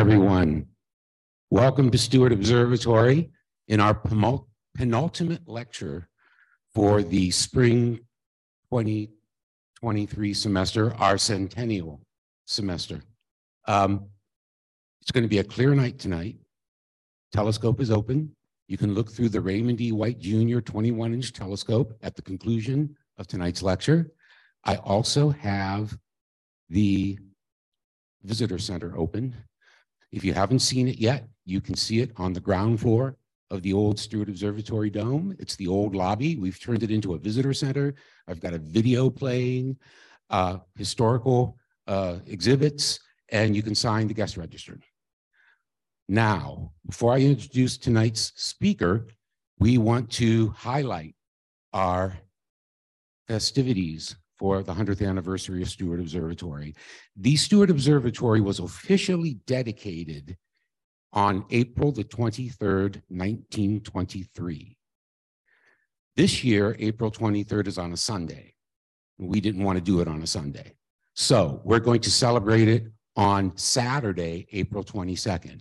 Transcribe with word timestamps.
everyone. 0.00 0.64
Welcome 1.50 1.90
to 1.90 1.98
Steward 1.98 2.32
Observatory 2.32 3.30
in 3.68 3.80
our 3.80 3.92
penultimate 4.74 5.46
lecture 5.46 6.08
for 6.72 7.02
the 7.02 7.30
spring 7.30 7.96
2023 8.72 10.32
semester, 10.32 10.94
our 10.94 11.18
centennial 11.18 12.00
semester. 12.46 13.02
Um, 13.68 14.06
it's 15.02 15.10
going 15.10 15.24
to 15.24 15.28
be 15.28 15.40
a 15.40 15.44
clear 15.44 15.74
night 15.74 15.98
tonight. 15.98 16.36
Telescope 17.34 17.78
is 17.78 17.90
open. 17.90 18.34
You 18.68 18.78
can 18.78 18.94
look 18.94 19.10
through 19.10 19.28
the 19.28 19.42
Raymond 19.42 19.82
E. 19.82 19.92
White 19.92 20.18
Jr. 20.18 20.60
21 20.60 21.12
inch 21.12 21.34
telescope 21.34 21.92
at 22.00 22.16
the 22.16 22.22
conclusion 22.22 22.96
of 23.18 23.26
tonight's 23.26 23.62
lecture. 23.62 24.10
I 24.64 24.76
also 24.76 25.28
have 25.28 25.94
the 26.70 27.18
visitor 28.22 28.56
center 28.56 28.96
open. 28.96 29.36
If 30.12 30.24
you 30.24 30.32
haven't 30.34 30.60
seen 30.60 30.88
it 30.88 30.98
yet, 30.98 31.28
you 31.44 31.60
can 31.60 31.76
see 31.76 32.00
it 32.00 32.12
on 32.16 32.32
the 32.32 32.40
ground 32.40 32.80
floor 32.80 33.16
of 33.50 33.62
the 33.62 33.72
old 33.72 33.98
Steward 33.98 34.28
Observatory 34.28 34.90
Dome. 34.90 35.36
It's 35.38 35.56
the 35.56 35.66
old 35.66 35.94
lobby. 35.94 36.36
We've 36.36 36.60
turned 36.60 36.82
it 36.82 36.90
into 36.90 37.14
a 37.14 37.18
visitor 37.18 37.52
center. 37.52 37.94
I've 38.28 38.40
got 38.40 38.54
a 38.54 38.58
video 38.58 39.10
playing, 39.10 39.76
uh, 40.30 40.58
historical 40.76 41.56
uh, 41.86 42.18
exhibits, 42.26 43.00
and 43.30 43.54
you 43.54 43.62
can 43.62 43.74
sign 43.74 44.08
the 44.08 44.14
guest 44.14 44.36
register. 44.36 44.78
Now, 46.08 46.72
before 46.86 47.12
I 47.12 47.20
introduce 47.20 47.78
tonight's 47.78 48.32
speaker, 48.34 49.06
we 49.58 49.78
want 49.78 50.10
to 50.12 50.50
highlight 50.50 51.14
our 51.72 52.18
festivities 53.28 54.16
for 54.40 54.62
the 54.62 54.72
100th 54.72 55.06
anniversary 55.06 55.60
of 55.60 55.68
Steward 55.68 56.00
Observatory. 56.00 56.74
The 57.14 57.36
Steward 57.36 57.68
Observatory 57.68 58.40
was 58.40 58.58
officially 58.58 59.34
dedicated 59.46 60.38
on 61.12 61.44
April 61.50 61.92
the 61.92 62.04
23rd, 62.04 63.02
1923. 63.08 64.78
This 66.16 66.42
year, 66.42 66.74
April 66.78 67.10
23rd 67.10 67.66
is 67.66 67.76
on 67.76 67.92
a 67.92 67.98
Sunday. 67.98 68.54
We 69.18 69.42
didn't 69.42 69.62
want 69.62 69.76
to 69.76 69.84
do 69.84 70.00
it 70.00 70.08
on 70.08 70.22
a 70.22 70.26
Sunday. 70.26 70.72
So 71.12 71.60
we're 71.62 71.78
going 71.78 72.00
to 72.00 72.10
celebrate 72.10 72.66
it 72.66 72.86
on 73.16 73.54
Saturday, 73.58 74.46
April 74.52 74.82
22nd. 74.82 75.60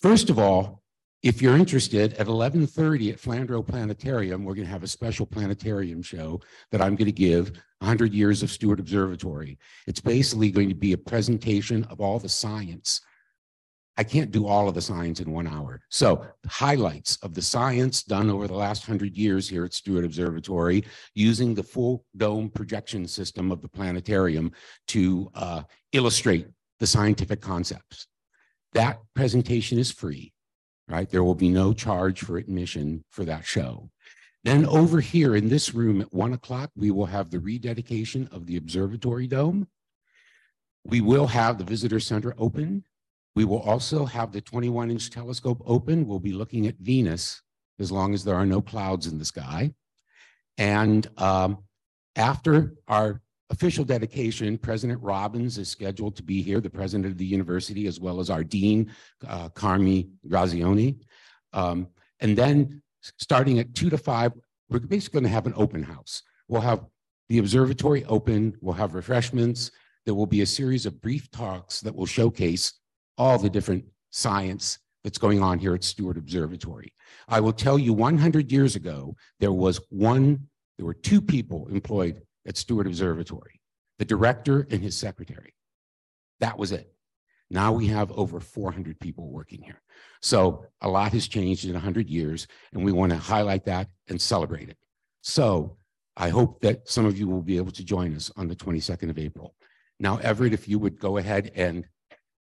First 0.00 0.30
of 0.30 0.38
all, 0.40 0.79
if 1.22 1.42
you're 1.42 1.56
interested, 1.56 2.14
at 2.14 2.28
11:30 2.28 3.12
at 3.12 3.20
Flandreau 3.20 3.66
Planetarium, 3.66 4.42
we're 4.42 4.54
going 4.54 4.66
to 4.66 4.72
have 4.72 4.82
a 4.82 4.88
special 4.88 5.26
planetarium 5.26 6.02
show 6.02 6.40
that 6.70 6.80
I'm 6.80 6.96
going 6.96 7.06
to 7.06 7.12
give 7.12 7.52
100 7.80 8.14
Years 8.14 8.42
of 8.42 8.50
Steward 8.50 8.80
Observatory. 8.80 9.58
It's 9.86 10.00
basically 10.00 10.50
going 10.50 10.70
to 10.70 10.74
be 10.74 10.92
a 10.92 10.98
presentation 10.98 11.84
of 11.84 12.00
all 12.00 12.18
the 12.18 12.28
science. 12.28 13.02
I 13.98 14.04
can't 14.04 14.30
do 14.30 14.46
all 14.46 14.66
of 14.66 14.74
the 14.74 14.80
science 14.80 15.20
in 15.20 15.30
one 15.30 15.46
hour. 15.46 15.82
So 15.90 16.24
highlights 16.46 17.16
of 17.16 17.34
the 17.34 17.42
science 17.42 18.02
done 18.02 18.30
over 18.30 18.46
the 18.46 18.54
last 18.54 18.88
100 18.88 19.14
years 19.14 19.46
here 19.46 19.66
at 19.66 19.74
Steward 19.74 20.06
Observatory 20.06 20.84
using 21.14 21.54
the 21.54 21.62
full 21.62 22.06
dome 22.16 22.48
projection 22.48 23.06
system 23.06 23.52
of 23.52 23.60
the 23.60 23.68
planetarium 23.68 24.52
to 24.88 25.30
uh, 25.34 25.62
illustrate 25.92 26.46
the 26.78 26.86
scientific 26.86 27.42
concepts. 27.42 28.06
That 28.72 29.00
presentation 29.14 29.78
is 29.78 29.90
free 29.90 30.32
right? 30.90 31.08
There 31.08 31.24
will 31.24 31.34
be 31.34 31.48
no 31.48 31.72
charge 31.72 32.20
for 32.20 32.36
admission 32.36 33.04
for 33.10 33.24
that 33.24 33.44
show. 33.44 33.90
Then 34.42 34.66
over 34.66 35.00
here 35.00 35.36
in 35.36 35.48
this 35.48 35.74
room 35.74 36.00
at 36.00 36.12
one 36.12 36.32
o'clock, 36.32 36.70
we 36.74 36.90
will 36.90 37.06
have 37.06 37.30
the 37.30 37.38
rededication 37.38 38.28
of 38.32 38.46
the 38.46 38.56
observatory 38.56 39.26
dome. 39.26 39.68
We 40.84 41.00
will 41.00 41.26
have 41.26 41.58
the 41.58 41.64
visitor 41.64 42.00
center 42.00 42.34
open. 42.38 42.84
We 43.36 43.44
will 43.44 43.60
also 43.60 44.06
have 44.06 44.32
the 44.32 44.40
21 44.40 44.90
inch 44.90 45.10
telescope 45.10 45.62
open. 45.66 46.06
We'll 46.06 46.20
be 46.20 46.32
looking 46.32 46.66
at 46.66 46.78
Venus 46.78 47.42
as 47.78 47.92
long 47.92 48.14
as 48.14 48.24
there 48.24 48.34
are 48.34 48.46
no 48.46 48.60
clouds 48.60 49.06
in 49.06 49.18
the 49.18 49.24
sky. 49.24 49.72
And 50.58 51.06
um, 51.18 51.64
after 52.16 52.74
our 52.88 53.20
official 53.50 53.84
dedication, 53.84 54.56
President 54.56 55.02
Robbins 55.02 55.58
is 55.58 55.68
scheduled 55.68 56.16
to 56.16 56.22
be 56.22 56.40
here, 56.42 56.60
the 56.60 56.70
president 56.70 57.10
of 57.10 57.18
the 57.18 57.26
university, 57.26 57.86
as 57.86 58.00
well 58.00 58.20
as 58.20 58.30
our 58.30 58.44
dean, 58.44 58.92
uh, 59.26 59.48
Carmi 59.50 60.08
Garzione. 60.26 60.98
Um, 61.52 61.88
and 62.20 62.36
then 62.36 62.82
starting 63.18 63.58
at 63.58 63.74
two 63.74 63.90
to 63.90 63.98
five, 63.98 64.32
we're 64.68 64.78
basically 64.78 65.20
going 65.20 65.30
to 65.30 65.34
have 65.34 65.46
an 65.46 65.54
open 65.56 65.82
house. 65.82 66.22
We'll 66.48 66.60
have 66.60 66.84
the 67.28 67.38
observatory 67.38 68.04
open, 68.06 68.56
we'll 68.60 68.74
have 68.74 68.94
refreshments. 68.94 69.70
There 70.06 70.14
will 70.14 70.26
be 70.26 70.40
a 70.40 70.46
series 70.46 70.86
of 70.86 71.00
brief 71.00 71.30
talks 71.30 71.80
that 71.82 71.94
will 71.94 72.06
showcase 72.06 72.72
all 73.18 73.38
the 73.38 73.50
different 73.50 73.84
science 74.10 74.78
that's 75.04 75.18
going 75.18 75.42
on 75.42 75.58
here 75.58 75.74
at 75.74 75.84
Steward 75.84 76.16
Observatory. 76.16 76.92
I 77.28 77.40
will 77.40 77.52
tell 77.52 77.78
you 77.78 77.92
100 77.92 78.50
years 78.50 78.76
ago, 78.76 79.14
there 79.38 79.52
was 79.52 79.80
one, 79.90 80.48
there 80.76 80.86
were 80.86 80.94
two 80.94 81.20
people 81.20 81.68
employed 81.68 82.22
at 82.46 82.56
Steward 82.56 82.86
Observatory, 82.86 83.60
the 83.98 84.04
director 84.04 84.66
and 84.70 84.82
his 84.82 84.96
secretary. 84.96 85.54
That 86.40 86.58
was 86.58 86.72
it. 86.72 86.92
Now 87.50 87.72
we 87.72 87.88
have 87.88 88.12
over 88.12 88.38
400 88.40 88.98
people 89.00 89.30
working 89.30 89.62
here. 89.62 89.80
So 90.22 90.64
a 90.80 90.88
lot 90.88 91.12
has 91.12 91.26
changed 91.26 91.64
in 91.64 91.72
100 91.72 92.08
years, 92.08 92.46
and 92.72 92.84
we 92.84 92.92
want 92.92 93.10
to 93.10 93.18
highlight 93.18 93.64
that 93.64 93.88
and 94.08 94.20
celebrate 94.20 94.68
it. 94.68 94.78
So 95.22 95.76
I 96.16 96.28
hope 96.28 96.60
that 96.60 96.88
some 96.88 97.06
of 97.06 97.18
you 97.18 97.28
will 97.28 97.42
be 97.42 97.56
able 97.56 97.72
to 97.72 97.84
join 97.84 98.14
us 98.14 98.30
on 98.36 98.46
the 98.46 98.56
22nd 98.56 99.10
of 99.10 99.18
April. 99.18 99.54
Now, 99.98 100.18
Everett, 100.18 100.54
if 100.54 100.68
you 100.68 100.78
would 100.78 100.98
go 100.98 101.16
ahead 101.16 101.50
and 101.54 101.84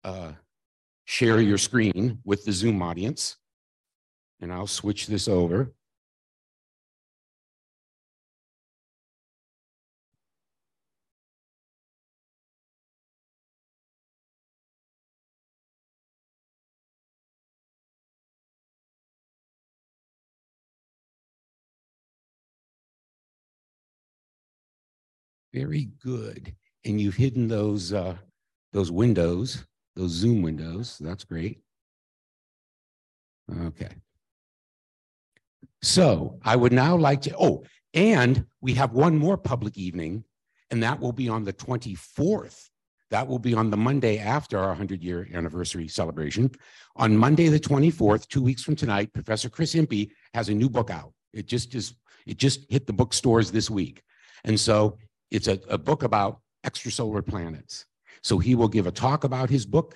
uh, 0.04 0.34
share 1.06 1.40
your 1.42 1.58
screen 1.58 2.20
with 2.26 2.44
the 2.44 2.52
Zoom 2.52 2.82
audience, 2.82 3.38
and 4.42 4.52
I'll 4.54 4.68
switch 4.68 5.08
this 5.08 5.28
over. 5.28 5.74
Very 25.58 25.90
good. 26.04 26.54
And 26.86 27.02
you've 27.02 27.16
hidden 27.16 27.48
those 27.48 27.92
uh, 27.92 28.16
those 28.74 28.92
windows, 28.92 29.66
those 29.96 30.12
Zoom 30.12 30.44
windows. 30.44 30.98
That's 31.00 31.24
great. 31.24 31.62
Okay. 33.62 33.90
So 35.82 36.40
I 36.44 36.56
would 36.56 36.74
now 36.74 36.96
like 36.96 37.22
to, 37.24 37.36
oh, 37.40 37.64
and 37.94 38.46
we 38.62 38.74
have 38.76 38.92
one 38.94 39.18
more 39.18 39.38
public 39.38 39.78
evening, 39.78 40.24
and 40.70 40.84
that 40.84 41.00
will 41.00 41.12
be 41.12 41.28
on 41.28 41.44
the 41.44 41.54
24th. 41.54 42.70
That 43.10 43.28
will 43.28 43.40
be 43.40 43.54
on 43.56 43.72
the 43.72 43.78
Monday 43.78 44.20
after 44.20 44.60
our 44.60 44.68
100 44.68 45.02
year 45.02 45.28
anniversary 45.34 45.88
celebration. 45.88 46.52
On 46.98 47.18
Monday, 47.18 47.48
the 47.48 47.60
24th, 47.60 48.28
two 48.28 48.44
weeks 48.44 48.64
from 48.64 48.76
tonight, 48.76 49.14
Professor 49.14 49.50
Chris 49.50 49.74
Impey 49.74 50.12
has 50.36 50.50
a 50.50 50.54
new 50.54 50.70
book 50.70 50.92
out. 50.92 51.14
It 51.34 51.48
just 51.48 51.74
is, 51.74 51.96
it 52.28 52.38
just 52.38 52.70
hit 52.70 52.86
the 52.86 52.94
bookstores 52.94 53.52
this 53.52 53.70
week. 53.70 54.04
And 54.44 54.60
so 54.60 54.98
it's 55.32 55.48
a, 55.48 55.60
a 55.70 55.78
book 55.78 56.04
about 56.04 56.42
extrasolar 56.66 57.26
planets. 57.26 57.86
So 58.24 58.40
he 58.40 58.56
will 58.56 58.68
give 58.68 58.88
a 58.88 58.92
talk 58.92 59.24
about 59.24 59.50
his 59.50 59.66
book, 59.66 59.96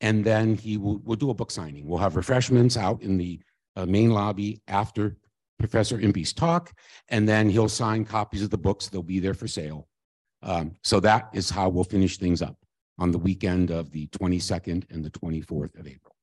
and 0.00 0.24
then 0.24 0.54
he 0.54 0.76
will 0.76 0.98
we'll 0.98 1.16
do 1.16 1.30
a 1.30 1.34
book 1.34 1.50
signing. 1.50 1.86
We'll 1.86 1.98
have 1.98 2.16
refreshments 2.16 2.76
out 2.76 3.02
in 3.02 3.16
the 3.16 3.40
uh, 3.76 3.86
main 3.86 4.10
lobby 4.10 4.60
after 4.68 5.16
Professor 5.58 5.98
Impey's 6.00 6.32
talk, 6.32 6.72
and 7.08 7.28
then 7.28 7.48
he'll 7.48 7.68
sign 7.68 8.04
copies 8.04 8.42
of 8.42 8.50
the 8.50 8.58
books. 8.58 8.88
They'll 8.88 9.02
be 9.02 9.20
there 9.20 9.34
for 9.34 9.48
sale. 9.48 9.88
Um, 10.42 10.72
so 10.82 11.00
that 11.00 11.30
is 11.32 11.50
how 11.50 11.68
we'll 11.68 11.84
finish 11.84 12.18
things 12.18 12.42
up 12.42 12.56
on 12.98 13.10
the 13.10 13.18
weekend 13.18 13.70
of 13.70 13.90
the 13.90 14.06
22nd 14.08 14.84
and 14.90 15.04
the 15.04 15.10
24th 15.10 15.78
of 15.78 15.86
April. 15.86 16.14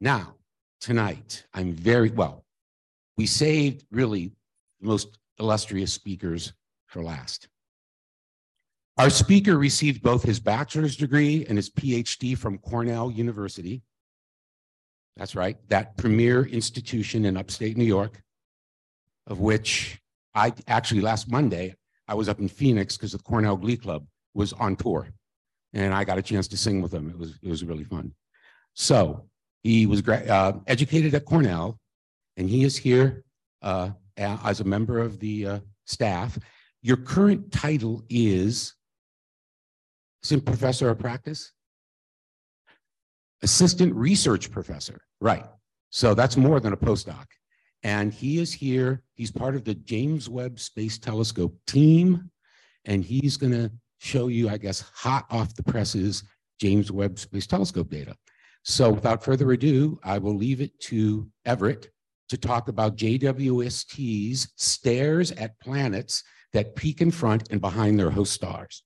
Now, 0.00 0.34
tonight, 0.80 1.44
I'm 1.54 1.72
very 1.72 2.10
well. 2.10 2.44
We 3.16 3.26
saved 3.26 3.84
really 3.90 4.32
the 4.80 4.88
most 4.88 5.18
illustrious 5.38 5.92
speakers 5.92 6.52
for 6.86 7.02
last. 7.02 7.48
Our 9.00 9.08
speaker 9.08 9.56
received 9.56 10.02
both 10.02 10.22
his 10.22 10.38
bachelor's 10.38 10.94
degree 10.94 11.46
and 11.48 11.56
his 11.56 11.70
PhD 11.70 12.36
from 12.36 12.58
Cornell 12.58 13.10
University. 13.10 13.80
That's 15.16 15.34
right, 15.34 15.56
that 15.68 15.96
premier 15.96 16.44
institution 16.44 17.24
in 17.24 17.38
upstate 17.38 17.78
New 17.78 17.86
York, 17.86 18.20
of 19.26 19.40
which 19.40 19.98
I 20.34 20.52
actually 20.68 21.00
last 21.00 21.30
Monday, 21.30 21.74
I 22.08 22.14
was 22.14 22.28
up 22.28 22.40
in 22.40 22.48
Phoenix 22.50 22.98
because 22.98 23.12
the 23.12 23.20
Cornell 23.20 23.56
Glee 23.56 23.78
Club 23.78 24.04
was 24.34 24.52
on 24.52 24.76
tour. 24.76 25.08
And 25.72 25.94
I 25.94 26.04
got 26.04 26.18
a 26.18 26.22
chance 26.22 26.46
to 26.48 26.58
sing 26.58 26.82
with 26.82 26.90
them. 26.90 27.08
It 27.08 27.16
was, 27.16 27.38
it 27.42 27.48
was 27.48 27.64
really 27.64 27.84
fun. 27.84 28.12
So 28.74 29.30
he 29.62 29.86
was 29.86 30.06
uh, 30.06 30.58
educated 30.66 31.14
at 31.14 31.24
Cornell, 31.24 31.80
and 32.36 32.50
he 32.50 32.64
is 32.64 32.76
here 32.76 33.24
uh, 33.62 33.92
as 34.18 34.60
a 34.60 34.64
member 34.64 34.98
of 34.98 35.20
the 35.20 35.46
uh, 35.46 35.58
staff. 35.86 36.38
Your 36.82 36.98
current 36.98 37.50
title 37.50 38.04
is 38.10 38.74
Assistant 40.22 40.44
professor 40.44 40.90
of 40.90 40.98
practice? 40.98 41.52
assistant 43.42 43.94
research 43.94 44.50
professor, 44.50 45.00
right? 45.20 45.44
So 45.90 46.14
that's 46.14 46.36
more 46.36 46.60
than 46.60 46.72
a 46.72 46.76
postdoc. 46.76 47.26
And 47.82 48.12
he 48.12 48.38
is 48.38 48.52
here. 48.52 49.02
He's 49.14 49.30
part 49.30 49.54
of 49.54 49.64
the 49.64 49.74
James 49.74 50.28
Webb 50.28 50.60
Space 50.60 50.98
Telescope 50.98 51.56
team. 51.66 52.30
And 52.84 53.02
he's 53.02 53.36
going 53.36 53.52
to 53.52 53.70
show 53.98 54.28
you, 54.28 54.48
I 54.48 54.58
guess, 54.58 54.84
hot 54.94 55.26
off 55.30 55.54
the 55.54 55.62
presses, 55.62 56.22
James 56.60 56.92
Webb 56.92 57.18
Space 57.18 57.46
Telescope 57.46 57.90
data. 57.90 58.14
So 58.62 58.90
without 58.90 59.24
further 59.24 59.50
ado, 59.52 59.98
I 60.04 60.18
will 60.18 60.36
leave 60.36 60.60
it 60.60 60.78
to 60.80 61.28
Everett 61.46 61.90
to 62.28 62.36
talk 62.36 62.68
about 62.68 62.96
JWST's 62.96 64.52
stares 64.56 65.32
at 65.32 65.58
planets 65.60 66.22
that 66.52 66.76
peek 66.76 67.00
in 67.00 67.10
front 67.10 67.50
and 67.50 67.60
behind 67.60 67.98
their 67.98 68.10
host 68.10 68.32
stars. 68.32 68.84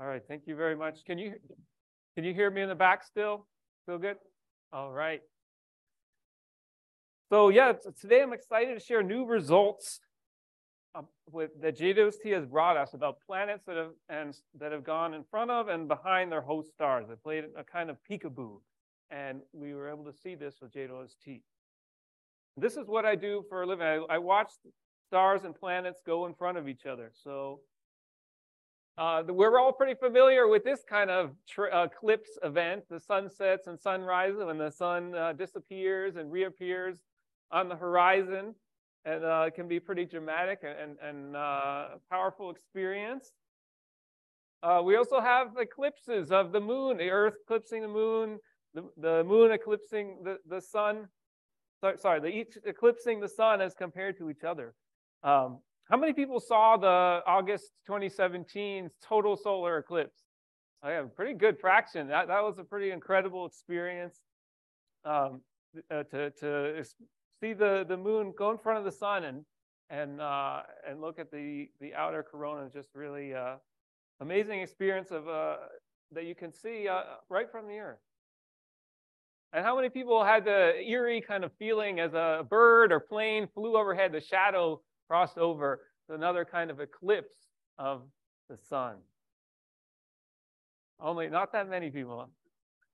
All 0.00 0.06
right, 0.06 0.22
thank 0.26 0.46
you 0.46 0.56
very 0.56 0.76
much. 0.76 1.04
Can 1.04 1.18
you 1.18 1.34
can 2.14 2.24
you 2.24 2.32
hear 2.32 2.50
me 2.50 2.62
in 2.62 2.70
the 2.70 2.74
back 2.74 3.04
still? 3.04 3.46
Feel 3.84 3.98
good? 3.98 4.16
All 4.72 4.90
right. 4.90 5.20
So 7.28 7.50
yeah, 7.50 7.74
today 8.00 8.22
I'm 8.22 8.32
excited 8.32 8.72
to 8.78 8.80
share 8.80 9.02
new 9.02 9.26
results 9.26 10.00
um, 10.94 11.06
with 11.30 11.50
that 11.60 11.78
JWST 11.78 12.32
has 12.32 12.46
brought 12.46 12.78
us 12.78 12.94
about 12.94 13.18
planets 13.26 13.64
that 13.66 13.76
have 13.76 13.92
and 14.08 14.34
that 14.58 14.72
have 14.72 14.84
gone 14.84 15.12
in 15.12 15.22
front 15.30 15.50
of 15.50 15.68
and 15.68 15.86
behind 15.86 16.32
their 16.32 16.40
host 16.40 16.72
stars. 16.72 17.04
They 17.06 17.16
played 17.16 17.44
a 17.54 17.62
kind 17.62 17.90
of 17.90 17.98
peekaboo, 18.10 18.58
and 19.10 19.42
we 19.52 19.74
were 19.74 19.86
able 19.86 20.04
to 20.04 20.14
see 20.14 20.34
this 20.34 20.56
with 20.62 20.72
JWST. 20.72 21.42
This 22.56 22.78
is 22.78 22.86
what 22.88 23.04
I 23.04 23.16
do 23.16 23.44
for 23.50 23.62
a 23.62 23.66
living. 23.66 23.86
I, 23.86 23.96
I 24.08 24.16
watch 24.18 24.50
stars 25.08 25.44
and 25.44 25.54
planets 25.54 26.00
go 26.06 26.24
in 26.24 26.32
front 26.32 26.56
of 26.56 26.68
each 26.68 26.86
other. 26.86 27.12
So 27.22 27.60
uh, 29.00 29.22
we're 29.28 29.58
all 29.58 29.72
pretty 29.72 29.94
familiar 29.94 30.46
with 30.46 30.62
this 30.62 30.84
kind 30.86 31.10
of 31.10 31.30
uh, 31.58 31.84
eclipse 31.84 32.36
event, 32.42 32.82
the 32.90 33.00
sunsets 33.00 33.66
and 33.66 33.80
sunrises 33.80 34.44
when 34.44 34.58
the 34.58 34.70
sun 34.70 35.14
uh, 35.14 35.32
disappears 35.32 36.16
and 36.16 36.30
reappears 36.30 36.98
on 37.50 37.70
the 37.70 37.74
horizon. 37.74 38.54
And 39.06 39.24
uh, 39.24 39.44
it 39.46 39.54
can 39.54 39.68
be 39.68 39.80
pretty 39.80 40.04
dramatic 40.04 40.58
and, 40.62 40.98
and 41.02 41.34
uh, 41.34 41.84
powerful 42.10 42.50
experience. 42.50 43.32
Uh, 44.62 44.82
we 44.84 44.96
also 44.96 45.18
have 45.18 45.56
eclipses 45.58 46.30
of 46.30 46.52
the 46.52 46.60
moon, 46.60 46.98
the 46.98 47.08
earth 47.08 47.36
eclipsing 47.44 47.80
the 47.80 47.88
moon, 47.88 48.38
the, 48.74 48.84
the 48.98 49.24
moon 49.24 49.50
eclipsing 49.50 50.18
the, 50.22 50.36
the 50.46 50.60
sun. 50.60 51.08
Sorry, 51.96 52.20
the, 52.20 52.28
each 52.28 52.58
eclipsing 52.66 53.20
the 53.20 53.28
sun 53.28 53.62
as 53.62 53.72
compared 53.72 54.18
to 54.18 54.28
each 54.28 54.44
other. 54.44 54.74
Um, 55.22 55.60
how 55.90 55.96
many 55.96 56.12
people 56.12 56.38
saw 56.38 56.76
the 56.76 57.20
August 57.26 57.72
2017 57.86 58.90
total 59.02 59.36
solar 59.36 59.78
eclipse? 59.78 60.22
I 60.84 60.92
have 60.92 61.06
a 61.06 61.08
pretty 61.08 61.34
good 61.34 61.58
fraction. 61.58 62.06
That, 62.06 62.28
that 62.28 62.42
was 62.42 62.58
a 62.58 62.64
pretty 62.64 62.92
incredible 62.92 63.44
experience 63.44 64.20
um, 65.04 65.40
uh, 65.90 66.04
to, 66.04 66.30
to 66.30 66.84
see 67.42 67.52
the, 67.54 67.84
the 67.88 67.96
moon 67.96 68.32
go 68.38 68.52
in 68.52 68.58
front 68.58 68.78
of 68.78 68.84
the 68.84 68.92
sun 68.92 69.24
and, 69.24 69.44
and, 69.90 70.20
uh, 70.20 70.62
and 70.88 71.00
look 71.00 71.18
at 71.18 71.32
the, 71.32 71.68
the 71.80 71.92
outer 71.94 72.22
corona. 72.22 72.68
Just 72.72 72.90
really 72.94 73.34
uh, 73.34 73.56
amazing 74.20 74.60
experience 74.60 75.10
of, 75.10 75.28
uh, 75.28 75.56
that 76.12 76.24
you 76.24 76.36
can 76.36 76.52
see 76.52 76.86
uh, 76.86 77.02
right 77.28 77.50
from 77.50 77.66
the 77.66 77.78
earth. 77.78 77.98
And 79.52 79.64
how 79.64 79.74
many 79.74 79.88
people 79.88 80.24
had 80.24 80.44
the 80.44 80.80
eerie 80.88 81.20
kind 81.20 81.42
of 81.42 81.50
feeling 81.58 81.98
as 81.98 82.14
a 82.14 82.46
bird 82.48 82.92
or 82.92 83.00
plane 83.00 83.48
flew 83.52 83.76
overhead, 83.76 84.12
the 84.12 84.20
shadow 84.20 84.80
crossed 85.10 85.38
over 85.38 85.80
to 86.06 86.14
another 86.14 86.44
kind 86.44 86.70
of 86.70 86.78
eclipse 86.78 87.34
of 87.78 88.02
the 88.48 88.56
sun. 88.56 88.94
Only 91.00 91.28
not 91.28 91.52
that 91.52 91.68
many 91.68 91.90
people. 91.90 92.30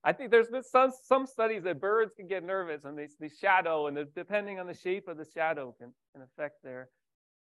I 0.02 0.14
think 0.14 0.30
there's 0.30 0.48
been 0.48 0.62
some, 0.62 0.92
some 1.04 1.26
studies 1.26 1.64
that 1.64 1.78
birds 1.78 2.14
can 2.16 2.26
get 2.26 2.42
nervous 2.42 2.84
and 2.84 2.96
they, 2.96 3.08
they 3.20 3.28
shadow, 3.28 3.88
and 3.88 3.98
depending 4.14 4.58
on 4.58 4.66
the 4.66 4.72
shape 4.72 5.08
of 5.08 5.18
the 5.18 5.26
shadow 5.34 5.74
can, 5.78 5.92
can 6.14 6.22
affect 6.22 6.62
their, 6.64 6.88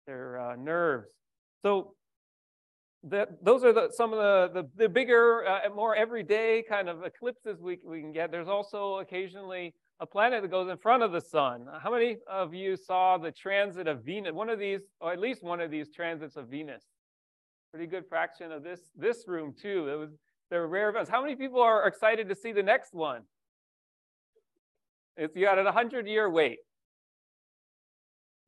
their 0.09 0.41
uh, 0.41 0.57
nerves. 0.57 1.07
So 1.63 1.95
that, 3.05 3.45
those 3.45 3.63
are 3.63 3.73
the, 3.73 3.91
some 3.93 4.13
of 4.13 4.19
the, 4.19 4.63
the, 4.63 4.69
the 4.77 4.89
bigger, 4.89 5.47
uh, 5.47 5.69
more 5.73 5.95
everyday 5.95 6.65
kind 6.69 6.89
of 6.89 7.05
eclipses 7.05 7.61
we, 7.61 7.79
we 7.85 8.01
can 8.01 8.11
get. 8.11 8.33
There's 8.33 8.49
also 8.49 8.97
occasionally 8.97 9.73
a 10.01 10.07
planet 10.07 10.43
that 10.43 10.51
goes 10.51 10.69
in 10.69 10.77
front 10.77 11.03
of 11.03 11.13
the 11.13 11.21
sun. 11.21 11.67
How 11.81 11.91
many 11.91 12.17
of 12.29 12.53
you 12.53 12.77
saw 12.77 13.17
the 13.17 13.31
transit 13.31 13.87
of 13.87 14.03
Venus? 14.03 14.33
One 14.33 14.51
of 14.51 14.59
these, 14.59 14.81
or 15.01 15.13
at 15.13 15.21
least 15.21 15.43
one 15.43 15.61
of 15.61 15.71
these 15.71 15.91
transits 15.91 16.37
of 16.37 16.49
Venus. 16.49 16.83
Pretty 17.71 17.87
good 17.87 18.05
fraction 18.09 18.53
of 18.53 18.63
this 18.63 18.81
this 18.97 19.25
room 19.27 19.55
too. 19.61 19.89
It 19.89 19.97
was 19.97 20.11
they're 20.51 20.67
rare 20.67 20.91
events. 20.91 21.11
How 21.11 21.23
many 21.23 21.35
people 21.35 21.61
are 21.61 21.87
excited 21.87 22.29
to 22.29 22.35
see 22.35 22.53
the 22.53 22.63
next 22.63 22.95
one? 22.95 23.23
It's 25.17 25.35
you 25.37 25.45
got 25.45 25.59
a 25.59 25.73
hundred 25.73 26.07
year 26.07 26.31
wait. 26.31 26.59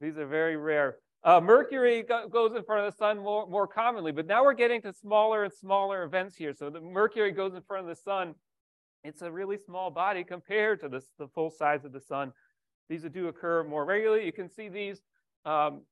These 0.00 0.18
are 0.18 0.26
very 0.26 0.56
rare. 0.56 0.96
Uh, 1.24 1.40
Mercury 1.40 2.02
go 2.02 2.28
goes 2.28 2.54
in 2.54 2.62
front 2.62 2.86
of 2.86 2.92
the 2.92 2.96
sun 2.96 3.18
more, 3.18 3.48
more 3.48 3.66
commonly, 3.66 4.12
but 4.12 4.26
now 4.26 4.44
we're 4.44 4.54
getting 4.54 4.80
to 4.82 4.92
smaller 4.92 5.44
and 5.44 5.52
smaller 5.52 6.04
events 6.04 6.36
here. 6.36 6.52
So 6.56 6.70
the 6.70 6.80
Mercury 6.80 7.32
goes 7.32 7.54
in 7.54 7.62
front 7.62 7.88
of 7.88 7.96
the 7.96 8.00
sun 8.00 8.34
it's 9.06 9.22
a 9.22 9.30
really 9.30 9.56
small 9.56 9.90
body 9.90 10.24
compared 10.24 10.80
to 10.80 10.88
this, 10.88 11.04
the 11.18 11.28
full 11.28 11.50
size 11.50 11.84
of 11.84 11.92
the 11.92 12.00
sun. 12.00 12.32
These 12.88 13.02
do 13.12 13.28
occur 13.28 13.64
more 13.64 13.84
regularly. 13.84 14.24
You 14.24 14.32
can 14.32 14.48
see 14.48 14.68
these 14.68 15.00
um, 15.44 15.82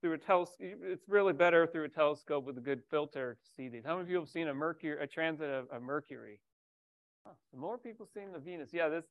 through 0.00 0.14
a 0.14 0.18
telescope. 0.18 0.58
It's 0.60 1.08
really 1.08 1.32
better 1.32 1.66
through 1.66 1.84
a 1.84 1.88
telescope 1.88 2.44
with 2.44 2.58
a 2.58 2.60
good 2.60 2.82
filter 2.90 3.38
to 3.42 3.50
see 3.56 3.68
these. 3.68 3.84
How 3.84 3.92
many 3.94 4.02
of 4.02 4.10
you 4.10 4.18
have 4.18 4.28
seen 4.28 4.48
a 4.48 4.54
Mercury, 4.54 4.96
a 5.00 5.06
transit 5.06 5.50
of, 5.50 5.68
of 5.70 5.82
Mercury? 5.82 6.40
Huh, 7.26 7.32
more 7.56 7.78
people 7.78 8.06
seeing 8.12 8.32
the 8.32 8.38
Venus. 8.38 8.70
Yeah, 8.72 8.88
this 8.88 9.04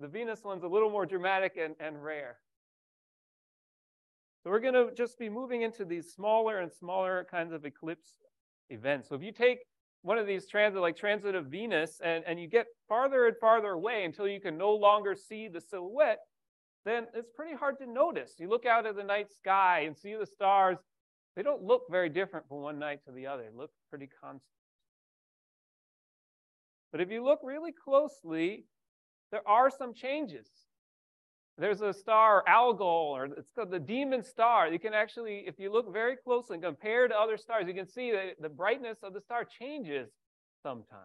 the 0.00 0.08
Venus 0.08 0.44
one's 0.44 0.62
a 0.62 0.68
little 0.68 0.90
more 0.90 1.06
dramatic 1.06 1.56
and, 1.60 1.74
and 1.80 2.02
rare. 2.02 2.36
So 4.42 4.50
we're 4.50 4.60
going 4.60 4.74
to 4.74 4.94
just 4.94 5.18
be 5.18 5.28
moving 5.28 5.62
into 5.62 5.84
these 5.84 6.12
smaller 6.12 6.60
and 6.60 6.72
smaller 6.72 7.26
kinds 7.28 7.52
of 7.52 7.64
eclipse 7.64 8.18
events. 8.70 9.08
So 9.08 9.16
if 9.16 9.22
you 9.22 9.32
take 9.32 9.58
one 10.02 10.18
of 10.18 10.26
these 10.26 10.46
transit, 10.46 10.80
like 10.80 10.96
transit 10.96 11.34
of 11.34 11.46
Venus, 11.46 12.00
and, 12.02 12.24
and 12.26 12.40
you 12.40 12.46
get 12.46 12.66
farther 12.88 13.26
and 13.26 13.36
farther 13.40 13.70
away 13.70 14.04
until 14.04 14.28
you 14.28 14.40
can 14.40 14.56
no 14.56 14.72
longer 14.74 15.14
see 15.14 15.48
the 15.48 15.60
silhouette, 15.60 16.20
then 16.84 17.06
it's 17.14 17.30
pretty 17.34 17.54
hard 17.54 17.78
to 17.78 17.86
notice. 17.86 18.34
You 18.38 18.48
look 18.48 18.64
out 18.64 18.86
at 18.86 18.96
the 18.96 19.04
night 19.04 19.32
sky 19.32 19.80
and 19.86 19.96
see 19.96 20.14
the 20.14 20.26
stars. 20.26 20.78
They 21.36 21.42
don't 21.42 21.62
look 21.62 21.82
very 21.90 22.08
different 22.08 22.48
from 22.48 22.58
one 22.58 22.78
night 22.78 23.00
to 23.06 23.12
the 23.12 23.26
other. 23.26 23.42
They 23.42 23.56
look 23.56 23.70
pretty 23.90 24.08
constant. 24.20 24.42
But 26.90 27.00
if 27.00 27.10
you 27.10 27.22
look 27.22 27.40
really 27.42 27.72
closely, 27.72 28.64
there 29.30 29.46
are 29.46 29.70
some 29.70 29.92
changes. 29.92 30.48
There's 31.58 31.80
a 31.80 31.92
star, 31.92 32.44
Algol, 32.46 33.16
or 33.16 33.24
it's 33.24 33.50
called 33.50 33.72
the 33.72 33.80
demon 33.80 34.22
star. 34.22 34.68
You 34.68 34.78
can 34.78 34.94
actually, 34.94 35.42
if 35.46 35.58
you 35.58 35.72
look 35.72 35.92
very 35.92 36.16
closely 36.16 36.54
and 36.54 36.62
compare 36.62 37.08
to 37.08 37.14
other 37.14 37.36
stars, 37.36 37.64
you 37.66 37.74
can 37.74 37.88
see 37.88 38.12
that 38.12 38.40
the 38.40 38.48
brightness 38.48 38.98
of 39.02 39.12
the 39.12 39.20
star 39.20 39.44
changes 39.44 40.08
sometimes. 40.62 41.02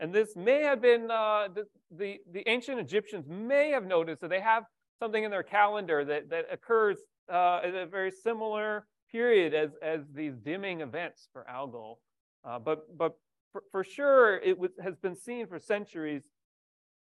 And 0.00 0.12
this 0.12 0.34
may 0.34 0.62
have 0.62 0.82
been, 0.82 1.10
uh, 1.10 1.48
the, 1.54 1.66
the, 1.96 2.18
the, 2.32 2.48
ancient 2.48 2.80
Egyptians 2.80 3.26
may 3.28 3.70
have 3.70 3.84
noticed 3.84 4.22
that 4.22 4.30
they 4.30 4.40
have 4.40 4.64
something 4.98 5.22
in 5.22 5.30
their 5.30 5.42
calendar 5.44 6.04
that, 6.04 6.30
that 6.30 6.46
occurs 6.50 6.98
uh, 7.32 7.60
at 7.62 7.74
a 7.74 7.86
very 7.86 8.10
similar 8.10 8.86
period 9.12 9.54
as, 9.54 9.70
as 9.82 10.00
these 10.12 10.34
dimming 10.38 10.80
events 10.80 11.28
for 11.32 11.48
Algol. 11.48 12.00
Uh, 12.44 12.58
but 12.58 12.96
but 12.96 13.16
for, 13.52 13.62
for 13.70 13.84
sure, 13.84 14.38
it 14.38 14.58
was, 14.58 14.70
has 14.82 14.96
been 14.96 15.14
seen 15.14 15.46
for 15.46 15.58
centuries 15.58 16.22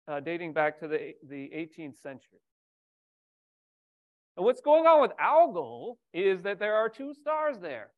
uh, 0.07 0.19
dating 0.19 0.53
back 0.53 0.79
to 0.79 0.87
the, 0.87 1.13
the 1.27 1.51
18th 1.55 2.01
century. 2.01 2.39
And 4.35 4.45
what's 4.45 4.61
going 4.61 4.85
on 4.85 5.01
with 5.01 5.11
Algol 5.19 5.97
is 6.13 6.43
that 6.43 6.59
there 6.59 6.75
are 6.75 6.89
two 6.89 7.13
stars 7.13 7.57
there, 7.59 7.89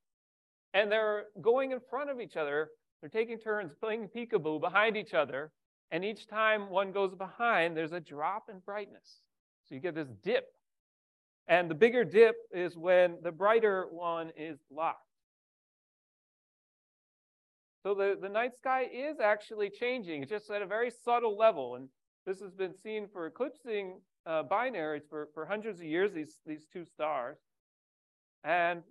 and 0.74 0.92
they're 0.92 1.25
going 1.42 1.72
in 1.72 1.80
front 1.89 2.10
of 2.10 2.22
each 2.22 2.38
other. 2.38 2.70
They're 3.01 3.10
taking 3.10 3.38
turns 3.38 3.74
playing 3.80 4.10
peekaboo 4.16 4.62
behind 4.62 4.96
each 4.96 5.13
other, 5.13 5.51
and 5.92 6.06
each 6.06 6.28
time 6.28 6.70
one 6.70 6.92
goes 6.92 7.13
behind, 7.16 7.75
there's 7.75 7.92
a 7.92 8.00
drop 8.00 8.50
in 8.50 8.60
brightness. 8.60 9.22
So 9.68 9.75
you 9.75 9.82
get 9.82 9.96
this 9.96 10.10
dip. 10.24 10.46
And 11.48 11.70
the 11.70 11.75
bigger 11.75 12.04
dip 12.04 12.36
is 12.54 12.78
when 12.78 13.18
the 13.24 13.32
brighter 13.32 13.88
one 13.89 14.32
is 14.38 14.60
blocked. 14.72 15.04
So 17.84 17.96
the, 17.96 18.18
the 18.22 18.30
night 18.30 18.56
sky 18.56 18.88
is 18.92 19.20
actually 19.20 19.70
changing, 19.70 20.22
it's 20.24 20.30
just 20.30 20.50
at 20.51 20.62
a 20.62 20.66
very 20.66 20.92
subtle 21.04 21.38
level. 21.38 21.75
And 21.75 21.89
this 22.30 22.42
has 22.42 22.54
been 22.54 22.76
seen 22.76 23.08
for 23.12 23.26
eclipsing 23.26 24.02
uh, 24.28 24.44
binaries 24.44 25.02
for, 25.10 25.30
for 25.34 25.48
hundreds 25.48 25.80
of 25.80 25.88
years, 25.88 26.14
these, 26.14 26.38
these 26.46 26.68
two 26.72 26.86
stars. 26.86 27.38
And 28.44 28.84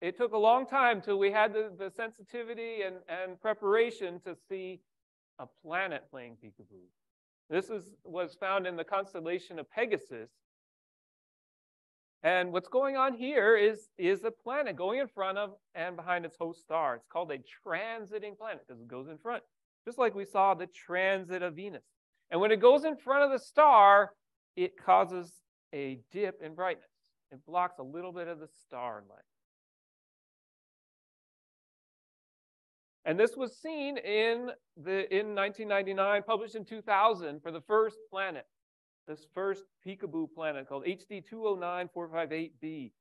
it 0.00 0.16
took 0.16 0.32
a 0.32 0.38
long 0.38 0.66
time 0.66 1.02
till 1.02 1.18
we 1.18 1.32
had 1.32 1.52
the, 1.52 1.72
the 1.76 1.90
sensitivity 1.90 2.82
and, 2.86 2.96
and 3.08 3.40
preparation 3.40 4.20
to 4.20 4.36
see 4.48 4.78
a 5.40 5.46
planet 5.64 6.04
playing 6.08 6.36
peekaboo. 6.36 6.86
This 7.50 7.68
is, 7.68 7.96
was 8.04 8.36
found 8.38 8.68
in 8.68 8.76
the 8.76 8.84
constellation 8.84 9.58
of 9.58 9.68
Pegasus. 9.68 10.30
And 12.22 12.52
what's 12.52 12.68
going 12.68 12.96
on 12.96 13.14
here 13.14 13.56
is, 13.56 13.88
is 13.98 14.22
a 14.22 14.30
planet 14.30 14.76
going 14.76 15.00
in 15.00 15.08
front 15.08 15.36
of 15.36 15.50
and 15.74 15.96
behind 15.96 16.24
its 16.24 16.36
host 16.38 16.62
star. 16.62 16.94
It's 16.94 17.08
called 17.08 17.32
a 17.32 17.38
transiting 17.38 18.38
planet 18.38 18.62
because 18.68 18.80
it 18.80 18.86
goes 18.86 19.08
in 19.08 19.18
front, 19.18 19.42
just 19.84 19.98
like 19.98 20.14
we 20.14 20.24
saw 20.24 20.54
the 20.54 20.68
transit 20.68 21.42
of 21.42 21.56
Venus. 21.56 21.82
And 22.32 22.40
when 22.40 22.50
it 22.50 22.60
goes 22.60 22.84
in 22.84 22.96
front 22.96 23.24
of 23.24 23.30
the 23.30 23.38
star, 23.38 24.14
it 24.56 24.72
causes 24.82 25.30
a 25.74 26.00
dip 26.10 26.40
in 26.42 26.54
brightness. 26.54 26.88
It 27.30 27.44
blocks 27.46 27.78
a 27.78 27.82
little 27.82 28.10
bit 28.10 28.26
of 28.26 28.40
the 28.40 28.48
starlight. 28.66 29.20
And 33.04 33.20
this 33.20 33.36
was 33.36 33.58
seen 33.58 33.98
in 33.98 34.50
the 34.82 35.12
in 35.14 35.34
1999, 35.34 36.22
published 36.22 36.54
in 36.54 36.64
2000 36.64 37.42
for 37.42 37.50
the 37.50 37.60
first 37.60 37.96
planet, 38.10 38.46
this 39.06 39.26
first 39.34 39.64
peekaboo 39.86 40.28
planet 40.34 40.66
called 40.68 40.86
HD 40.86 41.22
209458b. 41.30 42.92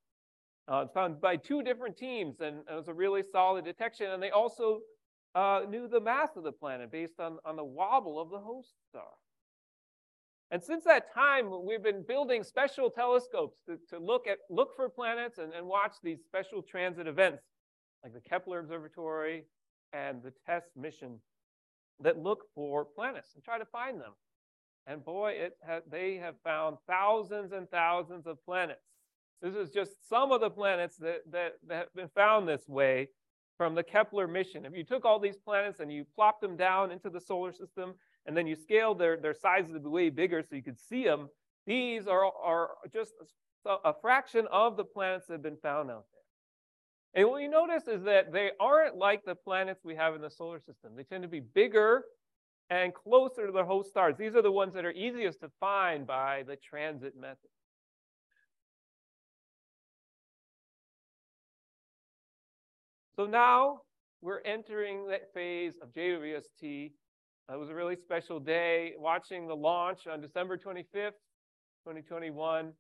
Uh, 0.68 0.82
it's 0.86 0.94
found 0.94 1.22
by 1.22 1.38
two 1.38 1.62
different 1.62 1.96
teams, 1.96 2.42
and 2.42 2.58
it 2.70 2.76
was 2.76 2.88
a 2.88 2.94
really 2.94 3.24
solid 3.32 3.64
detection. 3.64 4.12
And 4.12 4.22
they 4.22 4.32
also 4.32 4.82
uh, 5.36 5.62
knew 5.70 5.88
the 5.88 6.00
mass 6.00 6.30
of 6.36 6.44
the 6.44 6.52
planet 6.52 6.92
based 6.92 7.20
on, 7.20 7.38
on 7.46 7.56
the 7.56 7.64
wobble 7.64 8.20
of 8.20 8.30
the 8.30 8.40
host 8.40 8.74
star. 8.90 9.04
And 10.52 10.62
since 10.62 10.84
that 10.84 11.14
time, 11.14 11.50
we've 11.66 11.82
been 11.82 12.04
building 12.06 12.44
special 12.44 12.90
telescopes 12.90 13.62
to, 13.68 13.78
to 13.90 14.04
look 14.04 14.28
at 14.28 14.40
look 14.50 14.76
for 14.76 14.90
planets 14.90 15.38
and, 15.38 15.54
and 15.54 15.66
watch 15.66 15.94
these 16.04 16.20
special 16.24 16.62
transit 16.62 17.08
events, 17.08 17.44
like 18.04 18.14
the 18.14 18.20
Kepler 18.20 18.60
Observatory, 18.60 19.46
and 19.94 20.22
the 20.22 20.34
TESS 20.46 20.64
mission 20.76 21.20
that 22.02 22.18
look 22.18 22.44
for 22.54 22.84
planets 22.84 23.30
and 23.36 23.44
try 23.44 23.58
to 23.58 23.66
find 23.66 24.02
them. 24.02 24.12
And 24.88 25.06
boy, 25.06 25.32
it 25.38 25.58
ha- 25.66 25.82
they 25.90 26.16
have 26.16 26.36
found 26.44 26.78
thousands 26.88 27.54
and 27.54 27.70
thousands 27.70 28.28
of 28.28 28.44
planets. 28.44 28.82
This 29.42 29.56
is 29.56 29.72
just 29.72 30.08
some 30.10 30.32
of 30.32 30.42
the 30.42 30.50
planets 30.50 30.98
that, 30.98 31.22
that, 31.32 31.54
that 31.68 31.76
have 31.76 31.94
been 31.96 32.10
found 32.14 32.48
this 32.48 32.68
way 32.68 33.10
from 33.62 33.76
the 33.76 33.84
Kepler 33.84 34.28
mission. 34.28 34.66
If 34.66 34.76
you 34.76 34.84
took 34.84 35.06
all 35.06 35.20
these 35.20 35.38
planets 35.38 35.82
and 35.82 35.94
you 35.94 36.04
plopped 36.16 36.42
them 36.42 36.58
down 36.58 36.90
into 36.90 37.12
the 37.12 37.22
solar 37.22 37.52
system, 37.54 37.94
and 38.26 38.36
then 38.36 38.48
you 38.48 38.56
scaled 38.56 38.98
their, 38.98 39.18
their 39.18 39.36
sizes 39.36 39.74
to 39.74 39.80
be 39.80 39.88
way 39.88 40.10
bigger 40.10 40.42
so 40.42 40.56
you 40.56 40.64
could 40.64 40.80
see 40.80 41.04
them, 41.04 41.30
these 41.68 42.08
are, 42.08 42.26
are 42.26 42.70
just 42.92 43.12
a, 43.68 43.94
fraction 44.02 44.48
of 44.52 44.78
the 44.78 44.84
planets 44.84 45.28
that 45.28 45.34
have 45.34 45.44
been 45.44 45.58
found 45.62 45.92
out 45.92 46.06
there. 46.12 47.22
And 47.22 47.30
what 47.30 47.44
you 47.44 47.50
notice 47.50 47.88
is 47.88 48.02
that 48.06 48.34
they 48.34 48.50
aren't 48.60 48.96
like 48.98 49.26
the 49.26 49.36
planets 49.36 49.82
we 49.84 49.96
have 49.96 50.16
in 50.16 50.22
the 50.22 50.32
solar 50.32 50.58
system. 50.58 50.94
They 50.98 51.04
tend 51.04 51.22
to 51.22 51.30
be 51.30 51.42
bigger 51.42 52.06
and 52.72 52.92
closer 52.96 53.46
to 53.46 53.52
their 53.52 53.64
host 53.64 53.92
stars. 53.92 54.16
These 54.18 54.36
are 54.36 54.42
the 54.42 54.52
ones 54.52 54.74
that 54.74 54.86
are 54.86 54.92
easiest 54.92 55.40
to 55.42 55.52
find 55.60 56.08
by 56.08 56.46
the 56.48 56.56
transit 56.56 57.14
method. 57.16 57.52
So 63.22 63.28
now 63.28 63.82
we're 64.24 64.42
entering 64.46 65.08
that 65.10 65.32
phase 65.32 65.76
of 65.80 65.94
JWST. 65.94 66.64
It 66.64 66.92
was 67.56 67.70
a 67.70 67.76
really 67.76 67.96
special 67.96 68.40
day 68.40 68.94
watching 68.98 69.48
the 69.48 69.56
launch 69.56 70.08
on 70.08 70.22
December 70.22 70.58
25th, 70.58 71.20
2021 71.86 72.74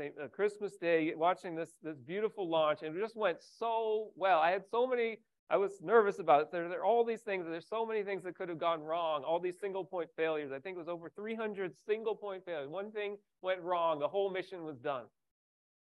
uh, 0.00 0.28
Christmas 0.32 0.78
Day, 0.78 1.12
watching 1.14 1.54
this 1.54 1.72
this 1.82 1.98
beautiful 1.98 2.48
launch, 2.48 2.78
and 2.82 2.96
it 2.96 2.98
just 2.98 3.18
went 3.18 3.36
so 3.42 4.12
well. 4.16 4.38
I 4.38 4.50
had 4.50 4.64
so 4.70 4.86
many. 4.86 5.18
I 5.50 5.58
was 5.58 5.72
nervous 5.82 6.20
about 6.20 6.40
it. 6.40 6.48
There, 6.50 6.66
there 6.70 6.80
are 6.80 6.86
all 6.86 7.04
these 7.04 7.20
things. 7.20 7.44
There's 7.46 7.68
so 7.68 7.84
many 7.84 8.02
things 8.02 8.22
that 8.24 8.34
could 8.34 8.48
have 8.48 8.58
gone 8.58 8.80
wrong. 8.80 9.24
All 9.24 9.38
these 9.38 9.60
single 9.60 9.84
point 9.84 10.08
failures. 10.16 10.52
I 10.52 10.58
think 10.58 10.76
it 10.76 10.78
was 10.78 10.88
over 10.88 11.10
300 11.10 11.74
single 11.86 12.16
point 12.16 12.46
failures. 12.46 12.70
One 12.70 12.90
thing 12.92 13.18
went 13.42 13.60
wrong. 13.60 13.98
The 13.98 14.08
whole 14.08 14.30
mission 14.30 14.64
was 14.64 14.78
done. 14.78 15.04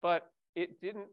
But 0.03 0.31
it 0.55 0.79
didn't. 0.83 1.09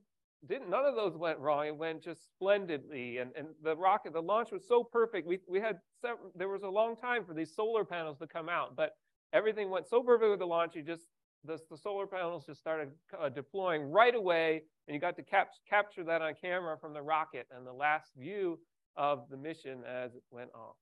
Didn't 0.45 0.69
none 0.69 0.85
of 0.85 0.95
those 0.95 1.17
went 1.17 1.39
wrong. 1.39 1.65
It 1.65 1.75
went 1.75 2.03
just 2.03 2.25
splendidly, 2.25 3.17
and 3.17 3.31
and 3.35 3.47
the 3.63 3.75
rocket, 3.75 4.13
the 4.13 4.21
launch 4.21 4.51
was 4.51 4.67
so 4.67 4.83
perfect. 4.83 5.27
We 5.27 5.39
we 5.47 5.59
had 5.59 5.79
several, 5.99 6.31
there 6.35 6.47
was 6.47 6.63
a 6.63 6.69
long 6.69 6.95
time 6.95 7.25
for 7.25 7.33
these 7.33 7.55
solar 7.55 7.83
panels 7.83 8.19
to 8.19 8.27
come 8.27 8.47
out, 8.47 8.75
but 8.75 8.91
everything 9.33 9.69
went 9.69 9.87
so 9.87 10.03
perfect 10.03 10.29
with 10.29 10.39
the 10.39 10.45
launch. 10.45 10.75
You 10.75 10.83
just 10.83 11.07
the, 11.43 11.59
the 11.71 11.77
solar 11.77 12.05
panels 12.05 12.45
just 12.45 12.59
started 12.59 12.89
uh, 13.19 13.29
deploying 13.29 13.83
right 13.83 14.13
away, 14.13 14.61
and 14.87 14.93
you 14.93 15.01
got 15.01 15.15
to 15.15 15.23
cap 15.23 15.49
capture 15.67 16.03
that 16.03 16.21
on 16.21 16.33
camera 16.39 16.77
from 16.79 16.93
the 16.93 17.01
rocket 17.01 17.47
and 17.55 17.65
the 17.65 17.73
last 17.73 18.11
view 18.15 18.59
of 18.95 19.29
the 19.29 19.37
mission 19.37 19.83
as 19.87 20.13
it 20.13 20.23
went 20.29 20.49
off. 20.53 20.75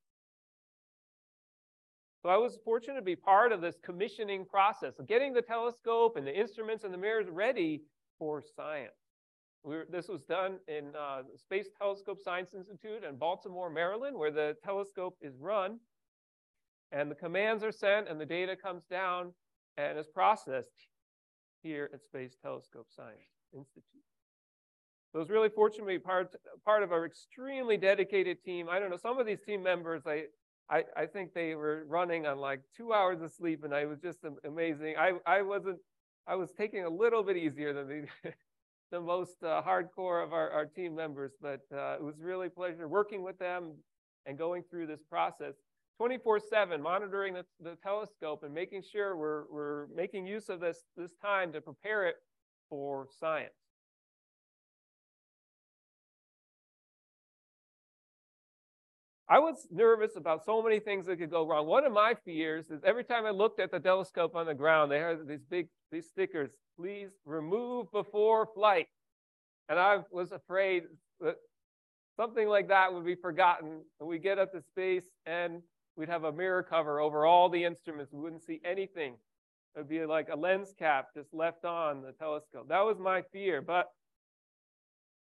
So 2.21 2.29
I 2.29 2.37
was 2.37 2.57
fortunate 2.65 2.95
to 2.95 3.01
be 3.03 3.15
part 3.15 3.51
of 3.51 3.61
this 3.61 3.77
commissioning 3.83 4.45
process 4.45 4.99
of 4.99 5.07
getting 5.07 5.33
the 5.33 5.41
telescope 5.41 6.17
and 6.17 6.25
the 6.25 6.35
instruments 6.37 6.83
and 6.83 6.93
the 6.93 6.97
mirrors 6.97 7.27
ready 7.29 7.83
for 8.17 8.41
science. 8.41 9.04
We 9.65 9.77
were, 9.77 9.87
this 9.91 10.07
was 10.07 10.21
done 10.21 10.59
in 10.67 10.95
uh, 10.95 11.23
Space 11.37 11.65
Telescope 11.75 12.19
Science 12.23 12.53
Institute 12.53 13.03
in 13.03 13.15
Baltimore, 13.15 13.71
Maryland, 13.71 14.15
where 14.15 14.29
the 14.29 14.55
telescope 14.63 15.17
is 15.21 15.33
run. 15.39 15.79
And 16.91 17.09
the 17.09 17.15
commands 17.15 17.63
are 17.63 17.71
sent 17.71 18.07
and 18.07 18.21
the 18.21 18.27
data 18.27 18.55
comes 18.55 18.83
down 18.85 19.33
and 19.75 19.97
is 19.97 20.05
processed 20.05 20.87
here 21.63 21.89
at 21.91 22.03
Space 22.03 22.37
Telescope 22.43 22.85
Science 22.95 23.17
Institute. 23.53 23.83
So 25.11 25.17
I 25.17 25.21
was 25.21 25.31
really 25.31 25.49
fortunate 25.49 25.85
to 25.85 25.93
be 25.93 25.99
part, 25.99 26.35
part 26.63 26.83
of 26.83 26.91
our 26.91 27.03
extremely 27.03 27.75
dedicated 27.75 28.43
team. 28.43 28.69
I 28.69 28.77
don't 28.79 28.91
know, 28.91 28.97
some 28.97 29.17
of 29.17 29.25
these 29.25 29.41
team 29.41 29.63
members, 29.63 30.03
I, 30.05 30.25
I, 30.69 30.83
I 30.95 31.05
think 31.07 31.33
they 31.33 31.55
were 31.55 31.85
running 31.87 32.27
on 32.27 32.37
like 32.37 32.61
two 32.77 32.93
hours 32.93 33.19
of 33.23 33.31
sleep 33.31 33.63
and 33.63 33.73
I 33.73 33.85
was 33.85 33.97
just 33.99 34.19
amazing. 34.43 34.93
I, 34.99 35.13
I 35.25 35.41
wasn't, 35.41 35.79
I 36.27 36.35
was 36.35 36.51
taking 36.55 36.85
a 36.85 36.89
little 36.89 37.23
bit 37.23 37.35
easier 37.35 37.73
than 37.73 37.87
the, 37.87 38.31
the 38.91 38.99
most 38.99 39.43
uh, 39.43 39.61
hardcore 39.61 40.23
of 40.23 40.33
our, 40.33 40.49
our 40.51 40.65
team 40.65 40.95
members, 40.95 41.31
but 41.41 41.61
uh, 41.73 41.95
it 41.95 42.03
was 42.03 42.15
really 42.19 42.47
a 42.47 42.49
pleasure 42.49 42.87
working 42.87 43.23
with 43.23 43.37
them 43.39 43.73
and 44.25 44.37
going 44.37 44.63
through 44.69 44.87
this 44.87 45.01
process. 45.09 45.53
24 45.97 46.39
7 46.39 46.81
monitoring 46.81 47.33
the, 47.33 47.45
the 47.61 47.77
telescope 47.81 48.43
and 48.43 48.53
making 48.53 48.83
sure 48.83 49.15
we're, 49.15 49.43
we're 49.49 49.87
making 49.95 50.27
use 50.27 50.49
of 50.49 50.59
this, 50.59 50.83
this 50.97 51.11
time 51.21 51.53
to 51.53 51.61
prepare 51.61 52.05
it 52.07 52.15
for 52.69 53.07
science. 53.19 53.53
I 59.27 59.39
was 59.39 59.67
nervous 59.71 60.15
about 60.15 60.45
so 60.45 60.61
many 60.61 60.79
things 60.79 61.07
that 61.07 61.17
could 61.17 61.31
go 61.31 61.47
wrong. 61.47 61.65
One 61.65 61.83
of 61.83 61.91
my 61.91 62.13
fears 62.25 62.69
is 62.69 62.81
every 62.83 63.03
time 63.03 63.25
I 63.25 63.31
looked 63.31 63.59
at 63.59 63.71
the 63.71 63.79
telescope 63.79 64.35
on 64.35 64.45
the 64.45 64.53
ground, 64.53 64.91
they 64.91 64.99
had 64.99 65.27
these 65.27 65.43
big 65.49 65.67
these 65.91 66.07
stickers, 66.07 66.51
please 66.77 67.09
remove 67.25 67.91
before 67.91 68.47
flight. 68.53 68.87
And 69.69 69.79
I 69.79 69.99
was 70.11 70.31
afraid 70.31 70.83
that 71.21 71.35
something 72.17 72.47
like 72.47 72.67
that 72.67 72.93
would 72.93 73.05
be 73.05 73.15
forgotten 73.15 73.81
and 73.99 74.09
we 74.09 74.19
get 74.19 74.39
up 74.39 74.51
to 74.51 74.61
space 74.61 75.05
and 75.25 75.61
we'd 75.95 76.09
have 76.09 76.23
a 76.23 76.31
mirror 76.31 76.63
cover 76.63 76.99
over 76.99 77.25
all 77.25 77.49
the 77.49 77.63
instruments. 77.63 78.11
We 78.11 78.19
wouldn't 78.19 78.43
see 78.43 78.61
anything. 78.63 79.15
It 79.75 79.79
would 79.79 79.89
be 79.89 80.05
like 80.05 80.29
a 80.31 80.35
lens 80.35 80.73
cap 80.77 81.07
just 81.15 81.33
left 81.33 81.65
on 81.65 82.01
the 82.01 82.11
telescope. 82.11 82.67
That 82.69 82.81
was 82.81 82.97
my 82.99 83.23
fear. 83.33 83.61
But 83.61 83.87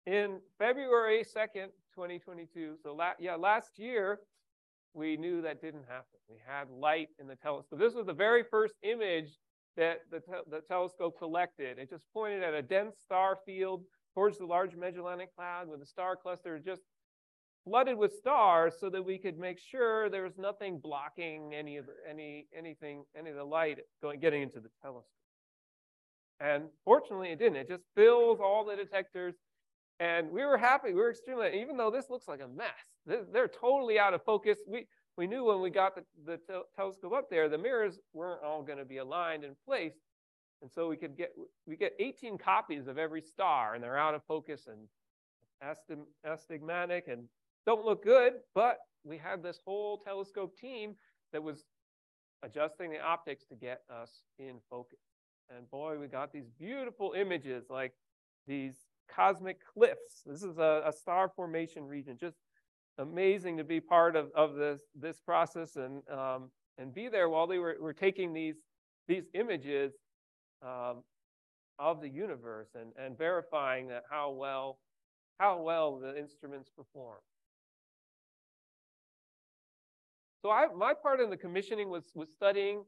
in 0.06 0.40
February 0.58 1.24
2nd, 1.24 1.68
2022, 2.00 2.78
so 2.82 2.94
la 2.94 3.12
yeah, 3.20 3.36
last 3.36 3.78
year, 3.78 4.20
we 4.94 5.18
knew 5.18 5.42
that 5.42 5.62
didn't 5.62 5.84
happen. 5.84 6.18
We 6.30 6.38
had 6.48 6.70
light 6.70 7.10
in 7.20 7.28
the 7.28 7.36
telescope. 7.36 7.78
This 7.78 7.94
was 7.94 8.06
the 8.06 8.14
very 8.14 8.42
first 8.50 8.76
image 8.84 9.38
that 9.76 10.00
the, 10.10 10.22
te 10.22 10.32
the 10.50 10.62
telescope 10.62 11.20
collected. 11.20 11.78
It 11.78 11.90
just 11.90 12.06
pointed 12.14 12.42
at 12.42 12.54
a 12.54 12.62
dense 12.62 12.96
star 13.04 13.38
field 13.46 13.84
towards 14.14 14.38
the 14.38 14.46
Large 14.46 14.78
Magellanic 14.78 15.36
Cloud 15.36 15.68
with 15.68 15.82
a 15.82 15.86
star 15.86 16.16
cluster 16.16 16.58
just 16.58 16.84
flooded 17.66 17.98
with 17.98 18.14
stars 18.14 18.76
so 18.80 18.90
that 18.90 19.04
we 19.04 19.18
could 19.18 19.38
make 19.38 19.60
sure 19.60 20.10
there 20.10 20.24
was 20.24 20.38
nothing 20.38 20.80
blocking 20.80 21.54
any 21.54 21.76
of 21.76 21.86
the, 21.86 21.92
any 22.10 22.48
anything 22.58 23.04
any 23.14 23.30
of 23.30 23.36
the 23.36 23.44
light 23.44 23.80
going 24.02 24.22
getting 24.22 24.42
into 24.42 24.62
the 24.62 24.70
telescope. 24.82 25.12
And 26.40 26.64
fortunately, 26.86 27.32
it 27.32 27.40
didn't. 27.40 27.58
It 27.58 27.68
just 27.68 27.84
fills 27.94 28.40
all 28.40 28.66
the 28.66 28.78
detectors, 28.78 29.36
and 30.00 30.32
we 30.32 30.46
were 30.46 30.58
happy. 30.58 30.90
We 30.90 31.02
were 31.02 31.12
extremely 31.12 31.62
even 31.62 31.78
though 31.78 31.92
this 31.92 32.10
looks 32.10 32.28
like 32.28 32.42
a 32.42 32.48
mess. 32.48 32.68
They're, 33.06 33.48
totally 33.48 34.00
out 34.00 34.14
of 34.14 34.24
focus. 34.24 34.60
We 34.68 34.88
we 35.18 35.28
knew 35.28 35.44
when 35.46 35.60
we 35.62 35.70
got 35.70 35.96
the, 35.96 36.04
the 36.26 36.38
te 36.38 36.60
telescope 36.76 37.14
up 37.14 37.30
there, 37.30 37.50
the 37.50 37.58
mirrors 37.58 38.00
weren't 38.14 38.44
all 38.44 38.64
going 38.64 38.78
to 38.78 38.86
be 38.86 38.98
aligned 38.98 39.44
in 39.44 39.56
place. 39.66 39.96
And 40.62 40.72
so 40.72 40.88
we 40.88 40.98
could 40.98 41.18
get 41.18 41.32
we 41.66 41.76
get 41.76 41.94
18 42.00 42.38
copies 42.38 42.88
of 42.88 42.98
every 42.98 43.22
star, 43.22 43.76
and 43.76 43.84
they're 43.84 43.98
out 43.98 44.16
of 44.16 44.22
focus 44.28 44.68
and 44.68 44.88
astigmatic 46.24 47.08
and 47.08 47.26
don't 47.66 47.86
look 47.86 48.04
good, 48.04 48.34
but 48.56 48.78
we 49.04 49.18
had 49.18 49.44
this 49.44 49.60
whole 49.66 49.98
telescope 49.98 50.58
team 50.58 50.96
that 51.34 51.44
was 51.44 51.66
adjusting 52.44 52.90
the 52.90 53.00
optics 53.00 53.46
to 53.46 53.56
get 53.56 53.82
us 53.94 54.22
in 54.38 54.56
focus. 54.70 55.00
And 55.56 55.70
boy, 55.70 55.98
we 56.00 56.08
got 56.08 56.32
these 56.32 56.50
beautiful 56.58 57.14
images 57.18 57.66
like 57.70 57.94
these 58.48 58.76
cosmic 59.14 59.58
cliffs. 59.66 60.24
This 60.26 60.44
is 60.44 60.58
a, 60.58 60.84
a 60.86 60.94
star 60.94 61.32
formation 61.36 61.86
region. 61.86 62.18
Just 62.20 62.38
amazing 62.98 63.58
to 63.58 63.64
be 63.64 63.80
part 63.80 64.16
of, 64.16 64.30
of 64.36 64.56
this, 64.56 64.82
this 65.00 65.20
process 65.20 65.76
and, 65.76 66.02
um, 66.10 66.50
and 66.78 66.94
be 66.94 67.08
there 67.08 67.30
while 67.30 67.48
they 67.48 67.58
were, 67.58 67.76
were 67.80 67.94
taking 67.94 68.34
these, 68.34 68.56
these 69.08 69.24
images 69.34 69.94
um, 70.62 71.04
of 71.80 72.02
the 72.02 72.10
universe 72.10 72.70
and, 72.76 72.92
and 73.04 73.18
verifying 73.18 73.88
that 73.88 74.04
how 74.10 74.32
well, 74.32 74.80
how 75.40 75.62
well 75.62 76.00
the 76.00 76.18
instruments 76.18 76.70
perform. 76.70 77.20
So 80.42 80.52
I, 80.52 80.68
my 80.76 80.94
part 80.94 81.20
in 81.20 81.30
the 81.30 81.38
commissioning 81.38 81.90
was, 81.90 82.04
was 82.16 82.30
studying 82.32 82.84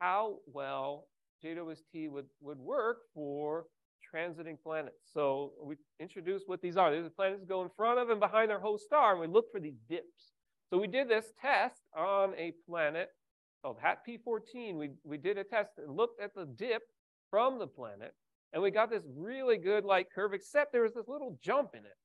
how 0.00 0.36
well 0.46 1.06
JWST 1.44 2.10
would, 2.10 2.26
would 2.40 2.58
work 2.58 2.98
for 3.14 3.66
transiting 4.14 4.56
planets. 4.62 4.98
So 5.12 5.52
we 5.62 5.76
introduced 6.00 6.48
what 6.48 6.60
these 6.60 6.76
are. 6.76 6.94
These 6.94 7.06
are 7.06 7.10
planets 7.10 7.44
go 7.44 7.62
in 7.62 7.68
front 7.76 7.98
of 7.98 8.10
and 8.10 8.20
behind 8.20 8.50
their 8.50 8.60
host 8.60 8.84
star, 8.84 9.12
and 9.12 9.20
we 9.20 9.26
look 9.26 9.50
for 9.52 9.60
these 9.60 9.78
dips. 9.88 10.32
So 10.70 10.78
we 10.78 10.86
did 10.86 11.08
this 11.08 11.32
test 11.40 11.80
on 11.96 12.34
a 12.36 12.52
planet 12.68 13.10
called 13.62 13.78
HAT 13.80 14.00
P14. 14.06 14.76
We, 14.76 14.90
we 15.04 15.16
did 15.16 15.38
a 15.38 15.44
test 15.44 15.70
and 15.78 15.96
looked 15.96 16.20
at 16.20 16.34
the 16.34 16.46
dip 16.46 16.82
from 17.30 17.58
the 17.58 17.66
planet, 17.66 18.14
and 18.52 18.62
we 18.62 18.70
got 18.70 18.90
this 18.90 19.04
really 19.16 19.56
good 19.56 19.84
light 19.84 20.06
curve, 20.14 20.32
except 20.34 20.72
there 20.72 20.82
was 20.82 20.94
this 20.94 21.08
little 21.08 21.38
jump 21.42 21.70
in 21.74 21.80
it. 21.80 21.96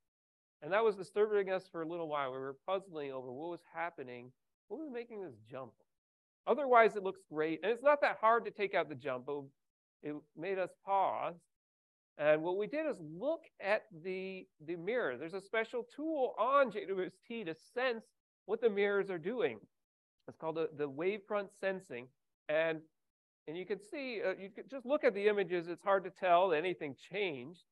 And 0.61 0.71
that 0.71 0.83
was 0.83 0.95
disturbing 0.95 1.51
us 1.51 1.67
for 1.69 1.81
a 1.81 1.87
little 1.87 2.07
while. 2.07 2.31
We 2.31 2.37
were 2.37 2.55
puzzling 2.65 3.11
over 3.11 3.31
what 3.31 3.49
was 3.49 3.59
happening, 3.73 4.31
what 4.69 4.79
was 4.79 4.89
making 4.91 5.21
this 5.21 5.35
jump. 5.49 5.73
Otherwise, 6.47 6.95
it 6.95 7.03
looks 7.03 7.21
great. 7.29 7.59
And 7.63 7.71
it's 7.71 7.83
not 7.83 8.01
that 8.01 8.17
hard 8.21 8.45
to 8.45 8.51
take 8.51 8.73
out 8.73 8.87
the 8.87 8.95
jump, 8.95 9.25
but 9.25 9.41
it 10.03 10.15
made 10.37 10.59
us 10.59 10.69
pause. 10.85 11.35
And 12.17 12.43
what 12.43 12.57
we 12.57 12.67
did 12.67 12.85
is 12.85 12.97
look 12.99 13.41
at 13.59 13.83
the, 14.03 14.45
the 14.65 14.75
mirror. 14.75 15.17
There's 15.17 15.33
a 15.33 15.41
special 15.41 15.85
tool 15.95 16.35
on 16.37 16.71
JWST 16.71 17.45
to 17.45 17.55
sense 17.73 18.05
what 18.45 18.61
the 18.61 18.69
mirrors 18.69 19.09
are 19.09 19.17
doing. 19.17 19.59
It's 20.27 20.37
called 20.37 20.55
the, 20.55 20.69
the 20.77 20.89
wavefront 20.89 21.47
sensing. 21.59 22.07
And, 22.49 22.79
and 23.47 23.57
you 23.57 23.65
can 23.65 23.79
see, 23.79 24.21
uh, 24.25 24.33
you 24.39 24.49
can 24.49 24.65
just 24.69 24.85
look 24.85 25.03
at 25.03 25.15
the 25.15 25.27
images. 25.27 25.67
It's 25.67 25.83
hard 25.83 26.03
to 26.03 26.11
tell 26.11 26.53
anything 26.53 26.95
changed, 27.11 27.63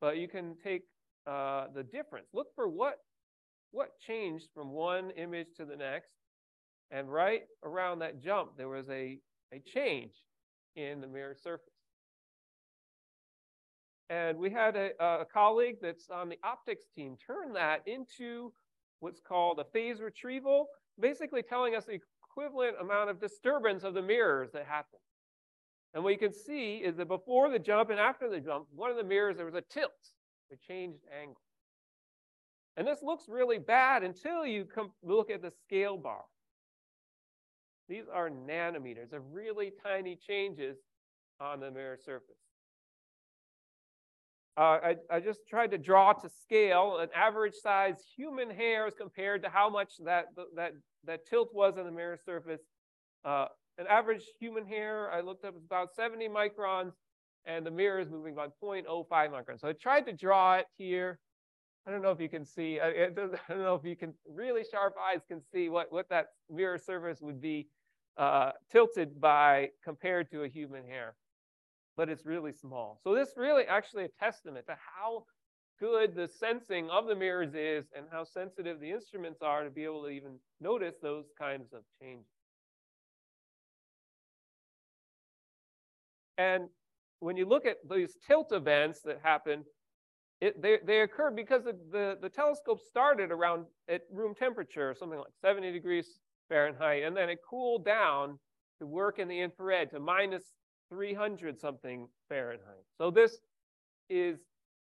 but 0.00 0.18
you 0.18 0.28
can 0.28 0.54
take 0.62 0.82
uh, 1.26 1.66
the 1.74 1.82
difference. 1.82 2.26
Look 2.34 2.54
for 2.54 2.68
what, 2.68 2.98
what 3.70 3.98
changed 4.06 4.48
from 4.54 4.70
one 4.70 5.10
image 5.12 5.48
to 5.56 5.64
the 5.64 5.76
next. 5.76 6.10
And 6.90 7.10
right 7.12 7.42
around 7.64 8.00
that 8.00 8.22
jump, 8.22 8.56
there 8.56 8.68
was 8.68 8.88
a, 8.90 9.18
a 9.52 9.60
change 9.74 10.12
in 10.76 11.00
the 11.00 11.06
mirror 11.06 11.36
surface. 11.42 11.77
And 14.10 14.38
we 14.38 14.50
had 14.50 14.74
a, 14.74 14.90
a 15.00 15.26
colleague 15.26 15.76
that's 15.82 16.08
on 16.10 16.28
the 16.28 16.38
optics 16.42 16.86
team 16.94 17.16
turn 17.24 17.52
that 17.54 17.82
into 17.86 18.52
what's 19.00 19.20
called 19.20 19.60
a 19.60 19.64
phase 19.64 20.00
retrieval, 20.00 20.66
basically 20.98 21.42
telling 21.42 21.74
us 21.74 21.84
the 21.84 22.00
equivalent 22.30 22.76
amount 22.80 23.10
of 23.10 23.20
disturbance 23.20 23.84
of 23.84 23.94
the 23.94 24.02
mirrors 24.02 24.50
that 24.52 24.66
happened. 24.66 25.00
And 25.94 26.04
what 26.04 26.12
you 26.12 26.18
can 26.18 26.32
see 26.32 26.76
is 26.76 26.96
that 26.96 27.08
before 27.08 27.50
the 27.50 27.58
jump 27.58 27.90
and 27.90 28.00
after 28.00 28.28
the 28.28 28.40
jump, 28.40 28.66
one 28.74 28.90
of 28.90 28.96
the 28.96 29.04
mirrors, 29.04 29.36
there 29.36 29.46
was 29.46 29.54
a 29.54 29.62
tilt, 29.62 29.92
a 30.52 30.56
changed 30.56 31.04
angle. 31.20 31.40
And 32.76 32.86
this 32.86 33.02
looks 33.02 33.24
really 33.28 33.58
bad 33.58 34.04
until 34.04 34.46
you 34.46 34.66
look 35.02 35.30
at 35.30 35.42
the 35.42 35.50
scale 35.50 35.96
bar. 35.96 36.24
These 37.88 38.04
are 38.12 38.30
nanometers 38.30 39.12
of 39.12 39.22
really 39.32 39.72
tiny 39.82 40.16
changes 40.16 40.76
on 41.40 41.60
the 41.60 41.70
mirror 41.70 41.98
surface. 42.02 42.36
Uh, 44.58 44.80
I, 44.82 44.96
I, 45.08 45.20
just 45.20 45.46
tried 45.48 45.70
to 45.70 45.78
draw 45.78 46.12
to 46.14 46.28
scale 46.28 46.98
an 46.98 47.10
average 47.14 47.54
size 47.54 47.94
human 48.16 48.50
hair 48.50 48.88
as 48.88 48.94
compared 48.94 49.40
to 49.44 49.48
how 49.48 49.70
much 49.70 49.92
that, 50.04 50.26
that, 50.56 50.72
that 51.04 51.26
tilt 51.26 51.50
was 51.54 51.78
on 51.78 51.84
the 51.84 51.92
mirror 51.92 52.18
surface. 52.26 52.62
Uh, 53.24 53.46
an 53.78 53.86
average 53.88 54.24
human 54.40 54.66
hair, 54.66 55.12
I 55.12 55.20
looked 55.20 55.44
up, 55.44 55.54
is 55.54 55.62
about 55.64 55.94
70 55.94 56.28
microns, 56.28 56.94
and 57.44 57.64
the 57.64 57.70
mirror 57.70 58.00
is 58.00 58.10
moving 58.10 58.32
about 58.32 58.54
0.05 58.60 59.06
microns. 59.08 59.60
So 59.60 59.68
I 59.68 59.74
tried 59.74 60.06
to 60.06 60.12
draw 60.12 60.56
it 60.56 60.66
here. 60.76 61.20
I 61.86 61.92
don't 61.92 62.02
know 62.02 62.10
if 62.10 62.20
you 62.20 62.28
can 62.28 62.44
see, 62.44 62.80
I, 62.80 62.88
I 63.04 63.10
don't 63.10 63.38
know 63.48 63.76
if 63.76 63.84
you 63.84 63.94
can, 63.94 64.12
really 64.28 64.64
sharp 64.68 64.94
eyes 65.00 65.20
can 65.28 65.40
see 65.52 65.68
what, 65.68 65.92
what 65.92 66.08
that 66.08 66.30
mirror 66.50 66.78
surface 66.78 67.20
would 67.20 67.40
be 67.40 67.68
uh, 68.16 68.50
tilted 68.72 69.20
by 69.20 69.68
compared 69.84 70.32
to 70.32 70.42
a 70.42 70.48
human 70.48 70.84
hair 70.84 71.14
but 71.98 72.08
it's 72.08 72.24
really 72.24 72.52
small. 72.52 73.00
So 73.02 73.12
this 73.12 73.30
really 73.36 73.64
actually 73.64 74.04
a 74.04 74.08
testament 74.20 74.66
to 74.68 74.76
how 74.96 75.24
good 75.80 76.14
the 76.14 76.28
sensing 76.28 76.88
of 76.90 77.08
the 77.08 77.14
mirrors 77.14 77.54
is 77.54 77.86
and 77.94 78.06
how 78.10 78.22
sensitive 78.22 78.80
the 78.80 78.90
instruments 78.90 79.42
are 79.42 79.64
to 79.64 79.70
be 79.70 79.84
able 79.84 80.04
to 80.04 80.08
even 80.10 80.38
notice 80.60 80.94
those 81.02 81.26
kinds 81.36 81.72
of 81.72 81.82
changes. 82.00 82.24
And 86.38 86.68
when 87.18 87.36
you 87.36 87.46
look 87.46 87.66
at 87.66 87.78
these 87.90 88.16
tilt 88.24 88.52
events 88.52 89.00
that 89.04 89.18
happen, 89.24 89.64
it, 90.40 90.62
they, 90.62 90.78
they 90.86 91.00
occur 91.00 91.32
because 91.32 91.64
the, 91.64 91.76
the, 91.90 92.16
the 92.22 92.28
telescope 92.28 92.78
started 92.88 93.32
around 93.32 93.66
at 93.88 94.02
room 94.12 94.36
temperature, 94.38 94.94
something 94.96 95.18
like 95.18 95.32
70 95.42 95.72
degrees 95.72 96.20
Fahrenheit, 96.48 97.02
and 97.02 97.16
then 97.16 97.28
it 97.28 97.40
cooled 97.48 97.84
down 97.84 98.38
to 98.78 98.86
work 98.86 99.18
in 99.18 99.26
the 99.26 99.40
infrared 99.40 99.90
to 99.90 99.98
minus 99.98 100.44
300 100.90 101.60
something 101.60 102.08
Fahrenheit. 102.28 102.84
So 102.96 103.10
this 103.10 103.38
is 104.08 104.38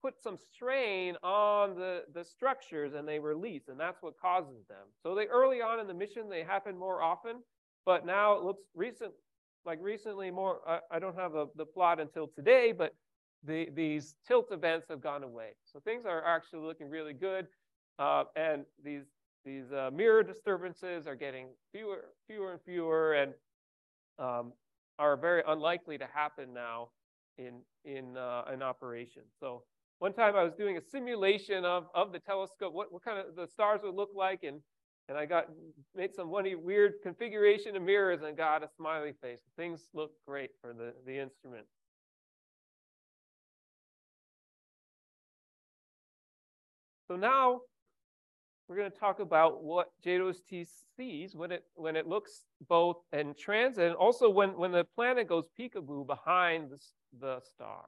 put 0.01 0.21
some 0.21 0.37
strain 0.37 1.15
on 1.23 1.75
the, 1.75 2.03
the 2.13 2.23
structures 2.23 2.93
and 2.93 3.07
they 3.07 3.19
release, 3.19 3.69
and 3.69 3.79
that's 3.79 4.01
what 4.01 4.19
causes 4.19 4.65
them. 4.67 4.85
So 5.01 5.15
they 5.15 5.27
early 5.27 5.61
on 5.61 5.79
in 5.79 5.87
the 5.87 5.93
mission, 5.93 6.29
they 6.29 6.43
happen 6.43 6.77
more 6.77 7.01
often, 7.01 7.37
but 7.85 8.05
now 8.05 8.33
it 8.33 8.43
looks 8.43 8.63
recent, 8.75 9.13
like 9.65 9.79
recently 9.81 10.29
more, 10.29 10.59
I, 10.67 10.79
I 10.91 10.99
don't 10.99 11.15
have 11.15 11.35
a, 11.35 11.47
the 11.55 11.65
plot 11.65 12.01
until 12.01 12.27
today, 12.27 12.73
but 12.73 12.93
the, 13.45 13.69
these 13.73 14.15
tilt 14.27 14.51
events 14.51 14.87
have 14.89 15.01
gone 15.01 15.23
away. 15.23 15.51
So 15.65 15.79
things 15.79 16.05
are 16.05 16.25
actually 16.25 16.65
looking 16.65 16.89
really 16.89 17.13
good. 17.13 17.47
Uh, 17.97 18.25
and 18.35 18.65
these, 18.83 19.03
these 19.45 19.71
uh, 19.71 19.89
mirror 19.93 20.23
disturbances 20.23 21.07
are 21.07 21.15
getting 21.15 21.47
fewer, 21.71 22.05
fewer 22.27 22.51
and 22.51 22.61
fewer. 22.61 23.13
And 23.13 23.33
um, 24.19 24.53
are 24.99 25.17
very 25.17 25.43
unlikely 25.47 25.97
to 25.97 26.07
happen 26.13 26.53
now 26.53 26.89
in, 27.37 27.61
in, 27.85 28.17
uh, 28.17 28.43
operation. 28.61 29.23
So 29.39 29.63
one 29.99 30.13
time 30.13 30.35
I 30.35 30.43
was 30.43 30.53
doing 30.53 30.77
a 30.77 30.81
simulation 30.81 31.65
of, 31.65 31.85
of 31.95 32.11
the 32.11 32.19
telescope, 32.19 32.73
what, 32.73 32.91
what 32.91 33.03
kind 33.03 33.17
of 33.19 33.35
the 33.35 33.47
stars 33.47 33.81
would 33.83 33.95
look 33.95 34.11
like, 34.15 34.43
and, 34.43 34.59
and 35.09 35.17
I 35.17 35.25
got 35.25 35.45
made 35.95 36.13
some 36.13 36.29
weird 36.55 36.93
configuration 37.01 37.75
of 37.75 37.81
mirrors 37.81 38.21
and 38.21 38.35
got 38.35 38.63
a 38.63 38.69
smiley 38.75 39.13
face. 39.21 39.39
Things 39.57 39.89
look 39.93 40.11
great 40.27 40.51
for 40.61 40.73
the, 40.73 40.93
the 41.05 41.17
instrument. 41.17 41.65
So 47.07 47.15
now 47.15 47.61
we're 48.67 48.77
going 48.77 48.91
to 48.91 48.97
talk 48.97 49.19
about 49.19 49.63
what 49.63 49.91
JWST 50.05 50.67
sees 50.95 51.35
when 51.35 51.51
it 51.51 51.63
when 51.75 51.95
it 51.95 52.07
looks 52.07 52.43
both 52.67 52.97
in 53.11 53.33
transit 53.33 53.85
and 53.85 53.95
also 53.95 54.29
when, 54.29 54.57
when 54.57 54.71
the 54.71 54.85
planet 54.95 55.27
goes 55.27 55.45
peekaboo 55.59 56.07
behind 56.07 56.69
the, 56.69 56.79
the 57.19 57.41
star. 57.41 57.85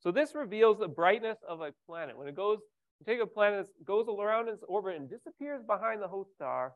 So 0.00 0.10
this 0.10 0.34
reveals 0.34 0.78
the 0.78 0.88
brightness 0.88 1.38
of 1.48 1.62
a 1.62 1.72
planet. 1.86 2.16
When 2.16 2.28
it 2.28 2.36
goes, 2.36 2.58
you 3.00 3.06
take 3.06 3.22
a 3.22 3.26
planet 3.26 3.66
that 3.66 3.86
goes 3.86 4.06
around 4.08 4.48
its 4.48 4.62
orbit 4.68 4.96
and 4.96 5.08
disappears 5.08 5.62
behind 5.66 6.02
the 6.02 6.08
host 6.08 6.32
star, 6.34 6.74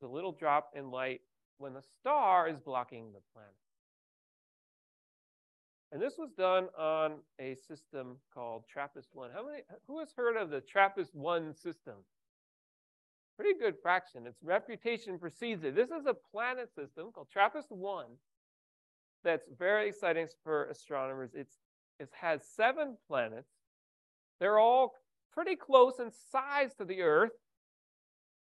the 0.00 0.08
little 0.08 0.32
drop 0.32 0.70
in 0.74 0.90
light 0.90 1.20
when 1.58 1.74
the 1.74 1.82
star 2.00 2.48
is 2.48 2.56
blocking 2.58 3.12
the 3.12 3.20
planet. 3.34 3.52
And 5.90 6.02
this 6.02 6.14
was 6.18 6.30
done 6.36 6.68
on 6.78 7.16
a 7.38 7.54
system 7.54 8.16
called 8.32 8.64
TRAPPIST-1. 8.74 9.32
How 9.32 9.46
many, 9.46 9.62
who 9.86 10.00
has 10.00 10.12
heard 10.14 10.36
of 10.36 10.50
the 10.50 10.60
TRAPPIST-1 10.60 11.56
system? 11.56 11.94
Pretty 13.38 13.58
good 13.58 13.74
fraction. 13.80 14.26
Its 14.26 14.42
reputation 14.42 15.18
precedes 15.18 15.62
it. 15.62 15.76
This 15.76 15.90
is 15.90 16.06
a 16.06 16.14
planet 16.32 16.70
system 16.74 17.12
called 17.12 17.28
TRAPPIST-1 17.32 18.04
that's 19.22 19.48
very 19.56 19.88
exciting 19.88 20.26
for 20.42 20.64
astronomers. 20.64 21.30
It's, 21.34 21.54
it 22.00 22.08
has 22.20 22.42
seven 22.56 22.96
planets. 23.06 23.48
They're 24.40 24.58
all 24.58 24.94
pretty 25.32 25.54
close 25.54 26.00
in 26.00 26.10
size 26.32 26.74
to 26.78 26.84
the 26.84 27.02
Earth, 27.02 27.30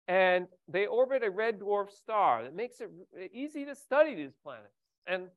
and 0.07 0.47
they 0.67 0.87
orbit 0.87 1.23
a 1.23 1.29
red 1.29 1.59
dwarf 1.59 1.91
star. 1.91 2.43
That 2.43 2.55
makes 2.55 2.81
it 2.81 2.89
easy 3.31 3.65
to 3.65 3.75
study 3.75 4.15
these 4.15 4.33
planets. 4.43 4.73
And 5.05 5.27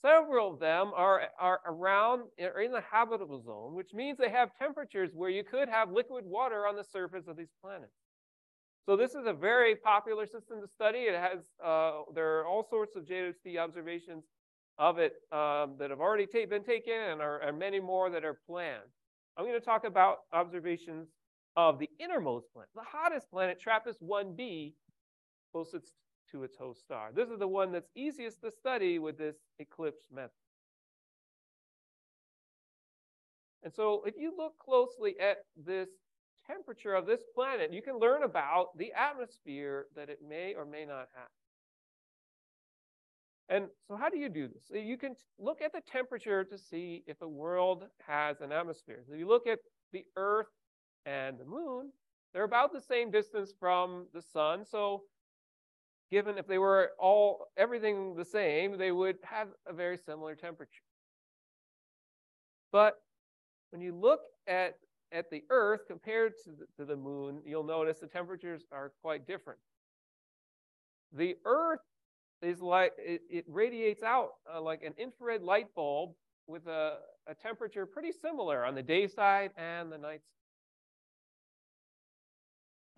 several 0.00 0.54
of 0.54 0.60
them 0.60 0.92
are, 0.96 1.24
are 1.38 1.60
around, 1.66 2.22
are 2.40 2.62
in 2.62 2.72
the 2.72 2.82
habitable 2.90 3.42
zone, 3.42 3.74
which 3.74 3.92
means 3.92 4.16
they 4.16 4.30
have 4.30 4.50
temperatures 4.58 5.10
where 5.12 5.30
you 5.30 5.44
could 5.44 5.68
have 5.68 5.90
liquid 5.90 6.24
water 6.24 6.66
on 6.66 6.76
the 6.76 6.84
surface 6.84 7.26
of 7.28 7.36
these 7.36 7.52
planets. 7.62 7.92
So 8.86 8.96
this 8.96 9.14
is 9.14 9.26
a 9.26 9.32
very 9.32 9.76
popular 9.76 10.26
system 10.26 10.60
to 10.60 10.68
study. 10.68 11.00
It 11.00 11.14
has, 11.14 11.40
uh, 11.64 12.02
there 12.14 12.38
are 12.38 12.46
all 12.46 12.66
sorts 12.68 12.96
of 12.96 13.04
JWST 13.04 13.58
observations 13.58 14.24
of 14.78 14.98
it 14.98 15.14
um, 15.30 15.76
that 15.78 15.90
have 15.90 16.00
already 16.00 16.26
ta 16.26 16.46
been 16.48 16.64
taken 16.64 16.94
and 16.94 17.20
are, 17.20 17.42
are 17.42 17.52
many 17.52 17.78
more 17.78 18.10
that 18.10 18.24
are 18.24 18.40
planned. 18.46 18.90
I'm 19.36 19.44
going 19.44 19.58
to 19.58 19.64
talk 19.64 19.84
about 19.84 20.20
observations 20.32 21.08
of 21.56 21.78
the 21.78 21.88
innermost 21.98 22.46
planet, 22.52 22.70
the 22.74 22.82
hottest 22.82 23.30
planet, 23.30 23.60
TRAPPIST-1b, 23.60 24.72
closest 25.52 25.92
to 26.32 26.44
its 26.44 26.56
host 26.56 26.80
star. 26.80 27.10
This 27.14 27.28
is 27.28 27.38
the 27.38 27.48
one 27.48 27.72
that's 27.72 27.90
easiest 27.94 28.40
to 28.42 28.50
study 28.50 28.98
with 28.98 29.18
this 29.18 29.36
eclipse 29.58 30.04
method. 30.12 30.30
And 33.62 33.72
so 33.72 34.02
if 34.06 34.14
you 34.16 34.32
look 34.36 34.58
closely 34.58 35.16
at 35.20 35.38
this 35.56 35.88
temperature 36.50 36.94
of 36.94 37.06
this 37.06 37.20
planet, 37.34 37.72
you 37.72 37.82
can 37.82 37.98
learn 37.98 38.22
about 38.22 38.76
the 38.76 38.92
atmosphere 38.92 39.86
that 39.96 40.08
it 40.08 40.18
may 40.26 40.54
or 40.56 40.64
may 40.64 40.84
not 40.84 41.08
have. 41.14 41.28
And 43.48 43.66
so 43.88 43.96
how 43.96 44.08
do 44.08 44.18
you 44.18 44.28
do 44.28 44.48
this? 44.48 44.70
You 44.72 44.96
can 44.96 45.14
look 45.38 45.60
at 45.60 45.72
the 45.72 45.80
temperature 45.80 46.44
to 46.44 46.56
see 46.56 47.02
if 47.06 47.20
a 47.20 47.28
world 47.28 47.84
has 48.06 48.40
an 48.40 48.52
atmosphere. 48.52 49.02
So 49.08 49.14
you 49.14 49.26
look 49.26 49.46
at 49.46 49.58
the 49.92 50.04
Earth 50.16 50.46
and 51.04 51.38
the 51.38 51.44
Moon, 51.44 51.90
they're 52.32 52.44
about 52.44 52.72
the 52.72 52.80
same 52.80 53.10
distance 53.10 53.52
from 53.58 54.06
the 54.14 54.22
sun. 54.22 54.64
So 54.64 55.02
given 56.12 56.38
if 56.38 56.46
they 56.46 56.58
were 56.58 56.92
all 56.98 57.46
everything 57.56 58.14
the 58.14 58.24
same, 58.24 58.78
they 58.78 58.92
would 58.92 59.16
have 59.24 59.48
a 59.66 59.72
very 59.72 59.96
similar 59.96 60.36
temperature. 60.36 60.84
But 62.70 62.94
when 63.70 63.82
you 63.82 63.96
look 63.96 64.20
at 64.46 64.74
at 65.12 65.30
the 65.30 65.42
Earth 65.50 65.82
compared 65.86 66.34
to 66.44 66.50
the, 66.50 66.66
to 66.76 66.84
the 66.84 66.96
Moon, 66.96 67.40
you'll 67.44 67.64
notice 67.64 67.98
the 67.98 68.06
temperatures 68.06 68.64
are 68.72 68.92
quite 69.02 69.26
different. 69.26 69.58
The 71.12 71.36
Earth 71.44 71.80
is 72.42 72.60
like 72.60 72.92
it, 72.98 73.22
it 73.28 73.44
radiates 73.48 74.02
out 74.02 74.30
uh, 74.52 74.60
like 74.60 74.82
an 74.82 74.94
infrared 74.96 75.42
light 75.42 75.74
bulb 75.74 76.12
with 76.46 76.66
a, 76.66 76.98
a 77.26 77.34
temperature 77.34 77.86
pretty 77.86 78.12
similar 78.12 78.64
on 78.64 78.74
the 78.74 78.82
day 78.82 79.06
side 79.06 79.50
and 79.56 79.90
the 79.90 79.98
night 79.98 80.20
side. 80.20 80.22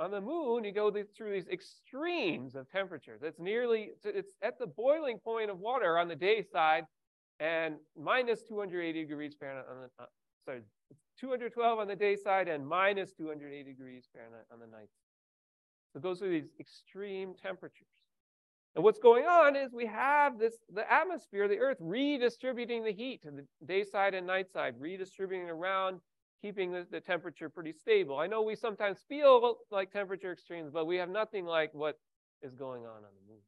On 0.04 0.10
the 0.10 0.20
moon, 0.20 0.64
you 0.64 0.72
go 0.72 0.90
through 1.16 1.32
these 1.32 1.48
extremes 1.48 2.56
of 2.56 2.68
temperatures. 2.70 3.20
It's 3.22 3.38
nearly, 3.38 3.92
it's- 4.04 4.34
at 4.42 4.58
the 4.58 4.66
boiling 4.66 5.18
point 5.18 5.50
of 5.50 5.60
water 5.60 5.98
on 5.98 6.08
the 6.08 6.16
day 6.16 6.42
side 6.42 6.84
and 7.40 7.76
minus 7.96 8.42
280 8.42 9.04
degrees 9.04 9.34
Fahrenheit 9.38 9.66
on 9.68 9.76
the, 9.82 10.02
uh, 10.02 10.06
sorry, 10.44 10.62
212 11.22 11.78
on 11.78 11.86
the 11.86 11.94
day 11.94 12.16
side 12.16 12.48
and 12.48 12.66
minus 12.66 13.12
280 13.12 13.62
degrees 13.62 14.04
Fahrenheit 14.12 14.44
on 14.52 14.58
the 14.58 14.66
night. 14.66 14.90
Side. 14.90 15.92
So 15.92 15.98
those 16.00 16.20
are 16.20 16.28
these 16.28 16.48
extreme 16.58 17.34
temperatures. 17.40 17.86
And 18.74 18.82
what's 18.82 18.98
going 18.98 19.26
on 19.26 19.54
is 19.54 19.72
we 19.72 19.86
have 19.86 20.38
this 20.38 20.54
the 20.72 20.90
atmosphere, 20.90 21.46
the 21.46 21.58
earth 21.58 21.76
redistributing 21.80 22.84
the 22.84 22.92
heat 22.92 23.22
to 23.22 23.30
the 23.30 23.46
day 23.66 23.84
side 23.84 24.14
and 24.14 24.26
night 24.26 24.50
side, 24.50 24.74
redistributing 24.78 25.48
around, 25.48 26.00
keeping 26.40 26.72
the, 26.72 26.86
the 26.90 27.00
temperature 27.00 27.48
pretty 27.48 27.72
stable. 27.72 28.18
I 28.18 28.26
know 28.26 28.42
we 28.42 28.56
sometimes 28.56 28.98
feel 29.08 29.58
like 29.70 29.92
temperature 29.92 30.32
extremes, 30.32 30.70
but 30.72 30.86
we 30.86 30.96
have 30.96 31.10
nothing 31.10 31.44
like 31.44 31.72
what 31.72 32.00
is 32.40 32.54
going 32.54 32.82
on 32.82 32.96
on 32.96 33.02
the 33.02 33.28
moon. 33.28 33.40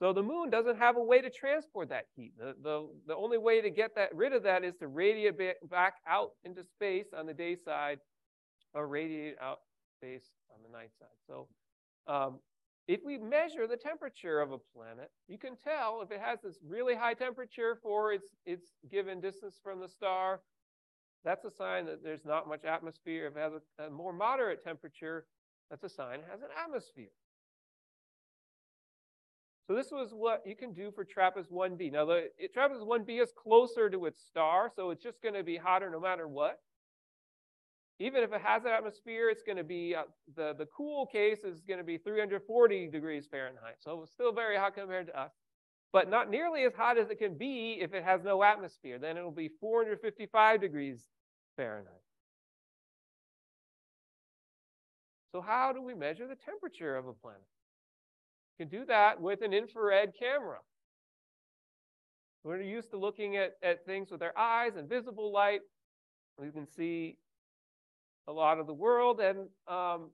So 0.00 0.12
the 0.12 0.22
moon 0.22 0.48
doesn't 0.48 0.78
have 0.78 0.96
a 0.96 1.02
way 1.02 1.20
to 1.20 1.28
transport 1.28 1.88
that 1.88 2.04
heat. 2.14 2.32
The, 2.38 2.54
the, 2.62 2.88
the 3.08 3.16
only 3.16 3.38
way 3.38 3.60
to 3.60 3.70
get 3.70 3.96
that 3.96 4.14
rid 4.14 4.32
of 4.32 4.44
that 4.44 4.62
is 4.62 4.76
to 4.76 4.86
radiate 4.86 5.36
ba- 5.36 5.54
back 5.68 5.94
out 6.06 6.32
into 6.44 6.62
space 6.62 7.06
on 7.16 7.26
the 7.26 7.34
day 7.34 7.56
side 7.56 7.98
or 8.74 8.86
radiate 8.86 9.36
out 9.42 9.58
space 9.96 10.30
on 10.54 10.60
the 10.62 10.76
night 10.76 10.90
side. 10.98 11.08
So 11.26 11.48
um, 12.06 12.38
if 12.86 13.00
we 13.04 13.18
measure 13.18 13.66
the 13.66 13.76
temperature 13.76 14.40
of 14.40 14.52
a 14.52 14.58
planet, 14.58 15.10
you 15.26 15.36
can 15.36 15.56
tell 15.56 16.00
if 16.00 16.12
it 16.12 16.20
has 16.20 16.40
this 16.42 16.58
really 16.64 16.94
high 16.94 17.14
temperature 17.14 17.76
for 17.82 18.12
its, 18.12 18.28
its 18.46 18.68
given 18.90 19.20
distance 19.20 19.58
from 19.62 19.80
the 19.80 19.88
star, 19.88 20.40
that's 21.24 21.44
a 21.44 21.50
sign 21.50 21.86
that 21.86 22.04
there's 22.04 22.24
not 22.24 22.48
much 22.48 22.64
atmosphere. 22.64 23.26
If 23.26 23.36
it 23.36 23.40
has 23.40 23.52
a, 23.80 23.86
a 23.86 23.90
more 23.90 24.12
moderate 24.12 24.62
temperature, 24.62 25.26
that's 25.70 25.82
a 25.82 25.88
sign 25.88 26.20
it 26.20 26.26
has 26.30 26.40
an 26.40 26.48
atmosphere. 26.64 27.10
So 29.68 29.74
this 29.74 29.90
was 29.90 30.14
what 30.14 30.44
you 30.46 30.56
can 30.56 30.72
do 30.72 30.90
for 30.90 31.04
TRAPPIST-1b. 31.04 31.92
Now, 31.92 32.06
the 32.06 32.30
it, 32.38 32.54
TRAPPIST-1b 32.54 33.22
is 33.22 33.30
closer 33.36 33.90
to 33.90 34.06
its 34.06 34.24
star, 34.24 34.72
so 34.74 34.90
it's 34.90 35.02
just 35.02 35.20
going 35.22 35.34
to 35.34 35.42
be 35.42 35.58
hotter 35.58 35.90
no 35.90 36.00
matter 36.00 36.26
what. 36.26 36.58
Even 38.00 38.22
if 38.22 38.32
it 38.32 38.40
has 38.40 38.64
an 38.64 38.70
atmosphere, 38.70 39.28
it's 39.28 39.42
going 39.42 39.58
to 39.58 39.64
be, 39.64 39.94
uh, 39.94 40.04
the, 40.36 40.54
the 40.56 40.66
cool 40.74 41.04
case 41.04 41.40
is 41.44 41.60
going 41.60 41.76
to 41.76 41.84
be 41.84 41.98
340 41.98 42.86
degrees 42.86 43.26
Fahrenheit. 43.30 43.74
So 43.80 44.00
it's 44.02 44.12
still 44.12 44.32
very 44.32 44.56
hot 44.56 44.74
compared 44.74 45.08
to 45.08 45.20
us, 45.20 45.32
but 45.92 46.08
not 46.08 46.30
nearly 46.30 46.62
as 46.62 46.72
hot 46.72 46.96
as 46.96 47.10
it 47.10 47.18
can 47.18 47.36
be 47.36 47.78
if 47.82 47.92
it 47.92 48.04
has 48.04 48.22
no 48.24 48.42
atmosphere. 48.42 48.98
Then 48.98 49.18
it'll 49.18 49.30
be 49.30 49.50
455 49.60 50.62
degrees 50.62 51.04
Fahrenheit. 51.58 51.92
So 55.32 55.42
how 55.42 55.74
do 55.74 55.82
we 55.82 55.92
measure 55.92 56.26
the 56.26 56.36
temperature 56.36 56.96
of 56.96 57.06
a 57.06 57.12
planet? 57.12 57.42
Can 58.58 58.68
do 58.68 58.84
that 58.86 59.20
with 59.20 59.42
an 59.42 59.52
infrared 59.52 60.12
camera. 60.18 60.58
We're 62.42 62.60
used 62.60 62.90
to 62.90 62.98
looking 62.98 63.36
at, 63.36 63.52
at 63.62 63.84
things 63.86 64.10
with 64.10 64.20
our 64.20 64.36
eyes 64.36 64.72
and 64.76 64.88
visible 64.88 65.32
light. 65.32 65.60
We 66.38 66.50
can 66.50 66.66
see 66.66 67.18
a 68.26 68.32
lot 68.32 68.58
of 68.58 68.66
the 68.66 68.74
world 68.74 69.20
and 69.20 69.48
um, 69.68 70.10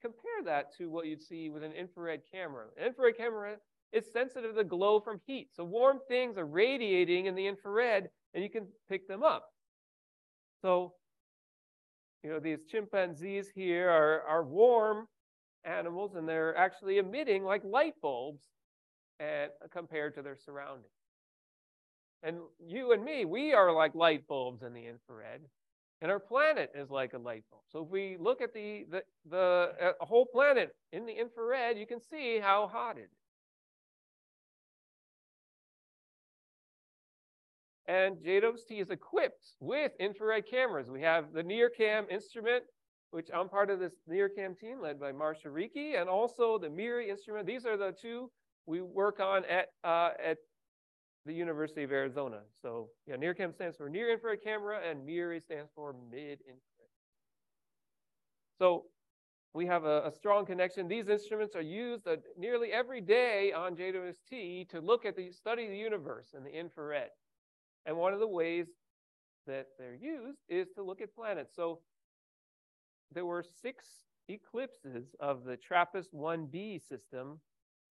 compare 0.00 0.42
that 0.44 0.74
to 0.78 0.90
what 0.90 1.06
you'd 1.06 1.22
see 1.22 1.50
with 1.50 1.62
an 1.62 1.72
infrared 1.72 2.22
camera. 2.32 2.66
An 2.76 2.86
infrared 2.86 3.16
camera 3.16 3.56
is 3.92 4.04
sensitive 4.12 4.50
to 4.50 4.56
the 4.56 4.64
glow 4.64 4.98
from 4.98 5.20
heat. 5.26 5.50
So 5.52 5.62
warm 5.62 5.98
things 6.08 6.36
are 6.38 6.46
radiating 6.46 7.26
in 7.26 7.34
the 7.36 7.46
infrared 7.46 8.08
and 8.34 8.42
you 8.42 8.50
can 8.50 8.66
pick 8.88 9.06
them 9.06 9.22
up. 9.22 9.46
So, 10.62 10.94
you 12.24 12.30
know, 12.30 12.40
these 12.40 12.64
chimpanzees 12.64 13.50
here 13.54 13.88
are, 13.88 14.22
are 14.22 14.44
warm 14.44 15.06
animals 15.64 16.14
and 16.14 16.28
they're 16.28 16.56
actually 16.56 16.98
emitting 16.98 17.44
like 17.44 17.62
light 17.64 17.94
bulbs 18.00 18.44
compared 19.72 20.14
to 20.14 20.22
their 20.22 20.36
surroundings. 20.36 20.86
And 22.22 22.38
you 22.64 22.92
and 22.92 23.04
me, 23.04 23.24
we 23.24 23.52
are 23.52 23.72
like 23.72 23.94
light 23.94 24.26
bulbs 24.28 24.62
in 24.62 24.72
the 24.72 24.86
infrared. 24.86 25.40
And 26.00 26.10
our 26.10 26.18
planet 26.18 26.70
is 26.74 26.90
like 26.90 27.12
a 27.14 27.18
light 27.18 27.44
bulb. 27.50 27.62
So 27.70 27.84
if 27.84 27.88
we 27.88 28.16
look 28.18 28.40
at 28.40 28.52
the, 28.52 28.86
the, 28.90 29.02
the 29.30 29.72
uh, 29.80 30.04
whole 30.04 30.26
planet 30.26 30.74
in 30.92 31.06
the 31.06 31.12
infrared, 31.12 31.78
you 31.78 31.86
can 31.86 32.00
see 32.00 32.40
how 32.40 32.68
hot 32.72 32.96
it 32.98 33.02
is. 33.02 33.22
And 37.86 38.16
JWST 38.16 38.80
is 38.80 38.90
equipped 38.90 39.44
with 39.60 39.92
infrared 40.00 40.44
cameras. 40.48 40.90
We 40.90 41.02
have 41.02 41.32
the 41.32 41.42
NIRCam 41.42 42.10
instrument, 42.10 42.64
which 43.12 43.28
I'm 43.32 43.48
part 43.48 43.70
of 43.70 43.78
this 43.78 43.92
NIRCam 44.10 44.58
team 44.58 44.80
led 44.80 44.98
by 44.98 45.12
Marcia 45.12 45.48
Rieke, 45.48 46.00
and 46.00 46.08
also 46.08 46.58
the 46.58 46.70
MIRI 46.70 47.10
instrument. 47.10 47.46
These 47.46 47.66
are 47.66 47.76
the 47.76 47.92
two 47.92 48.30
we 48.66 48.80
work 48.80 49.20
on 49.20 49.44
at, 49.44 49.68
uh, 49.84 50.10
at 50.22 50.38
the 51.26 51.32
University 51.32 51.82
of 51.82 51.92
Arizona. 51.92 52.40
So 52.62 52.88
yeah, 53.06 53.16
NIRCam 53.16 53.54
stands 53.54 53.76
for 53.76 53.90
near 53.90 54.10
infrared 54.10 54.42
camera 54.42 54.80
and 54.88 55.04
MIRI 55.04 55.40
stands 55.40 55.70
for 55.74 55.94
mid 56.10 56.40
infrared. 56.40 56.90
So 58.58 58.84
we 59.52 59.66
have 59.66 59.84
a, 59.84 60.06
a, 60.06 60.10
strong 60.10 60.46
connection. 60.46 60.88
These 60.88 61.10
instruments 61.10 61.54
are 61.54 61.62
used 61.62 62.08
uh, 62.08 62.16
nearly 62.38 62.72
every 62.72 63.02
day 63.02 63.52
on 63.52 63.76
JWST 63.76 64.70
to 64.70 64.80
look 64.80 65.04
at 65.04 65.16
the 65.16 65.30
study 65.32 65.68
the 65.68 65.76
universe 65.76 66.28
in 66.34 66.44
the 66.44 66.50
infrared. 66.58 67.10
And 67.84 67.98
one 67.98 68.14
of 68.14 68.20
the 68.20 68.28
ways 68.28 68.68
that 69.46 69.66
they're 69.78 69.98
used 70.00 70.38
is 70.48 70.68
to 70.76 70.82
look 70.82 71.02
at 71.02 71.14
planets. 71.14 71.54
So 71.54 71.80
there 73.14 73.26
were 73.26 73.44
six 73.62 73.84
eclipses 74.28 75.14
of 75.20 75.44
the 75.44 75.56
TRAPPIST-1b 75.56 76.88
system 76.88 77.40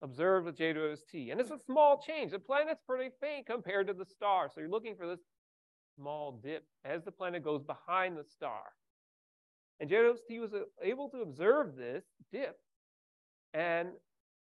observed 0.02 0.46
with 0.46 0.58
JWST. 0.58 1.30
And 1.30 1.40
it's 1.40 1.50
a 1.50 1.58
small 1.58 2.02
change. 2.04 2.32
The 2.32 2.38
planet's 2.38 2.82
pretty 2.86 3.10
faint 3.20 3.46
compared 3.46 3.86
to 3.86 3.94
the 3.94 4.04
star. 4.04 4.50
So 4.52 4.60
you're 4.60 4.70
looking 4.70 4.96
for 4.96 5.06
this 5.06 5.20
small 5.96 6.40
dip 6.42 6.64
as 6.84 7.04
the 7.04 7.12
planet 7.12 7.44
goes 7.44 7.62
behind 7.62 8.16
the 8.16 8.24
star. 8.24 8.62
And 9.80 9.88
JWST 9.88 10.40
was 10.40 10.52
able 10.82 11.08
to 11.10 11.22
observe 11.22 11.76
this 11.76 12.04
dip 12.32 12.58
and 13.54 13.88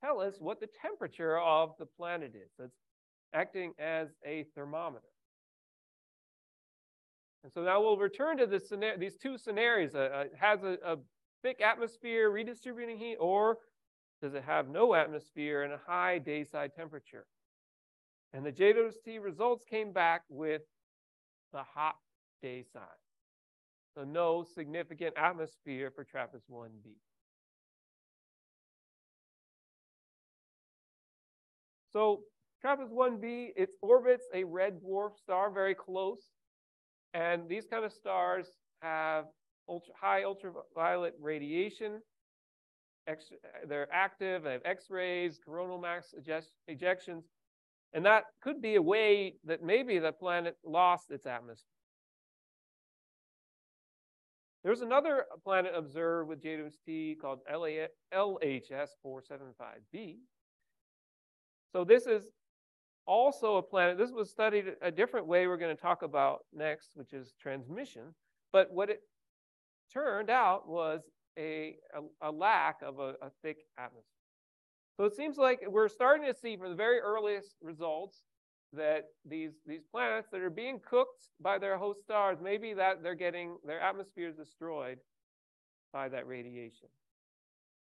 tell 0.03 0.19
us 0.19 0.35
what 0.39 0.59
the 0.59 0.69
temperature 0.81 1.39
of 1.39 1.73
the 1.79 1.85
planet 1.85 2.33
is. 2.35 2.51
So 2.57 2.65
it's 2.65 2.77
acting 3.33 3.73
as 3.79 4.09
a 4.25 4.45
thermometer. 4.55 5.05
And 7.43 7.53
so 7.53 7.61
now 7.61 7.81
we'll 7.81 7.97
return 7.97 8.37
to 8.37 8.45
this, 8.45 8.67
scenario, 8.67 8.97
these 8.97 9.15
two 9.15 9.37
scenarios. 9.37 9.95
Uh, 9.95 10.25
it 10.25 10.33
has 10.39 10.63
a, 10.63 10.77
a 10.85 10.97
thick 11.43 11.61
atmosphere 11.61 12.29
redistributing 12.29 12.97
heat, 12.97 13.17
or 13.19 13.59
does 14.21 14.33
it 14.33 14.43
have 14.43 14.67
no 14.67 14.95
atmosphere 14.95 15.63
and 15.63 15.73
a 15.73 15.79
high 15.85 16.17
dayside 16.17 16.71
temperature? 16.75 17.25
And 18.33 18.45
the 18.45 18.51
JWST 18.51 19.21
results 19.21 19.63
came 19.69 19.93
back 19.93 20.23
with 20.29 20.63
the 21.53 21.63
hot 21.63 21.95
day 22.41 22.63
side. 22.73 22.81
So 23.95 24.03
no 24.03 24.43
significant 24.43 25.15
atmosphere 25.17 25.91
for 25.95 26.03
TRAPPIST-1b. 26.03 26.91
So 31.93 32.21
TRAPPIST-1b, 32.63 33.53
it 33.55 33.69
orbits 33.81 34.25
a 34.33 34.43
red 34.43 34.81
dwarf 34.81 35.17
star 35.17 35.49
very 35.49 35.73
close. 35.73 36.29
And 37.17 37.49
these 37.49 37.65
kind 37.65 37.83
of 37.83 37.91
stars 37.91 38.45
have 38.83 39.25
ultra, 39.67 39.91
high 39.99 40.23
ultraviolet 40.23 41.15
radiation 41.19 41.99
they're 43.67 43.87
active, 43.91 44.43
they 44.43 44.51
have 44.51 44.61
X-rays, 44.65 45.39
coronal 45.43 45.79
mass 45.79 46.13
ejections. 46.69 47.23
And 47.93 48.05
that 48.05 48.25
could 48.41 48.61
be 48.61 48.75
a 48.75 48.81
way 48.81 49.35
that 49.45 49.63
maybe 49.63 49.97
the 49.97 50.11
planet 50.11 50.57
lost 50.65 51.09
its 51.09 51.25
atmosphere. 51.25 51.63
There's 54.63 54.81
another 54.81 55.25
planet 55.45 55.71
observed 55.73 56.27
with 56.27 56.43
JWST 56.43 57.19
called 57.19 57.39
LHS 57.49 58.89
475b. 59.05 60.17
So 61.71 61.85
this 61.85 62.05
is 62.07 62.27
also 63.07 63.57
a 63.57 63.61
planet. 63.61 63.97
This 63.97 64.11
was 64.11 64.29
studied 64.29 64.65
a 64.81 64.91
different 64.91 65.27
way 65.27 65.47
we're 65.47 65.57
going 65.57 65.75
to 65.75 65.81
talk 65.81 66.03
about 66.03 66.41
next, 66.53 66.91
which 66.95 67.13
is 67.13 67.33
transmission. 67.41 68.13
But 68.51 68.71
what 68.71 68.89
it 68.89 69.01
turned 69.93 70.29
out 70.29 70.67
was 70.67 71.01
a, 71.37 71.77
a, 71.95 72.29
a 72.29 72.31
lack 72.31 72.77
of 72.85 72.99
a, 72.99 73.15
a 73.21 73.31
thick 73.41 73.57
atmosphere. 73.77 74.03
So 74.97 75.05
it 75.05 75.15
seems 75.15 75.37
like 75.37 75.61
we're 75.67 75.89
starting 75.89 76.25
to 76.27 76.33
see 76.37 76.57
from 76.57 76.69
the 76.69 76.75
very 76.75 76.99
earliest 76.99 77.55
results 77.61 78.23
that 78.73 79.05
these 79.25 79.53
these 79.65 79.83
planets 79.91 80.27
that 80.31 80.41
are 80.41 80.49
being 80.49 80.79
cooked 80.79 81.29
by 81.39 81.57
their 81.57 81.77
host 81.77 82.01
stars, 82.01 82.39
maybe 82.41 82.73
that 82.73 83.01
they're 83.01 83.15
getting 83.15 83.57
their 83.65 83.79
atmospheres 83.79 84.35
destroyed 84.35 84.97
by 85.93 86.09
that 86.09 86.27
radiation. 86.27 86.89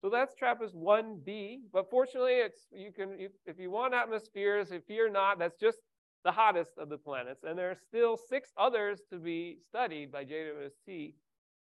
So 0.02 0.08
that's 0.08 0.34
TRAPPIST 0.34 0.74
1b, 0.74 1.58
but 1.72 1.90
fortunately 1.90 2.34
it's 2.34 2.68
you 2.72 2.90
can 2.90 3.28
if 3.44 3.58
you 3.58 3.70
want 3.70 3.92
atmospheres, 3.92 4.72
if 4.72 4.82
you're 4.88 5.10
not, 5.10 5.38
that's 5.38 5.58
just 5.58 5.78
the 6.24 6.32
hottest 6.32 6.72
of 6.78 6.88
the 6.88 6.96
planets, 6.96 7.44
and 7.44 7.58
there 7.58 7.70
are 7.70 7.76
still 7.88 8.16
six 8.16 8.50
others 8.56 9.00
to 9.10 9.18
be 9.18 9.58
studied 9.68 10.10
by 10.10 10.24
JWST. 10.24 11.14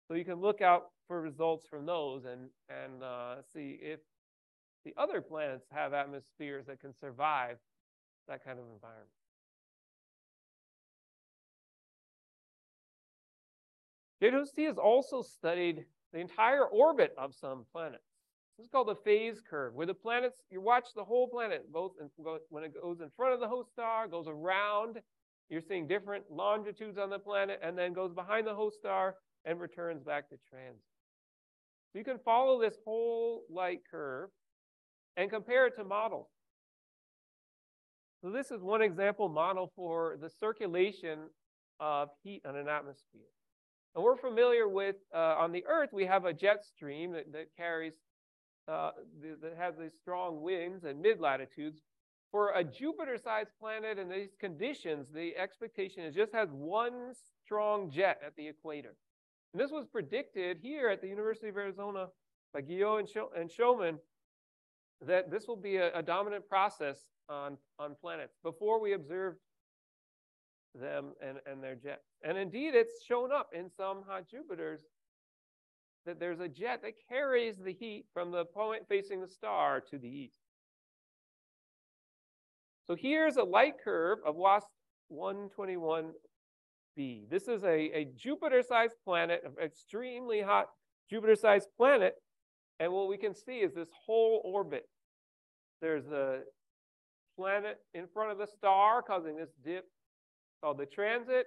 So 0.09 0.15
you 0.15 0.25
can 0.25 0.41
look 0.41 0.63
out 0.63 0.85
for 1.09 1.21
results 1.21 1.67
from 1.69 1.85
those 1.85 2.25
and 2.25 2.49
and 2.71 3.03
uh, 3.03 3.37
see 3.53 3.79
if 3.83 4.01
the 4.87 4.95
other 4.97 5.21
planets 5.21 5.67
have 5.71 5.93
atmospheres 5.93 6.67
that 6.67 6.81
can 6.81 6.95
survive 6.95 7.59
that 8.29 8.45
kind 8.45 8.59
of 8.59 8.65
environment. 8.73 9.11
JWST 14.23 14.67
has 14.67 14.79
also 14.79 15.21
studied 15.21 15.85
the 16.13 16.21
entire 16.21 16.65
orbit 16.65 17.15
of 17.19 17.35
some 17.35 17.65
planets. 17.73 18.12
This 18.63 18.69
is 18.69 18.71
called 18.71 18.91
the 18.91 19.03
phase 19.05 19.43
curve, 19.51 19.75
where 19.75 19.89
the 19.89 19.93
planets, 19.95 20.37
you 20.49 20.61
watch 20.61 20.85
the 20.95 21.03
whole 21.03 21.27
planet, 21.27 21.73
both 21.73 21.95
in, 22.01 22.09
when 22.49 22.63
it 22.63 22.73
goes 22.81 23.01
in 23.01 23.11
front 23.17 23.35
of 23.35 23.41
the 23.41 23.49
host 23.49 23.73
star, 23.73 24.07
goes 24.07 24.29
around, 24.29 25.01
you're 25.49 25.61
seeing 25.61 25.89
different 25.89 26.23
longitudes 26.31 26.97
on 26.97 27.11
the 27.11 27.19
planet, 27.19 27.59
and 27.61 27.77
then 27.77 27.93
goes 27.93 28.13
behind 28.13 28.47
the 28.47 28.55
host 28.55 28.77
star 28.77 29.17
and 29.45 29.59
returns 29.59 30.05
back 30.05 30.29
to 30.29 30.37
transit. 30.49 30.81
So 31.93 31.99
you 31.99 32.05
can 32.05 32.21
follow 32.25 32.61
this 32.61 32.77
whole 32.85 33.43
light 33.51 33.81
curve 33.91 34.31
and 35.17 35.29
compare 35.29 35.67
it 35.67 35.75
to 35.79 35.83
models. 35.83 36.29
So 38.23 38.31
this 38.31 38.53
is 38.53 38.63
one 38.63 38.81
example 38.81 39.29
model 39.29 39.73
for 39.75 40.19
the 40.21 40.31
circulation 40.31 41.19
of 41.81 42.11
heat 42.23 42.43
on 42.47 42.55
an 42.55 42.69
atmosphere. 42.69 43.23
And 43.97 44.05
we're 44.05 44.17
familiar 44.17 44.69
with, 44.69 44.97
uh, 45.13 45.35
on 45.37 45.51
the 45.51 45.65
Earth, 45.67 45.89
we 45.93 46.07
have 46.07 46.27
a 46.27 46.33
jet 46.33 46.65
stream 46.65 47.11
that, 47.11 47.33
that 47.33 47.47
carries, 47.57 47.95
uh, 48.69 48.91
that 49.43 49.57
has 49.59 49.75
these 49.77 49.95
strong 50.01 50.43
winds 50.43 50.85
and 50.85 51.01
mid-latitudes. 51.01 51.81
For 52.31 52.53
a 52.53 52.65
Jupiter-sized 52.65 53.51
planet 53.61 53.99
in 53.99 54.09
these 54.09 54.35
conditions, 54.41 55.09
the 55.13 55.37
expectation 55.37 56.03
is 56.05 56.15
just 56.15 56.33
has 56.33 56.49
one 56.51 57.13
strong 57.45 57.91
jet 57.91 58.21
at 58.25 58.35
the 58.37 58.49
equator. 58.49 58.95
And 59.53 59.61
this 59.61 59.71
was 59.71 59.87
predicted 59.87 60.59
here 60.63 60.89
at 60.89 61.03
the 61.03 61.09
University 61.09 61.49
of 61.49 61.57
Arizona 61.57 62.07
by 62.55 62.63
Guillot 62.63 63.01
and, 63.01 63.09
and 63.37 63.51
Showman 63.51 63.99
that 65.07 65.31
this 65.31 65.47
will 65.47 65.57
be 65.57 65.77
a, 65.77 65.93
a 65.95 66.03
dominant 66.03 66.49
process 66.49 66.99
on, 67.29 67.59
on 67.79 67.97
planets 68.01 68.37
before 68.43 68.81
we 68.81 68.95
observed 68.95 69.39
them 70.81 71.13
and, 71.21 71.39
and 71.45 71.63
their 71.63 71.75
jets. 71.75 72.07
And 72.25 72.39
indeed, 72.39 72.75
it's 72.75 73.05
shown 73.05 73.31
up 73.33 73.51
in 73.53 73.69
some 73.69 74.05
hot 74.09 74.25
Jupiters 74.31 74.81
that 76.07 76.19
there's 76.19 76.41
a 76.41 76.49
jet 76.49 76.83
that 76.83 76.95
carries 77.09 77.59
the 77.59 77.73
heat 77.73 78.07
from 78.13 78.31
the 78.31 78.45
point 78.45 78.83
facing 78.89 79.21
the 79.21 79.29
star 79.29 79.81
to 79.91 79.99
the 79.99 80.09
east. 80.09 80.39
So 82.87 82.97
here's 82.97 83.37
a 83.37 83.45
light 83.45 83.75
curve 83.83 84.19
of 84.27 84.35
WASP 84.35 84.67
121b. 85.13 86.13
This 87.31 87.49
is 87.49 87.63
a, 87.65 87.69
a 87.69 88.09
Jupiter-sized 88.17 88.97
planet, 89.05 89.43
an 89.45 89.53
extremely 89.65 90.43
hot 90.43 90.67
Jupiter-sized 91.09 91.69
planet. 91.77 92.15
And 92.81 92.93
what 92.93 93.09
we 93.09 93.17
can 93.17 93.35
see 93.35 93.59
is 93.59 93.75
this 93.75 93.91
whole 94.07 94.43
orbit. 94.45 94.89
There's 95.81 96.09
a 96.09 96.41
planet 97.37 97.79
in 97.95 98.07
front 98.13 98.33
of 98.33 98.39
the 98.39 98.47
star 98.47 99.03
causing 99.03 99.37
this 99.37 99.51
dip 99.65 99.85
called 100.63 100.79
the 100.79 100.87
transit. 100.87 101.47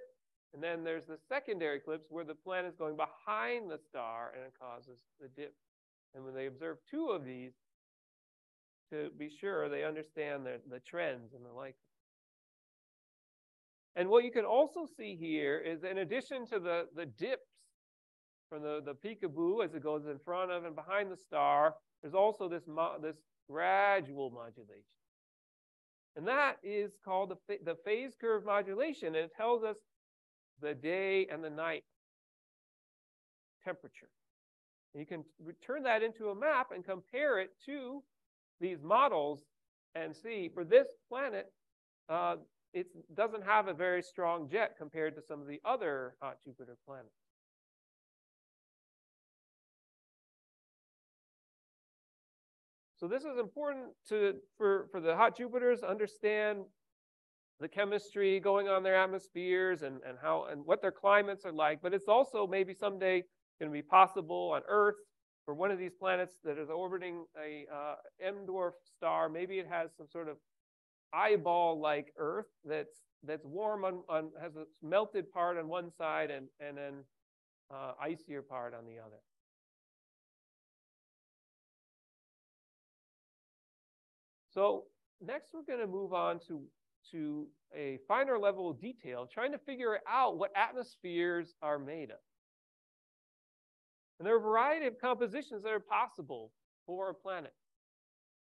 And 0.54 0.62
then 0.62 0.84
there's 0.84 1.06
the 1.06 1.18
secondary 1.28 1.78
eclipse 1.78 2.06
where 2.08 2.24
the 2.24 2.34
planet 2.34 2.72
is 2.72 2.76
going 2.76 2.96
behind 2.96 3.70
the 3.70 3.78
star 3.78 4.32
and 4.34 4.44
it 4.44 4.54
causes 4.58 4.98
the 5.20 5.28
dip. 5.28 5.54
And 6.14 6.24
when 6.24 6.34
they 6.34 6.46
observe 6.46 6.78
two 6.90 7.08
of 7.08 7.24
these, 7.24 7.52
to 8.90 9.10
be 9.18 9.28
sure 9.28 9.68
they 9.68 9.84
understand 9.84 10.46
the, 10.46 10.60
the 10.70 10.80
trends 10.80 11.34
and 11.34 11.44
the 11.44 11.52
like. 11.52 11.74
And 13.96 14.08
what 14.08 14.24
you 14.24 14.30
can 14.30 14.44
also 14.44 14.86
see 14.96 15.16
here 15.16 15.58
is 15.58 15.82
in 15.82 15.98
addition 15.98 16.46
to 16.46 16.58
the, 16.58 16.86
the 16.94 17.06
dips 17.06 17.48
from 18.48 18.62
the, 18.62 18.80
the 18.84 18.94
peekaboo 18.94 19.64
as 19.64 19.74
it 19.74 19.82
goes 19.82 20.06
in 20.06 20.18
front 20.24 20.52
of 20.52 20.64
and 20.64 20.76
behind 20.76 21.10
the 21.10 21.16
star, 21.16 21.74
there's 22.02 22.14
also 22.14 22.48
this, 22.48 22.62
this 23.02 23.16
gradual 23.50 24.30
modulation. 24.30 24.84
And 26.14 26.26
that 26.28 26.56
is 26.62 26.92
called 27.04 27.34
the, 27.48 27.58
the 27.64 27.76
phase 27.84 28.12
curve 28.18 28.44
modulation. 28.44 29.08
And 29.08 29.16
it 29.16 29.32
tells 29.36 29.64
us 29.64 29.76
the 30.60 30.74
day 30.74 31.26
and 31.30 31.42
the 31.42 31.50
night 31.50 31.84
temperature. 33.64 34.08
And 34.94 35.00
you 35.00 35.06
can 35.06 35.24
turn 35.64 35.82
that 35.82 36.02
into 36.02 36.30
a 36.30 36.34
map 36.34 36.68
and 36.74 36.84
compare 36.84 37.38
it 37.38 37.50
to 37.66 38.02
these 38.60 38.82
models 38.82 39.44
and 39.94 40.14
see 40.14 40.50
for 40.52 40.64
this 40.64 40.88
planet, 41.08 41.52
uh, 42.08 42.36
it 42.72 42.86
doesn't 43.14 43.44
have 43.44 43.68
a 43.68 43.74
very 43.74 44.02
strong 44.02 44.48
jet 44.48 44.74
compared 44.78 45.14
to 45.16 45.22
some 45.22 45.40
of 45.40 45.46
the 45.46 45.60
other 45.64 46.14
hot 46.20 46.36
Jupiter 46.44 46.76
planets. 46.86 47.10
So 52.98 53.06
this 53.06 53.24
is 53.24 53.38
important 53.38 53.88
to, 54.08 54.36
for, 54.56 54.88
for 54.90 55.00
the 55.00 55.14
hot 55.14 55.36
Jupiters 55.36 55.82
understand 55.82 56.64
the 57.60 57.68
chemistry 57.68 58.38
going 58.40 58.68
on 58.68 58.82
their 58.82 58.96
atmospheres 58.96 59.82
and, 59.82 60.00
and 60.06 60.18
how 60.20 60.46
and 60.50 60.64
what 60.64 60.82
their 60.82 60.92
climates 60.92 61.44
are 61.44 61.52
like. 61.52 61.80
But 61.82 61.94
it's 61.94 62.08
also 62.08 62.46
maybe 62.46 62.74
someday 62.74 63.22
going 63.58 63.70
to 63.70 63.74
be 63.74 63.82
possible 63.82 64.52
on 64.54 64.62
Earth 64.68 64.96
for 65.44 65.54
one 65.54 65.70
of 65.70 65.78
these 65.78 65.94
planets 65.98 66.34
that 66.44 66.58
is 66.58 66.68
orbiting 66.68 67.24
a 67.42 67.64
uh, 67.72 67.94
M 68.20 68.46
dwarf 68.46 68.72
star. 68.96 69.28
Maybe 69.28 69.58
it 69.58 69.66
has 69.68 69.90
some 69.96 70.08
sort 70.08 70.28
of 70.28 70.36
eyeball-like 71.14 72.12
Earth 72.18 72.46
that's 72.64 72.96
that's 73.24 73.44
warm 73.44 73.84
on, 73.84 74.02
on 74.08 74.30
has 74.42 74.56
a 74.56 74.64
melted 74.82 75.30
part 75.32 75.56
on 75.56 75.68
one 75.68 75.90
side 75.90 76.30
and 76.30 76.48
and 76.60 76.76
then 76.76 76.94
uh, 77.72 77.92
icier 78.00 78.42
part 78.42 78.74
on 78.74 78.84
the 78.84 78.98
other. 79.00 79.20
So 84.56 84.84
next 85.20 85.50
we're 85.52 85.64
going 85.64 85.86
to 85.86 85.86
move 85.86 86.14
on 86.14 86.40
to, 86.48 86.62
to 87.12 87.46
a 87.74 87.98
finer 88.08 88.38
level 88.38 88.70
of 88.70 88.80
detail, 88.80 89.26
trying 89.26 89.52
to 89.52 89.58
figure 89.58 89.98
out 90.08 90.38
what 90.38 90.50
atmospheres 90.56 91.54
are 91.62 91.78
made 91.78 92.10
of. 92.10 92.18
And 94.18 94.26
there 94.26 94.34
are 94.34 94.38
a 94.38 94.42
variety 94.42 94.86
of 94.86 94.98
compositions 95.00 95.62
that 95.62 95.72
are 95.72 95.80
possible 95.80 96.52
for 96.86 97.10
a 97.10 97.14
planet. 97.14 97.52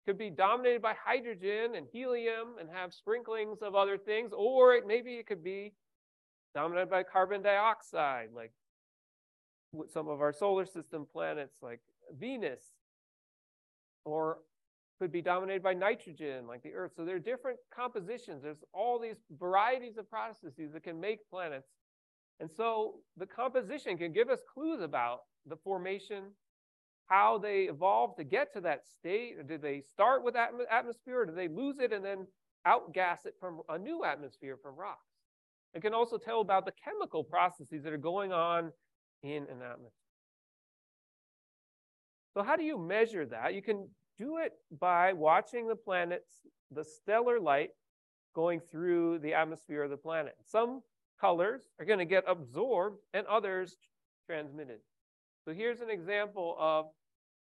It 0.06 0.10
could 0.10 0.18
be 0.18 0.32
dominated 0.32 0.82
by 0.82 0.94
hydrogen 0.94 1.76
and 1.76 1.86
helium 1.92 2.56
and 2.60 2.70
have 2.72 2.94
sprinklings 2.94 3.62
of 3.62 3.76
other 3.76 3.98
things, 3.98 4.32
or 4.36 4.74
it, 4.74 4.88
maybe 4.88 5.16
it 5.16 5.28
could 5.28 5.44
be 5.44 5.74
dominated 6.56 6.90
by 6.90 7.04
carbon 7.04 7.44
dioxide, 7.44 8.30
like 8.36 8.52
some 9.94 10.08
of 10.08 10.20
our 10.20 10.34
solar 10.34 10.66
system 10.66 11.06
planets 11.12 11.58
like 11.62 11.80
Venus, 12.20 12.64
or 14.04 14.40
could 15.02 15.12
be 15.12 15.22
dominated 15.22 15.64
by 15.64 15.74
nitrogen 15.74 16.46
like 16.46 16.62
the 16.62 16.72
Earth. 16.74 16.92
So 16.96 17.04
there 17.04 17.16
are 17.16 17.20
different 17.20 17.58
compositions. 17.76 18.44
There's 18.44 18.64
all 18.72 19.00
these 19.00 19.16
varieties 19.40 19.98
of 19.98 20.08
processes 20.08 20.74
that 20.74 20.84
can 20.84 21.02
make 21.02 21.28
planets. 21.28 21.70
And 22.40 22.48
so 22.56 23.00
the 23.18 23.26
composition 23.26 23.98
can 23.98 24.14
give 24.14 24.30
us 24.30 24.42
clues 24.54 24.80
about 24.80 25.22
the 25.48 25.56
formation, 25.56 26.26
how 27.08 27.40
they 27.40 27.64
evolved 27.64 28.18
to 28.18 28.24
get 28.24 28.54
to 28.54 28.62
that 28.62 28.86
state. 28.86 29.48
Did 29.48 29.64
they 29.64 29.82
start 29.92 30.24
with 30.24 30.36
atm 30.36 30.60
atmosphere 30.70 31.22
or 31.22 31.26
did 31.26 31.36
they 31.36 31.48
lose 31.48 31.80
it 31.80 31.92
and 31.92 32.06
then 32.06 32.28
outgas 32.68 33.26
it 33.26 33.34
from 33.40 33.62
a 33.70 33.80
new 33.80 34.06
atmosphere 34.06 34.56
from 34.62 34.76
rocks? 34.76 35.00
It 35.74 35.82
can 35.82 35.96
also 35.96 36.20
tell 36.20 36.42
about 36.42 36.66
the 36.66 36.74
chemical 36.74 37.24
processes 37.24 37.82
that 37.86 37.92
are 37.92 37.98
going 37.98 38.34
on 38.34 38.72
in 39.24 39.48
an 39.50 39.64
atmosphere. 39.64 39.90
So 42.36 42.44
how 42.44 42.56
do 42.56 42.64
you 42.64 42.78
measure 42.78 43.26
that? 43.26 43.56
You 43.56 43.64
can 43.64 43.90
do 44.17 44.38
it 44.38 44.54
by 44.80 45.13
watching 45.13 45.67
the 45.67 45.76
planets, 45.76 46.32
the 46.71 46.84
stellar 46.84 47.39
light 47.39 47.69
going 48.36 48.60
through 48.60 49.19
the 49.19 49.34
atmosphere 49.34 49.84
of 49.84 49.89
the 49.89 49.97
planet. 49.97 50.36
Some 50.45 50.82
colors 51.19 51.63
are 51.80 51.86
going 51.86 52.00
to 52.00 52.06
get 52.06 52.24
absorbed 52.28 53.00
and 53.13 53.26
others 53.28 53.78
transmitted. 54.26 54.80
So 55.45 55.54
here's 55.54 55.82
an 55.82 55.89
example 55.89 56.56
of 56.60 56.86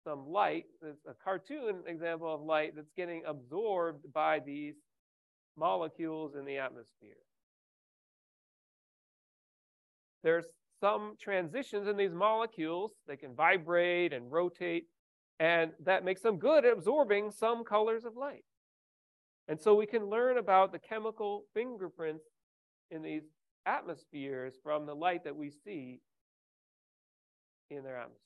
some 0.04 0.28
light, 0.28 0.66
it's 0.84 1.06
a 1.08 1.16
cartoon 1.24 1.84
example 1.88 2.34
of 2.34 2.42
light 2.42 2.76
that's 2.76 2.92
getting 2.96 3.24
absorbed 3.26 4.14
by 4.14 4.40
these 4.40 4.76
molecules 5.58 6.36
in 6.36 6.46
the 6.46 6.58
atmosphere. 6.58 7.16
There's 10.24 10.46
some 10.80 11.16
transitions 11.20 11.88
in 11.88 11.98
these 11.98 12.14
molecules. 12.14 12.92
They 13.08 13.16
can 13.16 13.34
vibrate 13.34 14.14
and 14.14 14.32
rotate, 14.32 14.86
and 15.40 15.72
that 15.84 16.06
makes 16.06 16.22
them 16.22 16.38
good 16.38 16.66
at 16.66 16.74
absorbing 16.74 17.32
some 17.32 17.64
colors 17.64 18.06
of 18.06 18.16
light. 18.16 18.46
And 19.48 19.60
so 19.60 19.76
we 19.76 19.86
can 19.86 20.10
learn 20.10 20.38
about 20.38 20.72
the 20.72 20.80
chemical 20.80 21.44
fingerprints 21.54 22.26
in 22.90 23.02
these 23.02 23.24
atmospheres 23.66 24.56
from 24.64 24.86
the 24.86 24.96
light 24.96 25.24
that 25.24 25.36
we 25.36 25.52
see 25.52 26.00
in 27.70 27.84
their 27.84 27.98
atmosphere. 27.98 28.22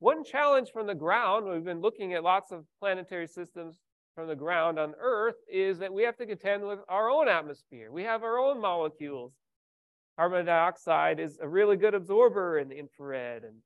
One 0.00 0.24
challenge 0.24 0.70
from 0.72 0.86
the 0.86 0.94
ground, 0.94 1.48
we've 1.48 1.64
been 1.64 1.80
looking 1.80 2.14
at 2.14 2.22
lots 2.22 2.52
of 2.52 2.64
planetary 2.78 3.26
systems 3.26 3.78
from 4.14 4.28
the 4.28 4.36
ground 4.36 4.78
on 4.78 4.94
Earth, 5.00 5.36
is 5.52 5.78
that 5.78 5.92
we 5.92 6.04
have 6.04 6.16
to 6.16 6.26
contend 6.26 6.66
with 6.66 6.78
our 6.88 7.10
own 7.10 7.28
atmosphere. 7.28 7.90
We 7.90 8.04
have 8.04 8.22
our 8.22 8.38
own 8.38 8.60
molecules. 8.60 9.32
Carbon 10.16 10.46
dioxide 10.46 11.20
is 11.20 11.38
a 11.40 11.48
really 11.48 11.76
good 11.76 11.94
absorber 11.94 12.58
in 12.58 12.68
the 12.68 12.78
infrared 12.78 13.44
and 13.44 13.56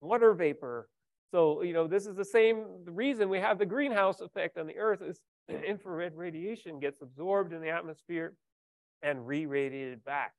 water 0.00 0.32
vapor. 0.34 0.88
So, 1.30 1.62
you 1.62 1.72
know, 1.72 1.86
this 1.86 2.06
is 2.06 2.16
the 2.16 2.24
same 2.24 2.64
reason 2.86 3.28
we 3.28 3.38
have 3.38 3.58
the 3.58 3.66
greenhouse 3.66 4.20
effect 4.20 4.58
on 4.58 4.66
the 4.66 4.76
Earth 4.76 5.02
is 5.02 5.20
infrared 5.66 6.16
radiation 6.16 6.80
gets 6.80 7.02
absorbed 7.02 7.52
in 7.52 7.60
the 7.60 7.70
atmosphere 7.70 8.34
and 9.02 9.26
re-radiated 9.26 10.04
back. 10.04 10.32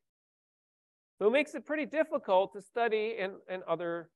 So 1.17 1.27
it 1.27 1.31
makes 1.31 1.53
it 1.55 1.65
pretty 1.65 1.85
difficult 1.85 2.53
to 2.53 2.61
study 2.61 3.15
in, 3.19 3.33
in 3.49 3.61
other 3.67 4.09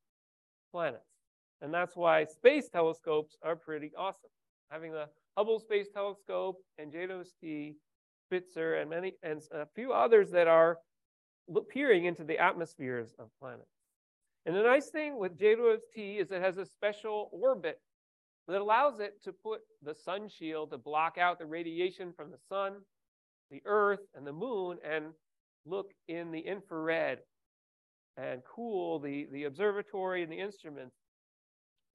planets. 0.71 1.05
And 1.61 1.73
that's 1.73 1.95
why 1.95 2.25
space 2.25 2.67
telescopes 2.67 3.37
are 3.41 3.55
pretty 3.55 3.91
awesome. 3.97 4.29
Having 4.69 4.93
the 4.93 5.07
Hubble 5.37 5.59
Space 5.59 5.87
Telescope 5.93 6.57
and 6.77 6.91
JWST, 6.91 7.75
Spitzer, 8.27 8.75
and 8.75 8.89
many 8.89 9.13
and 9.21 9.41
a 9.51 9.65
few 9.75 9.93
others 9.93 10.31
that 10.31 10.47
are 10.47 10.79
peering 11.69 12.05
into 12.05 12.23
the 12.23 12.39
atmospheres 12.39 13.13
of 13.19 13.29
planets. 13.39 13.74
And 14.45 14.55
the 14.55 14.61
nice 14.61 14.89
thing 14.89 15.17
with 15.17 15.39
JWST 15.39 16.21
is 16.21 16.31
it 16.31 16.41
has 16.41 16.57
a 16.57 16.65
special 16.65 17.29
orbit 17.31 17.79
that 18.47 18.61
allows 18.61 18.99
it 18.99 19.23
to 19.23 19.33
put 19.33 19.61
the 19.81 19.95
sun 19.95 20.29
shield 20.29 20.71
to 20.71 20.77
block 20.77 21.17
out 21.17 21.39
the 21.39 21.45
radiation 21.45 22.13
from 22.15 22.29
the 22.29 22.37
sun, 22.47 22.73
the 23.49 23.61
earth, 23.65 24.01
and 24.13 24.25
the 24.25 24.33
moon, 24.33 24.77
and 24.87 25.05
look 25.65 25.91
in 26.07 26.31
the 26.31 26.39
infrared 26.39 27.19
and 28.17 28.41
cool 28.45 28.99
the, 28.99 29.27
the 29.31 29.45
observatory 29.45 30.21
and 30.21 30.31
the 30.31 30.39
instruments 30.39 30.95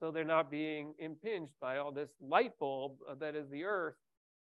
so 0.00 0.10
they're 0.10 0.24
not 0.24 0.50
being 0.50 0.94
impinged 0.98 1.52
by 1.60 1.76
all 1.76 1.92
this 1.92 2.08
light 2.20 2.52
bulb 2.58 2.92
uh, 3.08 3.14
that 3.20 3.36
is 3.36 3.48
the 3.50 3.64
earth 3.64 3.94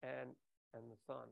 and, 0.02 0.30
and 0.74 0.82
the 0.90 0.96
sun. 1.06 1.26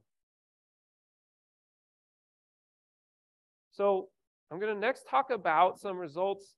So 3.72 4.08
I'm 4.50 4.58
going 4.58 4.74
to 4.74 4.80
next 4.80 5.06
talk 5.08 5.30
about 5.30 5.78
some 5.78 5.98
results 5.98 6.54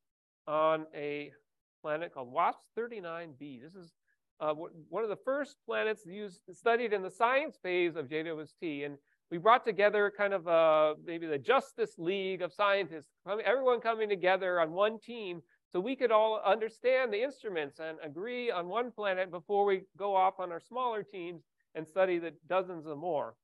on 0.47 0.87
a 0.95 1.33
planet 1.83 2.15
called 2.15 2.33
WASP 2.33 2.59
39b. 2.79 3.63
This 3.63 3.75
is 3.75 3.93
uh, 4.41 4.55
one 4.55 5.03
of 5.03 5.09
the 5.09 5.19
first 5.25 5.57
planets 5.67 6.07
used 6.07 6.41
studied 6.53 6.93
in 6.93 7.03
the 7.03 7.11
science 7.11 7.59
phase 7.63 7.97
of 7.97 8.07
JWST. 8.07 8.87
And 8.87 8.97
we 9.31 9.39
brought 9.39 9.65
together 9.65 10.13
kind 10.17 10.33
of 10.33 10.47
uh, 10.47 10.95
maybe 11.05 11.27
the 11.27 11.39
Justice 11.39 11.95
League 11.99 12.43
of 12.43 12.53
scientists, 12.53 13.09
everyone 13.45 13.81
coming 13.81 14.09
together 14.09 14.61
on 14.61 14.71
one 14.71 15.01
team 15.01 15.41
so 15.73 15.81
we 15.81 15.97
could 15.97 16.13
all 16.13 16.41
understand 16.47 17.13
the 17.13 17.23
instruments 17.23 17.81
and 17.81 17.99
agree 18.05 18.53
on 18.53 18.69
one 18.69 18.93
planet 18.93 19.33
before 19.33 19.65
we 19.65 19.83
go 19.97 20.15
off 20.15 20.35
on 20.39 20.53
our 20.53 20.61
smaller 20.61 21.03
teams 21.03 21.43
and 21.75 21.87
study 21.87 22.19
the 22.19 22.33
dozens 22.49 22.87
of 22.87 22.99
more. 22.99 23.35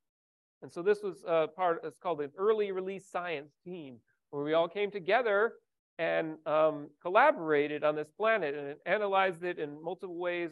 And 0.63 0.73
so 0.73 0.83
this 0.83 1.03
was 1.03 1.25
uh, 1.29 1.49
part, 1.49 1.81
it's 1.85 1.99
called 1.99 2.21
an 2.21 2.31
early 2.39 2.73
release 2.73 3.09
science 3.11 3.53
team, 3.65 3.99
where 4.37 4.45
we 4.45 4.53
all 4.53 4.69
came 4.69 4.91
together 4.91 5.55
and 5.99 6.37
um, 6.45 6.91
collaborated 7.01 7.83
on 7.83 7.97
this 7.97 8.11
planet 8.19 8.55
and 8.55 8.77
analyzed 8.85 9.43
it 9.43 9.59
in 9.59 9.83
multiple 9.83 10.19
ways, 10.19 10.51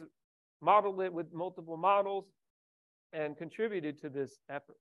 modeled 0.59 0.99
it 1.01 1.13
with 1.13 1.31
multiple 1.31 1.77
models, 1.77 2.25
and 3.13 3.37
contributed 3.37 4.01
to 4.01 4.09
this 4.09 4.39
effort. 4.49 4.79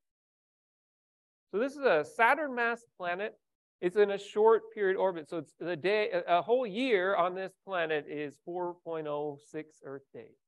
So 1.51 1.59
this 1.59 1.73
is 1.73 1.85
a 1.85 2.03
Saturn 2.17 2.55
mass 2.55 2.81
planet. 2.99 3.35
It's 3.83 3.97
in 3.97 4.12
a 4.12 4.19
short 4.19 4.73
period 4.73 4.97
orbit. 4.97 5.29
So 5.29 5.37
it's 5.37 5.53
the 5.61 5.77
day, 5.77 6.09
a 6.27 6.40
whole 6.40 6.67
year 6.67 7.14
on 7.14 7.35
this 7.35 7.53
planet 7.67 8.07
is 8.09 8.38
4.06 8.49 9.37
Earth 9.85 10.03
days. 10.14 10.43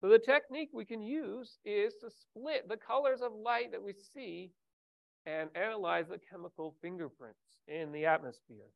So 0.00 0.08
the 0.08 0.18
technique 0.18 0.70
we 0.72 0.84
can 0.84 1.02
use 1.02 1.58
is 1.64 1.94
to 2.00 2.10
split 2.10 2.68
the 2.68 2.76
colors 2.76 3.22
of 3.22 3.32
light 3.32 3.72
that 3.72 3.82
we 3.82 3.94
see 4.14 4.50
and 5.24 5.48
analyze 5.54 6.08
the 6.08 6.18
chemical 6.18 6.74
fingerprints 6.82 7.58
in 7.66 7.92
the 7.92 8.04
atmosphere. 8.06 8.68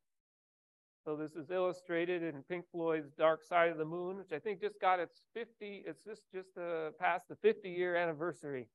So 1.05 1.15
this 1.15 1.33
is 1.33 1.49
illustrated 1.49 2.21
in 2.23 2.43
Pink 2.43 2.65
Floyd's 2.71 3.11
Dark 3.17 3.43
Side 3.43 3.69
of 3.69 3.77
the 3.77 3.85
Moon, 3.85 4.17
which 4.17 4.31
I 4.31 4.39
think 4.39 4.61
just 4.61 4.79
got 4.79 4.99
its 4.99 5.21
50, 5.33 5.83
it's 5.87 6.03
just, 6.03 6.21
just 6.33 6.49
uh, 6.57 6.91
past 6.99 7.27
the 7.27 7.35
50 7.35 7.69
year 7.69 7.95
anniversary. 7.95 8.67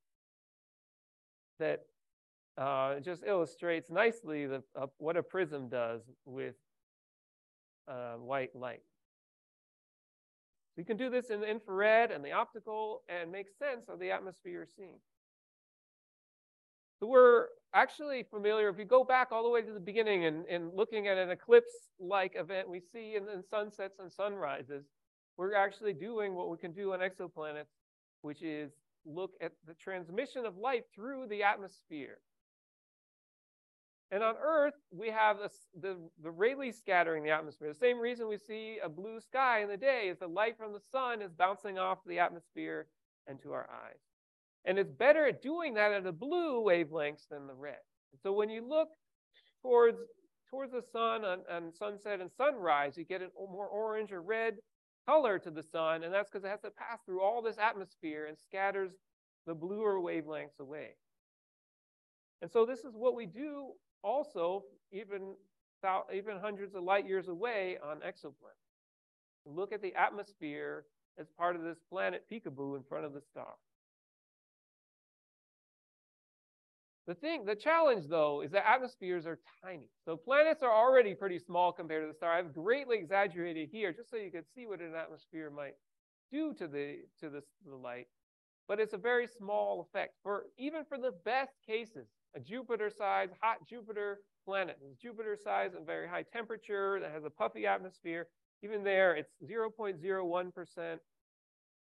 That 1.59 1.83
uh, 2.59 3.01
just 3.01 3.23
illustrates 3.25 3.91
nicely 3.91 4.47
the, 4.47 4.63
uh, 4.75 4.87
what 4.99 5.17
a 5.17 5.23
prism 5.23 5.69
does 5.69 6.03
with 6.25 6.57
uh, 7.87 8.15
white 8.15 8.55
light. 8.57 8.83
We 10.77 10.85
can 10.85 10.97
do 10.97 11.09
this 11.09 11.31
in 11.31 11.41
the 11.41 11.51
infrared 11.51 12.11
and 12.11 12.25
the 12.25 12.33
optical 12.33 13.03
and 13.09 13.33
make 13.33 13.47
sense 13.59 13.89
of 13.89 13.99
the 13.99 14.11
atmosphere 14.11 14.53
you're 14.53 14.67
seeing. 14.77 14.99
So 17.01 17.07
we're 17.07 17.47
actually 17.75 18.25
familiar, 18.31 18.69
if 18.69 18.79
you 18.79 18.85
go 18.85 19.05
back 19.05 19.29
all 19.31 19.43
the 19.43 19.51
way 19.51 19.63
to 19.63 19.73
the 19.73 19.81
beginning 19.81 20.25
and, 20.25 20.47
and 20.47 20.73
looking 20.75 21.09
at 21.09 21.19
an 21.19 21.31
eclipse-like 21.31 22.35
event 22.37 22.69
we 22.69 22.81
see 22.81 23.17
in, 23.17 23.29
in 23.29 23.43
sunsets 23.43 23.99
and 23.99 24.11
sunrises, 24.11 24.85
we're 25.37 25.55
actually 25.55 25.93
doing 25.93 26.35
what 26.35 26.51
we 26.51 26.57
can 26.57 26.73
do 26.73 26.95
on 26.95 27.01
exoplanets, 27.01 27.73
which 28.23 28.43
is 28.43 28.73
look 29.05 29.33
at 29.41 29.53
the 29.67 29.75
transmission 29.75 30.47
of 30.47 30.57
light 30.57 30.85
through 30.95 31.27
the 31.29 31.43
atmosphere. 31.43 32.19
And 34.13 34.23
on 34.23 34.37
Earth, 34.41 34.75
we 34.93 35.11
have 35.11 35.39
the, 35.81 35.97
the 36.23 36.31
Rayleigh 36.31 36.73
scattering 36.73 37.25
the 37.25 37.31
atmosphere. 37.31 37.69
The 37.69 37.79
same 37.79 37.99
reason 37.99 38.29
we 38.29 38.39
see 38.39 38.79
a 38.83 38.89
blue 38.89 39.21
sky 39.21 39.63
in 39.63 39.69
the 39.69 39.77
day 39.77 40.09
is 40.09 40.19
the 40.19 40.29
light 40.29 40.57
from 40.57 40.73
the 40.73 40.81
sun 40.93 41.23
is 41.23 41.33
bouncing 41.33 41.79
off 41.79 41.99
the 42.07 42.21
atmosphere 42.21 42.87
and 43.27 43.41
to 43.43 43.53
our 43.53 43.69
eyes. 43.69 43.99
And 44.65 44.79
it's 44.79 44.93
better 44.93 45.27
at 45.27 45.43
doing 45.43 45.75
that 45.75 45.93
at 45.93 46.05
the 46.05 46.13
blue 46.13 46.63
wavelengths 46.63 47.29
than 47.29 47.47
the 47.49 47.55
red. 47.55 47.79
So 48.23 48.33
when 48.33 48.49
you 48.49 48.67
look 48.67 48.89
towards 49.63 49.99
towards 50.49 50.73
the 50.73 50.83
sun 50.83 51.25
on, 51.25 51.41
on 51.51 51.73
sunset 51.73 52.21
and 52.21 52.31
sunrise, 52.31 52.97
you 52.97 53.05
get 53.05 53.21
a 53.21 53.29
more 53.51 53.67
orange 53.67 54.13
or 54.13 54.23
red 54.23 54.55
color 55.07 55.39
to 55.39 55.51
the 55.51 55.63
sun, 55.63 56.05
and 56.05 56.15
that's 56.15 56.31
because 56.31 56.45
it 56.45 56.49
has 56.49 56.61
to 56.61 56.71
pass 56.71 57.01
through 57.05 57.21
all 57.21 57.43
this 57.43 57.59
atmosphere 57.59 58.27
and 58.27 58.39
scatters 58.39 58.93
the 59.47 59.55
bluer 59.55 60.01
wavelengths 60.01 60.61
away. 60.61 60.97
And 62.43 62.51
so 62.51 62.67
this 62.67 62.81
is 62.81 62.95
what 62.95 63.15
we 63.15 63.27
do 63.27 63.73
also, 64.03 64.65
even, 64.93 65.35
even 66.13 66.39
hundreds 66.39 66.75
of 66.75 66.83
light 66.83 67.07
years 67.07 67.29
away 67.29 67.79
on 67.83 67.99
exoplanets. 67.99 68.67
Look 69.45 69.73
at 69.73 69.83
the 69.83 69.95
atmosphere 69.95 70.85
as 71.19 71.29
part 71.39 71.57
of 71.57 71.63
this 71.63 71.79
planet 71.91 72.25
peekaboo 72.31 72.77
in 72.77 72.83
front 72.83 73.05
of 73.05 73.13
the 73.13 73.21
star. 73.21 73.55
The 77.07 77.15
thing, 77.15 77.45
the 77.45 77.55
challenge 77.55 78.09
though, 78.09 78.43
is 78.43 78.51
that 78.51 78.69
atmospheres 78.69 79.27
are 79.27 79.39
tiny. 79.65 79.89
So 80.05 80.17
planets 80.17 80.63
are 80.63 80.73
already 80.73 81.15
pretty 81.15 81.39
small 81.39 81.71
compared 81.71 82.03
to 82.03 82.09
the 82.09 82.15
star. 82.15 82.33
I've 82.33 82.53
greatly 82.53 82.99
exaggerated 82.99 83.69
here 83.71 83.93
just 83.93 84.11
so 84.11 84.17
you 84.17 84.31
can 84.31 84.43
see 84.55 84.67
what 84.67 84.81
an 84.81 84.95
atmosphere 84.97 85.51
might 85.51 85.75
do 86.33 86.53
to 86.55 86.67
the 86.67 86.99
to 87.21 87.31
the, 87.31 87.43
the 87.65 87.77
light. 87.77 88.09
But 88.67 88.81
it's 88.81 88.93
a 88.93 88.99
very 88.99 89.29
small 89.29 89.87
effect 89.89 90.15
for 90.25 90.47
even 90.59 90.85
for 90.85 90.99
the 90.99 91.13
best 91.25 91.53
cases. 91.65 92.09
A 92.37 92.41
Jupiter-sized 92.41 93.33
hot 93.41 93.67
Jupiter 93.69 94.21
planet, 94.45 94.79
is 94.87 94.95
Jupiter 94.97 95.37
size 95.43 95.75
and 95.75 95.85
very 95.87 96.07
high 96.07 96.23
temperature 96.23 97.01
that 97.01 97.11
has 97.11 97.25
a 97.25 97.31
puffy 97.31 97.67
atmosphere. 97.67 98.29
Even 98.63 98.85
there, 98.85 99.15
it's 99.17 99.33
0.01% 99.43 100.99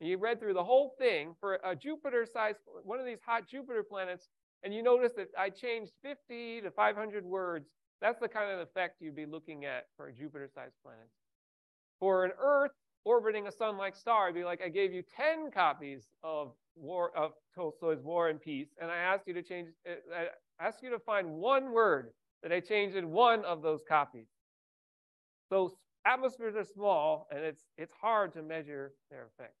and 0.00 0.08
you 0.08 0.16
read 0.16 0.38
through 0.38 0.54
the 0.54 0.64
whole 0.64 0.94
thing 0.98 1.34
for 1.40 1.58
a 1.64 1.74
Jupiter-sized, 1.74 2.58
one 2.84 3.00
of 3.00 3.06
these 3.06 3.18
hot 3.24 3.48
Jupiter 3.48 3.82
planets, 3.82 4.28
and 4.62 4.72
you 4.72 4.82
notice 4.82 5.12
that 5.16 5.28
I 5.36 5.50
changed 5.50 5.92
50 6.02 6.62
to 6.62 6.70
500 6.70 7.24
words, 7.24 7.68
that's 8.00 8.20
the 8.20 8.28
kind 8.28 8.50
of 8.52 8.60
effect 8.60 8.96
you'd 9.00 9.16
be 9.16 9.26
looking 9.26 9.64
at 9.64 9.86
for 9.96 10.08
a 10.08 10.12
Jupiter-sized 10.12 10.74
planet. 10.84 11.08
For 11.98 12.24
an 12.24 12.32
Earth 12.40 12.70
orbiting 13.04 13.48
a 13.48 13.52
sun-like 13.52 13.96
star, 13.96 14.28
it'd 14.28 14.36
be 14.36 14.44
like 14.44 14.62
I 14.64 14.68
gave 14.68 14.92
you 14.92 15.02
10 15.16 15.50
copies 15.50 16.06
of 16.22 16.52
War 16.76 17.10
of 17.16 17.32
Tolstoy's 17.54 18.02
War 18.02 18.28
and 18.28 18.40
Peace, 18.40 18.68
and 18.80 18.90
I 18.90 18.98
asked 18.98 19.26
you 19.26 19.34
to 19.34 19.42
change, 19.42 19.68
uh, 19.88 19.94
I 20.60 20.66
asked 20.66 20.82
you 20.82 20.90
to 20.90 20.98
find 21.00 21.28
one 21.28 21.72
word 21.72 22.10
that 22.42 22.52
I 22.52 22.60
changed 22.60 22.96
in 22.96 23.10
one 23.10 23.44
of 23.44 23.62
those 23.62 23.80
copies. 23.88 24.28
So 25.48 25.74
atmospheres 26.04 26.56
are 26.56 26.64
small, 26.64 27.28
and 27.30 27.44
it's 27.44 27.64
it's 27.76 27.92
hard 28.00 28.32
to 28.34 28.42
measure 28.42 28.92
their 29.10 29.26
effect. 29.26 29.54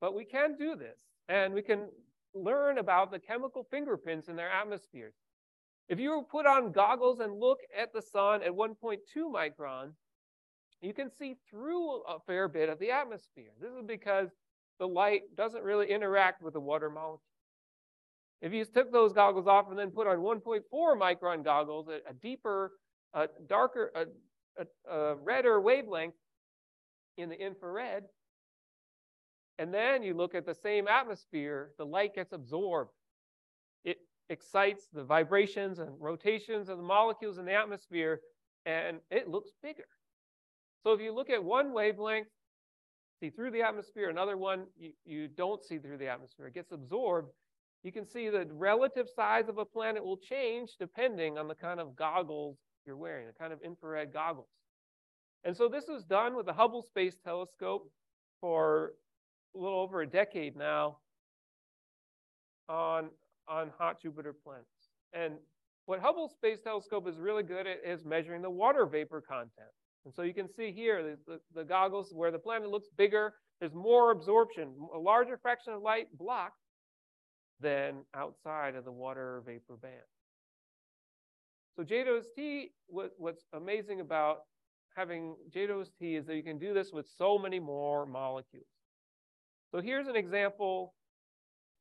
But 0.00 0.14
we 0.14 0.24
can 0.24 0.56
do 0.56 0.76
this, 0.76 0.98
and 1.28 1.52
we 1.52 1.62
can 1.62 1.88
learn 2.34 2.78
about 2.78 3.10
the 3.10 3.18
chemical 3.18 3.66
fingerprints 3.70 4.28
in 4.28 4.36
their 4.36 4.50
atmospheres. 4.50 5.14
If 5.88 5.98
you 5.98 6.24
put 6.30 6.46
on 6.46 6.72
goggles 6.72 7.18
and 7.20 7.38
look 7.38 7.58
at 7.76 7.92
the 7.92 8.00
sun 8.00 8.42
at 8.42 8.52
1.2 8.52 8.98
micron, 9.16 9.90
you 10.80 10.94
can 10.94 11.10
see 11.10 11.36
through 11.50 12.02
a 12.02 12.18
fair 12.26 12.48
bit 12.48 12.68
of 12.68 12.78
the 12.78 12.90
atmosphere. 12.90 13.50
This 13.60 13.72
is 13.72 13.82
because 13.86 14.28
the 14.78 14.86
light 14.86 15.22
doesn't 15.36 15.64
really 15.64 15.90
interact 15.90 16.42
with 16.42 16.54
the 16.54 16.60
water 16.60 16.88
molecule. 16.88 17.22
If 18.40 18.54
you 18.54 18.64
took 18.64 18.90
those 18.90 19.12
goggles 19.12 19.46
off 19.46 19.68
and 19.68 19.78
then 19.78 19.90
put 19.90 20.06
on 20.06 20.18
1.4 20.18 20.62
micron 20.72 21.44
goggles, 21.44 21.88
a, 21.88 22.00
a 22.08 22.14
deeper, 22.14 22.72
a 23.14 23.28
darker, 23.48 23.90
a, 23.94 24.62
a, 24.62 24.92
a 24.92 25.14
redder 25.16 25.60
wavelength 25.60 26.14
in 27.16 27.28
the 27.28 27.40
infrared, 27.40 28.04
and 29.58 29.74
then 29.74 30.02
you 30.02 30.14
look 30.14 30.34
at 30.34 30.46
the 30.46 30.54
same 30.54 30.88
atmosphere, 30.88 31.72
the 31.76 31.84
light 31.84 32.14
gets 32.14 32.32
absorbed. 32.32 32.92
It 33.84 33.98
excites 34.30 34.86
the 34.90 35.04
vibrations 35.04 35.78
and 35.80 35.90
rotations 35.98 36.70
of 36.70 36.78
the 36.78 36.82
molecules 36.82 37.36
in 37.36 37.44
the 37.44 37.52
atmosphere, 37.52 38.20
and 38.64 39.00
it 39.10 39.28
looks 39.28 39.50
bigger. 39.62 39.84
So 40.82 40.92
if 40.92 41.00
you 41.02 41.14
look 41.14 41.28
at 41.28 41.44
one 41.44 41.74
wavelength, 41.74 42.28
see 43.20 43.28
through 43.28 43.50
the 43.50 43.60
atmosphere, 43.60 44.08
another 44.08 44.38
one 44.38 44.64
you, 44.78 44.92
you 45.04 45.28
don't 45.28 45.62
see 45.62 45.78
through 45.78 45.98
the 45.98 46.08
atmosphere, 46.08 46.46
it 46.46 46.54
gets 46.54 46.72
absorbed, 46.72 47.30
you 47.82 47.92
can 47.92 48.06
see 48.06 48.30
the 48.30 48.46
relative 48.50 49.08
size 49.14 49.48
of 49.48 49.58
a 49.58 49.64
planet 49.64 50.02
will 50.02 50.16
change 50.16 50.76
depending 50.78 51.36
on 51.36 51.48
the 51.48 51.54
kind 51.54 51.80
of 51.80 51.94
goggles 51.96 52.56
you're 52.86 52.96
wearing, 52.96 53.26
the 53.26 53.32
kind 53.32 53.52
of 53.52 53.60
infrared 53.62 54.12
goggles. 54.12 54.48
And 55.44 55.56
so 55.56 55.68
this 55.68 55.84
was 55.88 56.04
done 56.04 56.36
with 56.36 56.46
the 56.46 56.52
Hubble 56.52 56.82
Space 56.82 57.16
Telescope 57.24 57.90
for 58.40 58.92
a 59.54 59.58
little 59.58 59.80
over 59.80 60.02
a 60.02 60.06
decade 60.06 60.56
now 60.56 60.98
on, 62.68 63.10
on 63.48 63.70
hot 63.78 64.00
Jupiter 64.00 64.34
planets. 64.44 64.68
And 65.12 65.34
what 65.86 66.00
Hubble 66.00 66.28
Space 66.28 66.60
Telescope 66.60 67.08
is 67.08 67.16
really 67.16 67.42
good 67.42 67.66
at 67.66 67.78
is 67.84 68.04
measuring 68.04 68.42
the 68.42 68.50
water 68.50 68.86
vapor 68.86 69.20
content. 69.20 69.70
And 70.04 70.14
so 70.14 70.22
you 70.22 70.34
can 70.34 70.48
see 70.48 70.72
here 70.72 71.02
the, 71.02 71.18
the, 71.26 71.40
the 71.54 71.64
goggles 71.64 72.12
where 72.12 72.30
the 72.30 72.38
planet 72.38 72.70
looks 72.70 72.88
bigger, 72.96 73.34
there's 73.60 73.74
more 73.74 74.12
absorption, 74.12 74.72
a 74.94 74.98
larger 74.98 75.36
fraction 75.36 75.72
of 75.72 75.82
light 75.82 76.06
blocked 76.16 76.56
than 77.60 78.04
outside 78.14 78.74
of 78.74 78.84
the 78.84 78.92
water 78.92 79.42
vapor 79.44 79.76
band. 79.76 79.94
So 81.80 81.86
JWST, 81.86 82.72
what, 82.88 83.12
what's 83.16 83.46
amazing 83.54 84.00
about 84.00 84.40
having 84.94 85.34
JWST 85.50 86.18
is 86.18 86.26
that 86.26 86.36
you 86.36 86.42
can 86.42 86.58
do 86.58 86.74
this 86.74 86.92
with 86.92 87.06
so 87.16 87.38
many 87.38 87.58
more 87.58 88.04
molecules. 88.04 88.66
So 89.70 89.80
here's 89.80 90.06
an 90.06 90.14
example 90.14 90.92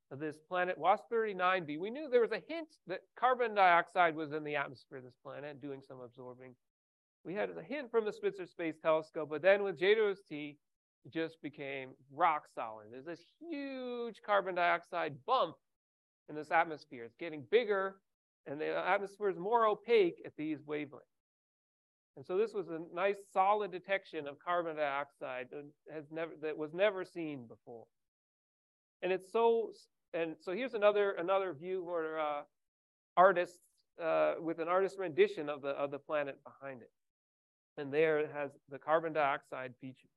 of 0.10 0.20
this 0.20 0.38
planet 0.48 0.78
WASP-39b. 0.78 1.78
We 1.78 1.90
knew 1.90 2.08
there 2.10 2.22
was 2.22 2.32
a 2.32 2.42
hint 2.48 2.70
that 2.88 3.02
carbon 3.20 3.54
dioxide 3.54 4.16
was 4.16 4.32
in 4.32 4.46
the 4.46 4.56
atmosphere 4.56 5.00
of 5.00 5.04
this 5.04 5.18
planet 5.22 5.62
doing 5.62 5.82
some 5.86 6.00
absorbing. 6.00 6.56
We 7.26 7.34
had 7.34 7.50
a 7.50 7.62
hint 7.62 7.92
from 7.92 8.06
the 8.06 8.14
Spitzer 8.14 8.46
Space 8.46 8.76
Telescope, 8.82 9.28
but 9.30 9.42
then 9.42 9.64
with 9.64 9.78
JWST, 9.78 10.56
it 11.04 11.12
just 11.12 11.42
became 11.42 11.90
rock 12.16 12.44
solid. 12.56 12.86
There's 12.90 13.04
this 13.04 13.26
huge 13.38 14.22
carbon 14.26 14.56
dioxide 14.56 15.16
bump 15.28 15.56
in 16.30 16.36
this 16.36 16.52
atmosphere. 16.52 17.04
It's 17.04 17.18
getting 17.18 17.44
bigger, 17.52 17.98
and 18.46 18.60
the 18.60 18.78
atmosphere 18.78 19.30
is 19.30 19.38
more 19.38 19.68
opaque 19.68 20.22
at 20.26 20.34
these 20.38 20.60
wavelengths. 20.60 21.20
And 22.18 22.26
so 22.26 22.38
this 22.38 22.54
was 22.54 22.68
a 22.68 22.80
nice 22.94 23.16
solid 23.32 23.72
detection 23.72 24.28
of 24.28 24.40
carbon 24.40 24.76
dioxide 24.76 25.48
that 25.52 25.64
has 25.94 26.06
never 26.12 26.34
that 26.42 26.58
was 26.58 26.74
never 26.74 27.06
seen 27.06 27.48
before. 27.48 27.86
And 29.02 29.12
it's 29.12 29.32
so 29.32 29.72
and 30.14 30.36
so 30.42 30.52
here's 30.52 30.74
another 30.74 31.12
another 31.12 31.54
view 31.54 31.84
where 31.84 32.20
uh, 32.20 32.42
artists 33.16 33.60
uh, 34.04 34.34
with 34.42 34.60
an 34.60 34.68
artist 34.68 34.98
rendition 35.00 35.50
of 35.50 35.62
the 35.62 35.70
of 35.70 35.92
the 35.92 36.00
planet 36.00 36.38
behind 36.44 36.82
it. 36.82 36.92
And 37.78 37.94
there 37.94 38.20
it 38.20 38.32
has 38.34 38.52
the 38.70 38.80
carbon 38.80 39.14
dioxide 39.14 39.74
feature. 39.80 40.10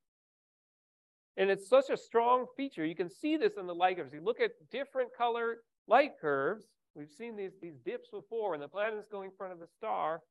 And 1.37 1.49
it's 1.49 1.67
such 1.67 1.89
a 1.89 1.97
strong 1.97 2.45
feature. 2.57 2.85
You 2.85 2.95
can 2.95 3.09
see 3.09 3.37
this 3.37 3.53
in 3.57 3.65
the 3.65 3.73
light 3.73 3.97
curves. 3.97 4.13
You 4.13 4.21
look 4.21 4.39
at 4.39 4.51
different 4.71 5.09
color 5.17 5.59
light 5.87 6.19
curves. 6.19 6.65
We've 6.95 7.11
seen 7.11 7.35
these, 7.35 7.51
these 7.61 7.77
dips 7.85 8.09
before. 8.09 8.51
When 8.51 8.59
the 8.59 8.67
planet 8.67 8.99
is 8.99 9.05
going 9.11 9.31
in 9.31 9.35
front 9.37 9.53
of 9.53 9.59
the 9.59 9.67
star, 9.77 10.21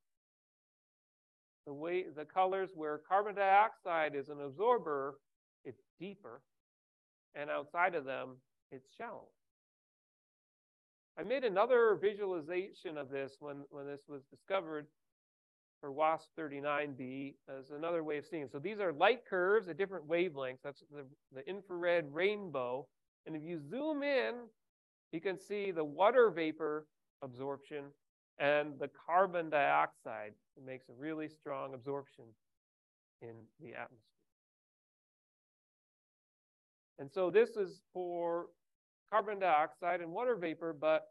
the 1.67 1.73
way 1.73 2.05
the 2.15 2.25
colors 2.25 2.71
where 2.75 2.99
carbon 3.09 3.35
dioxide 3.35 4.15
is 4.15 4.29
an 4.29 4.41
absorber, 4.41 5.15
it's 5.65 5.83
deeper, 5.99 6.41
and 7.35 7.51
outside 7.51 7.95
of 7.95 8.05
them, 8.05 8.37
it's 8.71 8.89
shallow. 8.97 9.29
I 11.19 11.25
made 11.25 11.45
another 11.45 11.99
visualization 12.01 12.97
of 12.97 13.11
this 13.11 13.37
when, 13.39 13.65
when 13.71 13.87
this 13.87 14.01
was 14.09 14.23
discovered 14.31 14.87
for 15.81 15.93
WASP 15.93 16.29
39b 16.39 17.35
as 17.49 17.71
another 17.71 18.03
way 18.03 18.17
of 18.17 18.25
seeing 18.25 18.45
it. 18.45 18.53
So 18.53 18.59
these 18.59 18.81
are 18.81 18.93
light 18.93 19.27
curves 19.29 19.69
at 19.69 19.77
different 19.77 20.09
wavelengths. 20.09 20.63
That's 20.65 20.83
the, 20.91 21.05
the 21.35 21.47
infrared 21.49 22.07
rainbow. 22.13 22.87
And 23.27 23.37
if 23.37 23.43
you 23.43 23.61
zoom 23.69 24.03
in, 24.03 24.35
you 25.13 25.21
can 25.21 25.39
see 25.39 25.71
the 25.71 25.85
water 25.85 26.31
vapor 26.31 26.87
absorption 27.23 27.85
and 28.39 28.79
the 28.79 28.89
carbon 29.07 29.51
dioxide 29.51 30.33
it 30.57 30.65
makes 30.67 30.89
a 30.89 30.93
really 30.93 31.29
strong 31.29 31.75
absorption 31.75 32.25
in 33.21 33.35
the 33.61 33.71
atmosphere. 33.71 33.99
And 36.99 37.11
so 37.11 37.31
this 37.31 37.57
is 37.57 37.81
for 37.93 38.47
carbon 39.11 39.39
dioxide 39.39 40.01
and 40.01 40.11
water 40.11 40.37
vapor, 40.37 40.75
but 40.79 41.09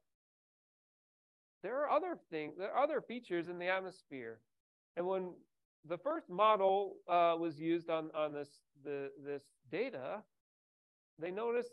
there 1.64 1.80
are 1.82 1.90
other 1.90 2.18
things, 2.30 2.56
there 2.58 2.72
are 2.72 2.84
other 2.84 3.02
features 3.02 3.48
in 3.48 3.60
the 3.60 3.68
atmosphere. 3.68 4.40
And 4.98 5.06
when 5.06 5.34
the 5.88 5.98
first 5.98 6.30
model 6.30 6.98
uh, 7.08 7.36
was 7.40 7.60
used 7.60 7.90
on, 7.90 8.10
on 8.16 8.34
this, 8.34 8.50
the, 8.84 9.10
this 9.24 9.44
data, 9.72 10.22
they 11.20 11.32
noticed 11.32 11.72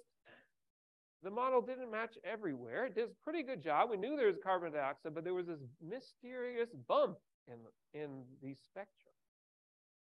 the 1.22 1.30
model 1.30 1.60
didn't 1.60 1.90
match 1.90 2.14
everywhere. 2.24 2.86
It 2.86 2.94
did 2.94 3.04
a 3.04 3.24
pretty 3.24 3.42
good 3.42 3.62
job. 3.62 3.90
We 3.90 3.96
knew 3.96 4.16
there 4.16 4.26
was 4.28 4.36
carbon 4.42 4.72
dioxide, 4.72 5.14
but 5.14 5.24
there 5.24 5.34
was 5.34 5.46
this 5.46 5.60
mysterious 5.82 6.70
bump 6.86 7.18
in, 7.48 8.00
in 8.00 8.22
the 8.42 8.54
spectrum. 8.54 9.12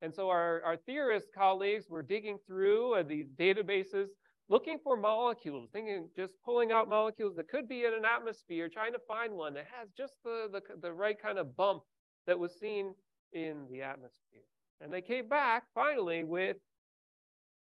And 0.02 0.14
so 0.14 0.30
our, 0.30 0.62
our 0.64 0.78
theorist 0.78 1.28
colleagues 1.36 1.86
were 1.90 2.02
digging 2.02 2.38
through 2.48 2.96
uh, 2.96 3.04
these 3.04 3.28
databases, 3.40 4.08
looking 4.50 4.78
for 4.84 4.98
molecules, 4.98 5.70
thinking 5.72 6.10
just 6.16 6.34
pulling 6.44 6.72
out 6.72 6.90
molecules 6.90 7.36
that 7.38 7.50
could 7.50 7.68
be 7.70 7.86
in 7.86 7.94
an 7.94 8.04
atmosphere, 8.06 8.68
trying 8.68 8.94
to 8.94 9.00
find 9.08 9.34
one 9.34 9.54
that 9.54 9.68
has 9.80 9.90
just 9.98 10.14
the, 10.24 10.50
the, 10.52 10.62
the 10.82 10.92
right 10.92 11.22
kind 11.22 11.38
of 11.38 11.56
bump 11.56 11.84
that 12.28 12.38
was 12.38 12.60
seen 12.60 12.94
in 13.34 13.66
the 13.72 13.82
atmosphere. 13.82 14.42
And 14.82 14.92
they 14.92 15.02
came 15.02 15.28
back 15.28 15.64
finally 15.74 16.24
with 16.24 16.58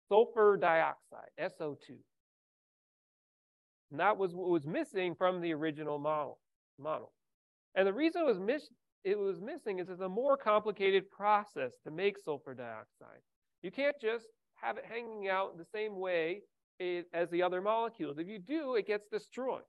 sulfur 0.08 0.56
dioxide, 0.56 1.30
SO2. 1.40 1.96
And 3.94 4.00
that 4.00 4.18
was 4.18 4.34
what 4.34 4.48
was 4.48 4.66
missing 4.66 5.14
from 5.14 5.40
the 5.40 5.54
original 5.54 6.00
model. 6.00 6.40
model. 6.80 7.12
And 7.76 7.86
the 7.86 7.92
reason 7.92 8.22
it 8.22 8.24
was 8.24 8.40
miss 8.40 8.68
it 9.04 9.16
was 9.16 9.40
missing 9.40 9.78
is 9.78 9.88
it's 9.88 10.00
a 10.00 10.08
more 10.08 10.36
complicated 10.36 11.08
process 11.12 11.74
to 11.84 11.92
make 11.92 12.18
sulfur 12.18 12.54
dioxide. 12.54 13.22
You 13.62 13.70
can't 13.70 13.94
just 14.02 14.26
have 14.56 14.78
it 14.78 14.84
hanging 14.84 15.28
out 15.28 15.56
the 15.56 15.64
same 15.64 16.00
way 16.00 16.40
as 16.80 17.30
the 17.30 17.40
other 17.40 17.62
molecules. 17.62 18.18
If 18.18 18.26
you 18.26 18.40
do, 18.40 18.74
it 18.74 18.88
gets 18.88 19.06
destroyed. 19.06 19.62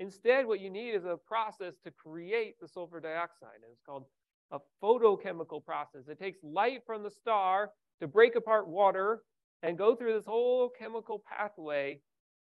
Instead, 0.00 0.44
what 0.44 0.58
you 0.58 0.68
need 0.68 0.96
is 0.96 1.04
a 1.04 1.16
process 1.16 1.74
to 1.84 1.92
create 1.92 2.56
the 2.60 2.66
sulfur 2.66 2.98
dioxide. 2.98 3.60
And 3.62 3.70
it's 3.70 3.82
called 3.86 4.06
a 4.50 4.58
photochemical 4.82 5.64
process. 5.64 6.08
It 6.08 6.18
takes 6.18 6.40
light 6.42 6.80
from 6.84 7.04
the 7.04 7.10
star 7.12 7.70
to 8.00 8.08
break 8.08 8.34
apart 8.34 8.66
water 8.66 9.20
and 9.62 9.78
go 9.78 9.94
through 9.94 10.14
this 10.14 10.26
whole 10.26 10.72
chemical 10.76 11.22
pathway 11.24 12.00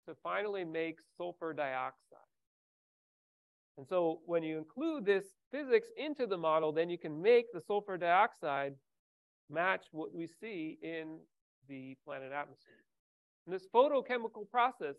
to 0.07 0.15
finally 0.23 0.63
make 0.63 0.99
sulfur 1.17 1.53
dioxide. 1.53 2.19
And 3.77 3.87
so 3.87 4.19
when 4.25 4.43
you 4.43 4.57
include 4.57 5.05
this 5.05 5.25
physics 5.51 5.87
into 5.97 6.27
the 6.27 6.37
model, 6.37 6.71
then 6.71 6.89
you 6.89 6.97
can 6.97 7.21
make 7.21 7.51
the 7.53 7.61
sulfur 7.61 7.97
dioxide 7.97 8.73
match 9.49 9.85
what 9.91 10.13
we 10.13 10.27
see 10.27 10.77
in 10.81 11.19
the 11.67 11.95
planet 12.05 12.31
atmosphere. 12.31 12.83
And 13.45 13.55
this 13.55 13.67
photochemical 13.73 14.49
process 14.49 14.95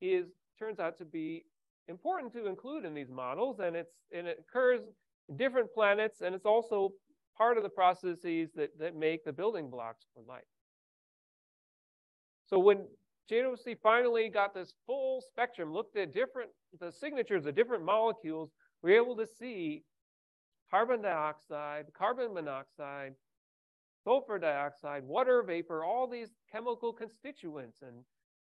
is 0.00 0.26
turns 0.58 0.78
out 0.78 0.96
to 0.98 1.04
be 1.04 1.44
important 1.88 2.32
to 2.32 2.46
include 2.46 2.84
in 2.84 2.94
these 2.94 3.10
models, 3.10 3.60
and 3.60 3.76
it's 3.76 3.92
and 4.12 4.26
it 4.26 4.38
occurs 4.40 4.80
in 5.28 5.36
different 5.36 5.72
planets, 5.72 6.20
and 6.20 6.34
it's 6.34 6.46
also 6.46 6.92
part 7.36 7.56
of 7.56 7.62
the 7.62 7.68
processes 7.68 8.50
that, 8.56 8.70
that 8.78 8.96
make 8.96 9.24
the 9.24 9.32
building 9.32 9.68
blocks 9.68 10.06
for 10.14 10.22
life. 10.26 10.42
So 12.46 12.58
when 12.58 12.86
JWST 13.30 13.78
finally 13.82 14.28
got 14.28 14.54
this 14.54 14.74
full 14.86 15.20
spectrum, 15.20 15.72
looked 15.72 15.96
at 15.96 16.14
different 16.14 16.50
the 16.78 16.92
signatures 16.92 17.46
of 17.46 17.54
different 17.54 17.84
molecules, 17.84 18.50
we 18.82 18.92
we're 18.92 19.02
able 19.02 19.16
to 19.16 19.26
see 19.26 19.82
carbon 20.70 21.02
dioxide, 21.02 21.86
carbon 21.96 22.34
monoxide, 22.34 23.14
sulfur 24.04 24.38
dioxide, 24.38 25.02
water 25.04 25.42
vapor, 25.42 25.84
all 25.84 26.06
these 26.06 26.30
chemical 26.50 26.92
constituents 26.92 27.78
and 27.82 28.04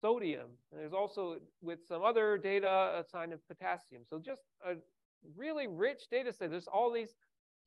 sodium. 0.01 0.49
And 0.72 0.82
there's 0.82 0.93
also 0.93 1.38
with 1.61 1.80
some 1.88 2.03
other 2.03 2.38
data 2.38 2.67
a 2.67 3.03
sign 3.09 3.34
of 3.34 3.39
potassium. 3.47 4.03
So 4.07 4.20
just 4.20 4.41
a 4.65 4.76
really 5.36 5.67
rich 5.67 6.03
data 6.11 6.32
set. 6.32 6.51
There's 6.51 6.67
all 6.67 6.91
these 6.91 7.15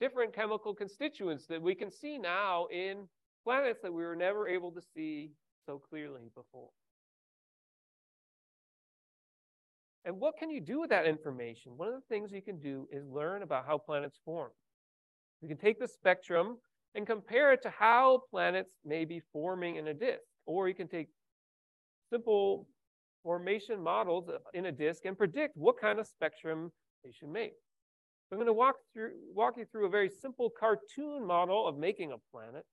different 0.00 0.32
chemical 0.32 0.74
constituents 0.74 1.46
that 1.46 1.60
we 1.60 1.74
can 1.74 1.90
see 1.90 2.18
now 2.18 2.66
in 2.72 3.08
planets 3.44 3.80
that 3.82 3.92
we 3.92 4.02
were 4.02 4.16
never 4.16 4.48
able 4.48 4.70
to 4.72 4.82
see 4.94 5.30
so 5.66 5.78
clearly 5.78 6.30
before. 6.34 6.70
And 10.04 10.18
what 10.18 10.36
can 10.36 10.50
you 10.50 10.60
do 10.60 10.80
with 10.80 10.90
that 10.90 11.06
information? 11.06 11.72
One 11.76 11.88
of 11.88 11.94
the 11.94 12.08
things 12.08 12.32
you 12.32 12.42
can 12.42 12.58
do 12.58 12.88
is 12.90 13.06
learn 13.06 13.42
about 13.42 13.66
how 13.66 13.78
planets 13.78 14.18
form. 14.24 14.50
You 15.40 15.48
can 15.48 15.58
take 15.58 15.78
the 15.78 15.88
spectrum 15.88 16.56
and 16.94 17.06
compare 17.06 17.52
it 17.52 17.62
to 17.62 17.70
how 17.70 18.22
planets 18.30 18.72
may 18.84 19.04
be 19.04 19.20
forming 19.32 19.76
in 19.76 19.88
a 19.88 19.94
disk. 19.94 20.22
Or 20.46 20.68
you 20.68 20.74
can 20.74 20.88
take 20.88 21.08
simple 22.10 22.66
formation 23.22 23.80
models 23.82 24.28
in 24.54 24.66
a 24.66 24.72
disk 24.72 25.04
and 25.04 25.16
predict 25.16 25.56
what 25.56 25.80
kind 25.80 25.98
of 25.98 26.06
spectrum 26.06 26.72
they 27.04 27.12
should 27.12 27.28
make. 27.28 27.52
So 28.28 28.34
I'm 28.34 28.38
going 28.38 28.46
to 28.46 28.52
walk 28.52 28.76
through 28.92 29.12
walk 29.34 29.54
you 29.56 29.64
through 29.70 29.86
a 29.86 29.90
very 29.90 30.08
simple 30.08 30.50
cartoon 30.58 31.26
model 31.26 31.68
of 31.68 31.76
making 31.76 32.12
a 32.12 32.16
planet 32.36 32.64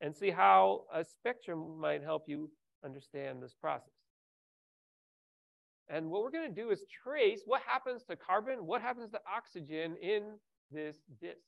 and 0.00 0.14
see 0.14 0.30
how 0.30 0.82
a 0.92 1.04
spectrum 1.04 1.80
might 1.80 2.02
help 2.02 2.24
you 2.26 2.50
understand 2.84 3.42
this 3.42 3.54
process. 3.60 4.05
And 5.88 6.10
what 6.10 6.22
we're 6.22 6.30
going 6.30 6.52
to 6.52 6.62
do 6.62 6.70
is 6.70 6.82
trace 7.02 7.42
what 7.44 7.62
happens 7.66 8.02
to 8.04 8.16
carbon, 8.16 8.66
what 8.66 8.82
happens 8.82 9.10
to 9.12 9.20
oxygen 9.32 9.96
in 10.02 10.22
this 10.70 10.96
disk. 11.20 11.38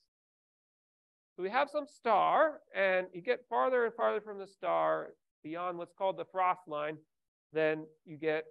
So 1.35 1.43
we 1.43 1.49
have 1.49 1.69
some 1.69 1.85
star, 1.87 2.61
and 2.75 3.07
you 3.13 3.21
get 3.21 3.45
farther 3.49 3.85
and 3.85 3.93
farther 3.93 4.21
from 4.21 4.39
the 4.39 4.47
star 4.47 5.09
beyond 5.43 5.77
what's 5.77 5.93
called 5.93 6.17
the 6.17 6.25
frost 6.25 6.67
line, 6.67 6.97
then 7.53 7.85
you 8.05 8.17
get 8.17 8.45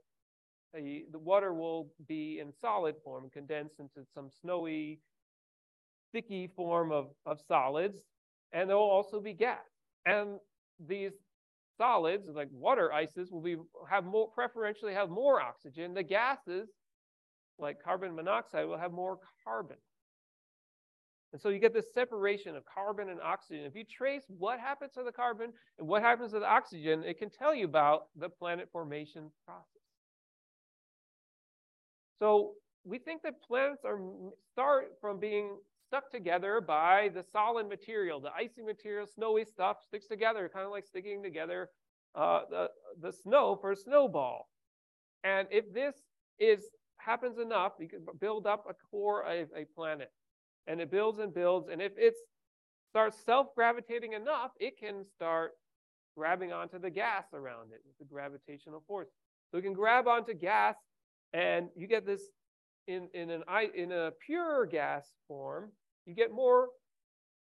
a, 0.77 1.05
the 1.11 1.19
water 1.19 1.53
will 1.55 1.89
be 2.07 2.41
in 2.41 2.53
solid 2.53 2.97
form, 3.03 3.31
condensed 3.33 3.79
into 3.79 4.07
some 4.15 4.29
snowy, 4.41 5.01
sticky 6.11 6.49
form 6.55 6.93
of, 6.93 7.09
of 7.27 7.41
solids, 7.47 8.05
and 8.53 8.69
there 8.69 8.77
will 8.77 8.91
also 8.91 9.21
be 9.21 9.33
gas. 9.33 9.59
And 10.07 10.39
these 10.87 11.13
solids, 11.79 12.29
like 12.35 12.49
water 12.53 12.93
ices, 12.93 13.31
will 13.31 13.41
be 13.41 13.57
have 13.89 14.05
more 14.05 14.29
preferentially 14.29 14.93
have 14.93 15.09
more 15.09 15.41
oxygen. 15.41 15.95
The 15.95 16.03
gases, 16.03 16.69
like 17.59 17.83
carbon 17.83 18.15
monoxide, 18.15 18.67
will 18.67 18.77
have 18.77 18.93
more 18.93 19.19
carbon. 19.45 19.79
And 21.33 21.41
so 21.41 21.51
you 21.51 21.59
get 21.59 21.75
this 21.75 21.93
separation 21.93 22.57
of 22.57 22.65
carbon 22.65 23.11
and 23.11 23.21
oxygen. 23.21 23.65
If 23.65 23.75
you 23.75 23.85
trace 23.85 24.25
what 24.29 24.59
happens 24.59 24.93
to 24.95 25.03
the 25.03 25.13
carbon 25.13 25.53
and 25.79 25.87
what 25.87 26.03
happens 26.03 26.33
to 26.33 26.41
the 26.41 26.47
oxygen, 26.47 27.05
it 27.05 27.19
can 27.19 27.31
tell 27.31 27.55
you 27.55 27.67
about 27.67 28.07
the 28.17 28.29
planet 28.29 28.69
formation 28.73 29.31
process. 29.45 29.65
So 32.19 32.53
we 32.85 32.99
think 32.99 33.23
that 33.23 33.43
planets 33.43 33.85
are 33.85 34.01
start 34.53 34.93
from 35.01 35.21
being 35.21 35.59
stuck 35.89 36.11
together 36.11 36.61
by 36.61 37.11
the 37.15 37.25
solid 37.33 37.69
material, 37.69 38.21
the 38.21 38.31
icy 38.37 38.63
material, 38.63 39.07
snowy 39.07 39.45
stuff 39.45 39.79
sticks 39.87 40.07
together, 40.07 40.51
kind 40.53 40.67
of 40.67 40.73
like 40.73 40.87
sticking 40.87 41.23
together 41.23 41.71
uh, 42.15 42.41
the, 42.51 42.69
the 43.01 43.13
snow 43.13 43.57
for 43.61 43.73
a 43.73 43.77
snowball. 43.77 44.49
And 45.25 45.49
if 45.51 45.73
this 45.73 45.95
is 46.39 46.61
happens 46.99 47.39
enough, 47.39 47.73
you 47.81 47.89
can 47.89 48.01
build 48.21 48.47
up 48.47 48.65
a 48.69 48.75
core 48.91 49.23
of 49.23 49.49
a 49.57 49.65
planet 49.75 50.11
and 50.67 50.81
it 50.81 50.91
builds 50.91 51.19
and 51.19 51.33
builds. 51.33 51.69
And 51.69 51.81
if 51.81 51.93
it 51.97 52.15
starts 52.91 53.17
self-gravitating 53.25 54.13
enough, 54.13 54.51
it 54.61 54.79
can 54.79 55.05
start 55.15 55.53
grabbing 56.17 56.53
onto 56.53 56.79
the 56.79 56.91
gas 56.91 57.25
around 57.33 57.73
it 57.73 57.81
with 57.87 57.97
the 57.99 58.05
gravitational 58.05 58.83
force. 58.87 59.09
So 59.51 59.59
it 59.59 59.63
can 59.63 59.73
grab 59.73 60.07
onto 60.07 60.35
gas, 60.35 60.75
and 61.33 61.69
you 61.75 61.87
get 61.87 62.05
this 62.05 62.23
in, 62.89 63.09
in, 63.15 63.31
an, 63.31 63.45
in 63.75 63.93
a 63.93 64.11
pure 64.25 64.67
gas 64.67 65.07
form, 65.29 65.71
you 66.07 66.15
get 66.15 66.33
more 66.33 66.71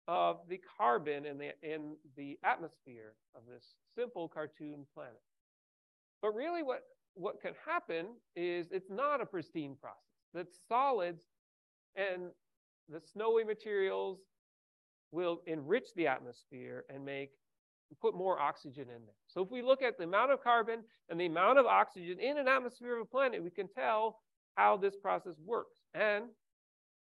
of 0.08 0.38
the 0.50 0.60
carbon 0.78 1.26
in 1.26 1.38
the, 1.38 1.52
in 1.64 1.96
the 2.18 2.38
atmosphere 2.44 3.14
of 3.36 3.42
this 3.52 3.64
simple 3.96 4.28
cartoon 4.28 4.86
planet. 4.94 5.22
But 6.22 6.36
really 6.36 6.62
what, 6.62 6.82
what 7.14 7.42
can 7.42 7.54
happen 7.66 8.08
is 8.36 8.68
it's 8.72 8.90
not 8.90 9.22
a 9.22 9.26
pristine 9.26 9.76
process. 9.80 9.98
That 10.34 10.48
solids 10.68 11.24
and 11.96 12.32
the 12.90 13.00
snowy 13.14 13.44
materials 13.44 14.20
will 15.12 15.42
enrich 15.48 15.88
the 15.96 16.08
atmosphere 16.08 16.86
and 16.94 17.04
make 17.04 17.32
put 18.02 18.14
more 18.14 18.40
oxygen 18.40 18.84
in 18.84 19.06
there. 19.06 19.16
So 19.28 19.42
if 19.42 19.50
we 19.50 19.62
look 19.62 19.82
at 19.82 19.98
the 19.98 20.04
amount 20.04 20.32
of 20.32 20.44
carbon 20.44 20.82
and 21.10 21.20
the 21.20 21.26
amount 21.26 21.58
of 21.58 21.66
oxygen 21.66 22.20
in 22.20 22.38
an 22.38 22.48
atmosphere 22.48 22.96
of 22.96 23.02
a 23.02 23.06
planet, 23.06 23.44
we 23.44 23.50
can 23.50 23.68
tell 23.68 24.20
how 24.56 24.78
this 24.78 24.96
process 24.96 25.36
works. 25.46 25.78
And 25.94 26.26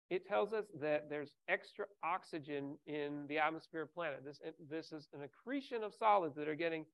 it 0.10 0.28
tells 0.28 0.54
us 0.54 0.66
that 0.82 1.10
there's 1.10 1.32
extra 1.48 1.86
oxygen 2.04 2.78
in 2.86 3.26
the 3.28 3.40
atmosphere 3.40 3.84
of 3.84 3.94
planet. 3.94 4.22
This, 4.26 4.40
this 4.70 4.92
is 4.92 5.08
an 5.14 5.22
accretion 5.24 5.84
of 5.84 5.94
solids 5.94 6.36
that 6.36 6.48
are 6.48 6.56
getting 6.56 6.86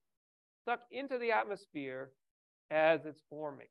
sucked 0.66 0.92
into 0.92 1.18
the 1.18 1.32
atmosphere 1.32 2.12
as 2.72 3.06
it's 3.06 3.22
forming. 3.30 3.68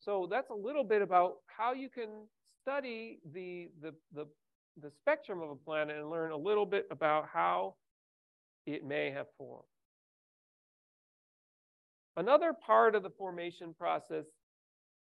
So 0.00 0.26
that's 0.30 0.50
a 0.50 0.54
little 0.54 0.84
bit 0.84 1.02
about 1.02 1.36
how 1.46 1.72
you 1.72 1.88
can 1.88 2.08
study 2.62 3.20
the, 3.32 3.70
the, 3.80 3.94
the, 4.14 4.26
the 4.82 4.90
spectrum 4.90 5.40
of 5.40 5.50
a 5.50 5.56
planet 5.56 5.96
and 5.96 6.10
learn 6.10 6.32
a 6.32 6.36
little 6.36 6.66
bit 6.66 6.86
about 6.90 7.26
how 7.32 7.74
it 8.66 8.84
may 8.84 9.10
have 9.10 9.26
formed. 9.36 9.64
Another 12.18 12.52
part 12.52 12.96
of 12.96 13.04
the 13.04 13.10
formation 13.10 13.72
process 13.72 14.24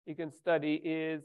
you 0.05 0.15
can 0.15 0.31
study 0.31 0.75
is 0.75 1.21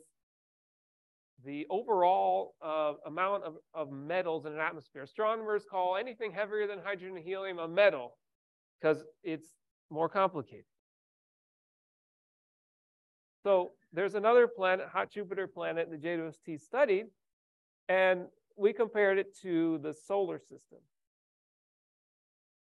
the 1.45 1.68
overall 1.70 2.57
uh, 2.61 2.95
amount 3.07 3.45
of, 3.45 3.55
of 3.72 3.93
metals 3.93 4.45
in 4.45 4.55
an 4.55 4.59
atmosphere. 4.59 5.03
Astronomers 5.03 5.64
call 5.70 5.97
anything 5.97 6.33
heavier 6.33 6.66
than 6.66 6.81
hydrogen 6.85 7.16
and 7.16 7.24
helium 7.24 7.61
a 7.61 7.68
metal 7.68 8.18
because 8.81 9.05
it's 9.22 9.47
more 9.89 10.09
complicated. 10.09 10.64
So 13.45 13.70
there's 13.93 14.16
another 14.16 14.49
planet, 14.49 14.89
hot 14.93 15.12
Jupiter 15.12 15.47
planet, 15.47 15.93
the 15.93 15.97
JWST 15.97 16.61
studied, 16.61 17.07
and 17.89 18.26
we 18.57 18.72
compared 18.72 19.18
it 19.18 19.39
to 19.43 19.79
the 19.79 19.95
solar 19.95 20.41
system. 20.41 20.79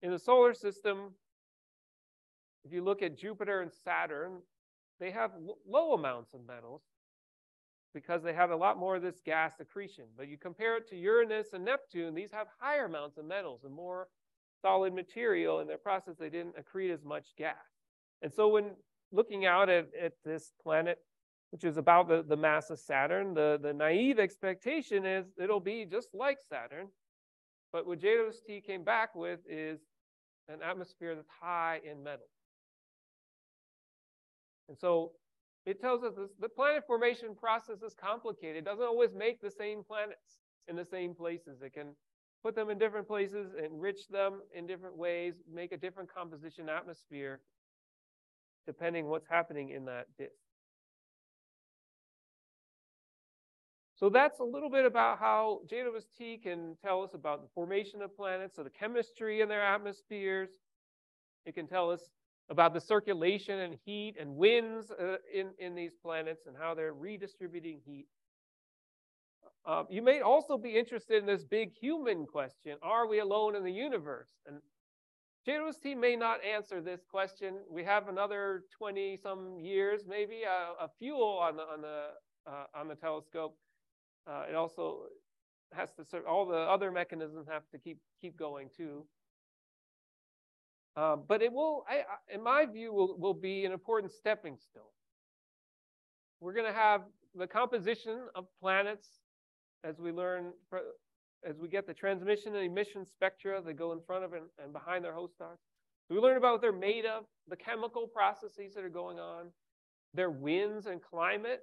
In 0.02 0.12
the 0.12 0.20
solar 0.20 0.54
system, 0.54 1.10
if 2.66 2.72
you 2.72 2.84
look 2.84 3.02
at 3.02 3.18
Jupiter 3.18 3.62
and 3.62 3.72
Saturn, 3.84 4.42
they 5.00 5.12
have 5.12 5.32
low 5.68 5.94
amounts 5.94 6.34
of 6.34 6.46
metals 6.46 6.82
because 7.94 8.24
they 8.24 8.34
have 8.34 8.52
a 8.52 8.56
lot 8.56 8.78
more 8.78 8.96
of 8.96 9.02
this 9.02 9.22
gas 9.26 9.54
accretion. 9.60 10.06
But 10.16 10.28
you 10.28 10.38
compare 10.38 10.78
it 10.78 10.88
to 10.90 10.96
Uranus 10.96 11.54
and 11.54 11.66
Neptune, 11.66 12.14
these 12.14 12.32
have 12.32 12.48
higher 12.60 12.86
amounts 12.86 13.18
of 13.18 13.26
metals 13.26 13.62
and 13.64 13.74
more 13.74 14.08
solid 14.62 14.94
material 14.94 15.60
in 15.60 15.68
their 15.68 15.78
process. 15.78 16.16
They 16.20 16.30
didn't 16.30 16.56
accrete 16.56 16.94
as 16.94 17.04
much 17.04 17.28
gas. 17.38 17.56
And 18.22 18.32
so 18.32 18.48
when 18.48 18.72
looking 19.12 19.46
out 19.46 19.70
at, 19.70 19.88
at 20.00 20.14
this 20.24 20.54
planet, 20.62 21.00
which 21.52 21.64
is 21.64 21.78
about 21.78 22.08
the, 22.08 22.24
the 22.26 22.38
mass 22.38 22.70
of 22.70 22.80
Saturn, 22.80 23.34
the, 23.34 23.60
the 23.62 23.74
naive 23.74 24.20
expectation 24.20 25.06
is 25.06 25.26
it'll 25.42 25.60
be 25.60 25.86
just 25.86 26.10
like 26.14 26.38
Saturn. 26.48 26.88
But 27.74 27.88
what 27.88 28.00
JWST 28.00 28.64
came 28.66 28.84
back 28.84 29.16
with 29.16 29.40
is 29.50 29.80
an 30.48 30.60
atmosphere 30.62 31.16
that's 31.16 31.30
high 31.42 31.80
in 31.90 32.04
metals. 32.04 32.30
And 34.72 34.80
so 34.80 35.12
it 35.66 35.82
tells 35.82 36.02
us 36.02 36.14
this, 36.16 36.30
the 36.40 36.48
planet 36.48 36.88
formation 36.88 37.36
process 37.36 37.82
is 37.86 37.94
complicated. 37.94 38.56
It 38.56 38.64
doesn't 38.64 38.86
always 38.86 39.14
make 39.14 39.42
the 39.42 39.52
same 39.52 39.84
planets 39.84 40.40
in 40.70 40.78
the 40.78 40.86
same 40.86 41.14
places. 41.14 41.62
It 41.62 41.74
can 41.74 41.90
put 42.42 42.56
them 42.56 42.70
in 42.70 42.80
different 42.80 43.06
places, 43.06 43.52
enrich 43.62 44.08
them 44.08 44.40
in 44.56 44.66
different 44.68 44.96
ways, 44.96 45.34
make 45.54 45.74
a 45.74 45.78
different 45.78 46.10
composition 46.12 46.70
atmosphere, 46.70 47.42
depending 48.66 49.08
what's 49.08 49.28
happening 49.30 49.72
in 49.72 49.84
that 49.86 50.08
disk. 50.18 50.32
So 53.96 54.08
that's 54.08 54.40
a 54.40 54.44
little 54.46 54.70
bit 54.70 54.86
about 54.86 55.20
how 55.20 55.64
JWST 55.70 56.44
can 56.44 56.78
tell 56.82 57.04
us 57.04 57.14
about 57.14 57.42
the 57.42 57.50
formation 57.54 58.02
of 58.02 58.16
planets, 58.16 58.56
so 58.56 58.64
the 58.64 58.70
chemistry 58.70 59.42
in 59.42 59.50
their 59.50 59.64
atmospheres. 59.64 60.52
It 61.46 61.56
can 61.56 61.68
tell 61.68 61.92
us 61.92 62.00
about 62.52 62.74
the 62.74 62.82
circulation 62.82 63.60
and 63.60 63.78
heat 63.86 64.16
and 64.20 64.36
winds 64.36 64.92
uh, 64.92 65.16
in, 65.34 65.52
in 65.58 65.74
these 65.74 65.94
planets 66.04 66.44
and 66.46 66.56
how 66.60 66.76
they're 66.76 66.94
redistributing 66.94 67.80
heat. 67.86 68.08
Uh, 69.66 69.84
you 69.90 70.02
may 70.02 70.20
also 70.20 70.58
be 70.58 70.78
interested 70.78 71.18
in 71.18 71.26
this 71.26 71.46
big 71.46 71.72
human 71.74 72.26
question, 72.26 72.78
are 72.84 73.08
we 73.08 73.20
alone 73.20 73.56
in 73.56 73.64
the 73.64 73.72
universe? 73.72 74.28
And 74.46 74.58
JWST 75.48 75.98
may 75.98 76.18
not 76.18 76.44
answer 76.44 76.82
this 76.82 77.02
question. 77.10 77.56
We 77.70 77.86
have 77.86 78.10
another 78.10 78.64
20 78.78 79.18
some 79.18 79.58
years, 79.58 80.02
maybe 80.06 80.42
a, 80.44 80.84
a 80.84 80.90
fuel 81.00 81.40
on 81.42 81.56
the, 81.56 81.64
on 81.64 81.82
the, 81.82 82.08
uh, 82.46 82.66
on 82.76 82.90
the 82.90 82.96
telescope. 82.96 83.56
Uh, 84.28 84.44
it 84.50 84.56
also 84.56 85.04
has 85.72 85.94
to 85.94 86.04
serve, 86.04 86.26
all 86.26 86.46
the 86.46 86.58
other 86.58 86.92
mechanisms 86.92 87.48
have 87.50 87.64
to 87.72 87.80
keep, 87.80 87.98
keep 88.20 88.38
going 88.38 88.70
too. 88.76 89.06
Uh, 90.96 91.16
but 91.16 91.42
it 91.42 91.52
will, 91.52 91.86
I, 91.90 92.00
I, 92.00 92.36
in 92.36 92.44
my 92.44 92.66
view, 92.66 92.94
will, 92.94 93.18
will 93.18 93.34
be 93.34 93.66
an 93.66 93.72
important 93.72 94.12
stepping 94.12 94.58
stone. 94.58 94.84
We're 96.42 96.54
going 96.54 96.66
to 96.66 96.74
have 96.74 97.02
the 97.36 97.48
composition 97.48 98.20
of 98.36 98.46
planets 98.60 99.08
as 99.84 100.00
we 100.00 100.12
learn, 100.12 100.52
as 101.48 101.58
we 101.60 101.70
get 101.70 101.88
the 101.88 101.94
transmission 101.94 102.56
and 102.56 102.66
emission 102.66 103.06
spectra 103.06 103.62
that 103.62 103.74
go 103.74 103.94
in 103.94 104.00
front 104.06 104.26
of 104.26 104.34
and, 104.34 104.44
and 104.62 104.74
behind 104.74 105.04
their 105.06 105.14
host 105.14 105.36
stars. 105.36 105.60
We 106.10 106.18
learn 106.18 106.38
about 106.38 106.54
what 106.54 106.62
they're 106.62 106.74
made 106.74 107.06
of, 107.06 107.24
the 107.48 107.56
chemical 107.56 108.06
processes 108.06 108.74
that 108.74 108.84
are 108.84 108.90
going 108.90 109.18
on, 109.18 109.46
their 110.14 110.30
winds 110.30 110.88
and 110.88 111.02
climate. 111.02 111.62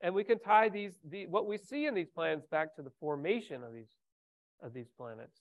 And 0.00 0.14
we 0.14 0.24
can 0.24 0.40
tie 0.40 0.68
these, 0.68 0.98
the, 1.08 1.26
what 1.26 1.46
we 1.46 1.58
see 1.58 1.86
in 1.86 1.94
these 1.94 2.08
planets 2.08 2.46
back 2.50 2.74
to 2.76 2.82
the 2.82 2.90
formation 2.98 3.62
of 3.62 3.72
these, 3.72 3.94
of 4.62 4.74
these 4.74 4.88
planets. 4.96 5.38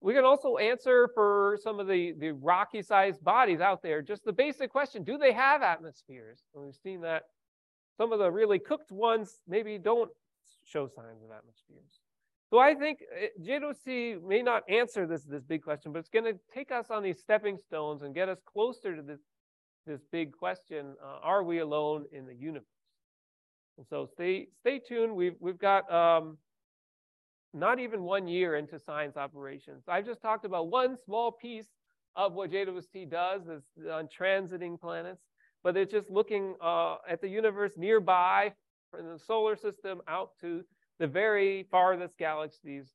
We 0.00 0.12
can 0.12 0.24
also 0.24 0.56
answer 0.58 1.08
for 1.14 1.58
some 1.62 1.80
of 1.80 1.86
the, 1.86 2.12
the 2.18 2.32
rocky 2.32 2.82
sized 2.82 3.24
bodies 3.24 3.60
out 3.60 3.82
there, 3.82 4.02
just 4.02 4.24
the 4.24 4.32
basic 4.32 4.70
question, 4.70 5.02
do 5.02 5.16
they 5.16 5.32
have 5.32 5.62
atmospheres? 5.62 6.42
And 6.54 6.64
we've 6.64 6.74
seen 6.74 7.00
that 7.02 7.22
some 7.96 8.12
of 8.12 8.18
the 8.18 8.30
really 8.30 8.58
cooked 8.58 8.92
ones 8.92 9.40
maybe 9.48 9.78
don't 9.78 10.10
show 10.64 10.86
signs 10.86 11.22
of 11.22 11.30
atmospheres. 11.30 12.00
So 12.50 12.58
I 12.58 12.74
think 12.74 13.00
eh, 13.18 13.28
JWST 13.42 14.22
may 14.22 14.42
not 14.42 14.62
answer 14.68 15.06
this, 15.06 15.24
this 15.24 15.42
big 15.42 15.62
question, 15.62 15.92
but 15.92 16.00
it's 16.00 16.08
going 16.08 16.24
to 16.24 16.38
take 16.52 16.70
us 16.70 16.86
on 16.90 17.02
these 17.02 17.18
stepping 17.18 17.58
stones 17.58 18.02
and 18.02 18.14
get 18.14 18.28
us 18.28 18.38
closer 18.44 18.94
to 18.94 19.02
this, 19.02 19.20
this 19.86 20.00
big 20.12 20.32
question, 20.32 20.94
uh, 21.02 21.18
are 21.22 21.42
we 21.42 21.60
alone 21.60 22.04
in 22.12 22.26
the 22.26 22.34
universe? 22.34 22.68
And 23.76 23.86
so 23.88 24.06
stay, 24.06 24.48
stay 24.60 24.78
tuned. 24.78 25.14
We've, 25.16 25.34
we've 25.40 25.58
got 25.58 25.92
um, 25.92 26.38
not 27.54 27.78
even 27.78 28.02
one 28.02 28.26
year 28.26 28.56
into 28.56 28.78
science 28.78 29.16
operations. 29.16 29.84
I've 29.88 30.06
just 30.06 30.20
talked 30.20 30.44
about 30.44 30.68
one 30.68 30.96
small 31.04 31.32
piece 31.32 31.68
of 32.16 32.32
what 32.34 32.50
JWST 32.50 33.10
does 33.10 33.48
is 33.48 33.62
on 33.90 34.08
transiting 34.08 34.80
planets 34.80 35.22
but 35.64 35.76
it's 35.76 35.90
just 35.90 36.10
looking 36.10 36.54
uh, 36.60 36.96
at 37.08 37.20
the 37.20 37.28
universe 37.28 37.72
nearby 37.76 38.52
from 38.90 39.08
the 39.08 39.18
solar 39.18 39.56
system 39.56 40.02
out 40.06 40.32
to 40.42 40.62
the 41.00 41.06
very 41.06 41.66
farthest 41.70 42.16
galaxies 42.18 42.92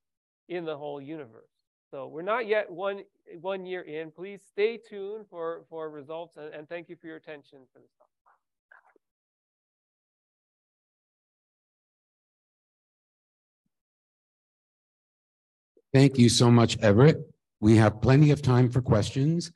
in 0.47 0.63
the 0.63 0.77
whole 0.77 1.01
universe. 1.01 1.49
So 1.91 2.07
we're 2.07 2.21
not 2.21 2.47
yet 2.47 2.71
one, 2.71 3.01
one 3.41 3.65
year 3.65 3.81
in. 3.81 4.11
Please 4.11 4.41
stay 4.47 4.77
tuned 4.77 5.25
for, 5.29 5.63
for 5.69 5.89
results 5.89 6.37
and, 6.37 6.53
and 6.53 6.69
thank 6.69 6.87
you 6.87 6.95
for 6.95 7.07
your 7.07 7.17
attention 7.17 7.59
for 7.73 7.79
this 7.79 7.89
Thank 15.91 16.19
you 16.19 16.29
so 16.29 16.51
much, 16.51 16.77
Everett. 16.79 17.17
We 17.61 17.75
have 17.77 18.01
plenty 18.01 18.29
of 18.29 18.43
time 18.43 18.69
for 18.69 18.79
questions. 18.81 19.51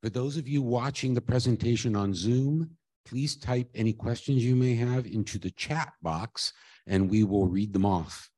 For 0.00 0.10
those 0.10 0.36
of 0.36 0.46
you 0.46 0.62
watching 0.62 1.12
the 1.12 1.20
presentation 1.20 1.96
on 1.96 2.14
Zoom, 2.14 2.70
please 3.04 3.36
type 3.36 3.68
any 3.74 3.92
questions 3.92 4.44
you 4.44 4.54
may 4.54 4.76
have 4.76 5.06
into 5.06 5.38
the 5.38 5.50
chat 5.50 5.92
box 6.00 6.52
and 6.86 7.10
we 7.10 7.24
will 7.24 7.48
read 7.48 7.72
them 7.72 7.84
off 7.84 8.30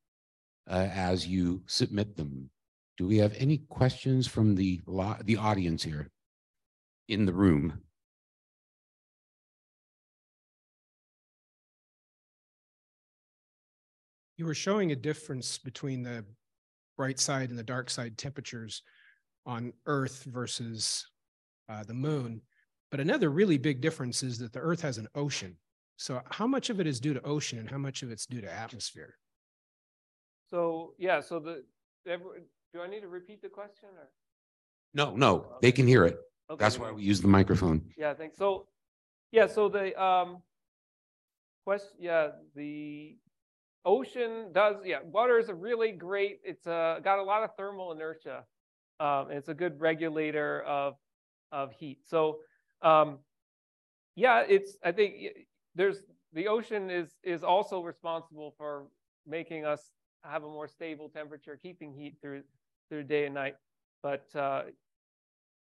uh, 0.70 0.88
as 0.90 1.26
you 1.26 1.62
submit 1.66 2.16
them. 2.16 2.48
Do 2.96 3.06
we 3.06 3.18
have 3.18 3.34
any 3.36 3.58
questions 3.68 4.26
from 4.26 4.54
the, 4.54 4.80
the 5.24 5.36
audience 5.36 5.82
here 5.82 6.10
in 7.08 7.26
the 7.26 7.32
room? 7.34 7.80
You 14.38 14.46
were 14.46 14.54
showing 14.54 14.92
a 14.92 14.96
difference 14.96 15.58
between 15.58 16.02
the 16.02 16.24
bright 16.96 17.18
side 17.18 17.50
and 17.50 17.58
the 17.58 17.62
dark 17.64 17.90
side 17.90 18.16
temperatures 18.18 18.82
on 19.46 19.72
Earth 19.86 20.24
versus 20.24 21.06
uh, 21.68 21.82
the 21.84 21.94
moon. 21.94 22.40
But 22.90 23.00
another 23.00 23.30
really 23.30 23.58
big 23.58 23.80
difference 23.80 24.22
is 24.22 24.38
that 24.38 24.52
the 24.52 24.60
Earth 24.60 24.82
has 24.82 24.98
an 24.98 25.08
ocean. 25.14 25.56
So 25.96 26.20
how 26.30 26.46
much 26.46 26.70
of 26.70 26.80
it 26.80 26.86
is 26.86 27.00
due 27.00 27.14
to 27.14 27.22
ocean 27.22 27.58
and 27.58 27.70
how 27.70 27.78
much 27.78 28.02
of 28.02 28.10
it's 28.10 28.26
due 28.26 28.40
to 28.40 28.52
atmosphere? 28.52 29.14
So 30.50 30.94
yeah, 30.98 31.20
so 31.20 31.38
the 31.38 31.64
do 32.04 32.80
I 32.80 32.88
need 32.88 33.00
to 33.00 33.08
repeat 33.08 33.42
the 33.42 33.48
question 33.48 33.88
or? 33.96 34.10
No, 34.92 35.14
no, 35.16 35.56
they 35.62 35.72
can 35.72 35.86
hear 35.86 36.04
it. 36.04 36.18
Okay. 36.50 36.62
That's 36.62 36.78
why 36.78 36.92
we 36.92 37.02
use 37.02 37.20
the 37.20 37.28
microphone. 37.28 37.82
Yeah, 37.96 38.14
thanks. 38.14 38.36
so. 38.38 38.66
Yeah, 39.32 39.48
so 39.48 39.68
the 39.68 40.00
um 40.00 40.42
question, 41.64 41.96
yeah, 41.98 42.28
the 42.54 43.16
ocean 43.84 44.52
does, 44.52 44.76
yeah, 44.84 44.98
water 45.04 45.38
is 45.38 45.48
a 45.48 45.54
really 45.54 45.92
great, 45.92 46.40
it's 46.44 46.66
uh, 46.66 47.00
got 47.02 47.18
a 47.18 47.22
lot 47.22 47.42
of 47.42 47.50
thermal 47.56 47.92
inertia. 47.92 48.44
Um, 49.00 49.30
it's 49.30 49.48
a 49.48 49.54
good 49.54 49.80
regulator 49.80 50.62
of 50.62 50.94
of 51.50 51.72
heat. 51.72 51.98
So 52.06 52.38
um, 52.82 53.18
yeah, 54.14 54.44
it's 54.48 54.76
I 54.84 54.92
think 54.92 55.14
there's 55.74 55.98
the 56.32 56.48
ocean 56.48 56.90
is 56.90 57.16
is 57.22 57.42
also 57.42 57.82
responsible 57.82 58.54
for 58.56 58.86
making 59.26 59.64
us 59.64 59.90
have 60.22 60.44
a 60.44 60.48
more 60.48 60.68
stable 60.68 61.08
temperature, 61.08 61.58
keeping 61.60 61.92
heat 61.92 62.16
through 62.20 62.42
through 62.88 63.04
day 63.04 63.26
and 63.26 63.34
night. 63.34 63.56
But 64.02 64.26
uh, 64.34 64.64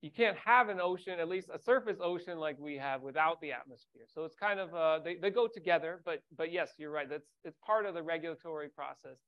you 0.03 0.11
can't 0.11 0.37
have 0.45 0.69
an 0.71 0.81
ocean, 0.81 1.21
at 1.21 1.29
least 1.29 1.49
a 1.53 1.59
surface 1.59 1.99
ocean 2.03 2.39
like 2.39 2.59
we 2.59 2.77
have, 2.77 3.03
without 3.03 3.41
the 3.41 3.53
atmosphere. 3.53 4.07
So 4.13 4.25
it's 4.25 4.35
kind 4.35 4.59
of 4.59 4.75
uh, 4.75 4.99
they 5.05 5.17
they 5.17 5.31
go 5.31 5.47
together. 5.47 6.01
But 6.05 6.23
but 6.37 6.51
yes, 6.53 6.71
you're 6.79 6.91
right. 6.91 7.09
That's 7.09 7.29
it's 7.45 7.59
part 7.65 7.87
of 7.87 7.95
the 7.95 8.03
regulatory 8.03 8.69
process. 8.69 9.19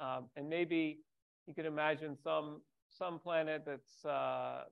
Um, 0.00 0.26
and 0.36 0.48
maybe 0.48 0.98
you 1.46 1.54
can 1.54 1.66
imagine 1.66 2.16
some 2.16 2.62
some 2.88 3.18
planet 3.18 3.64
that's 3.66 4.04
uh, 4.04 4.64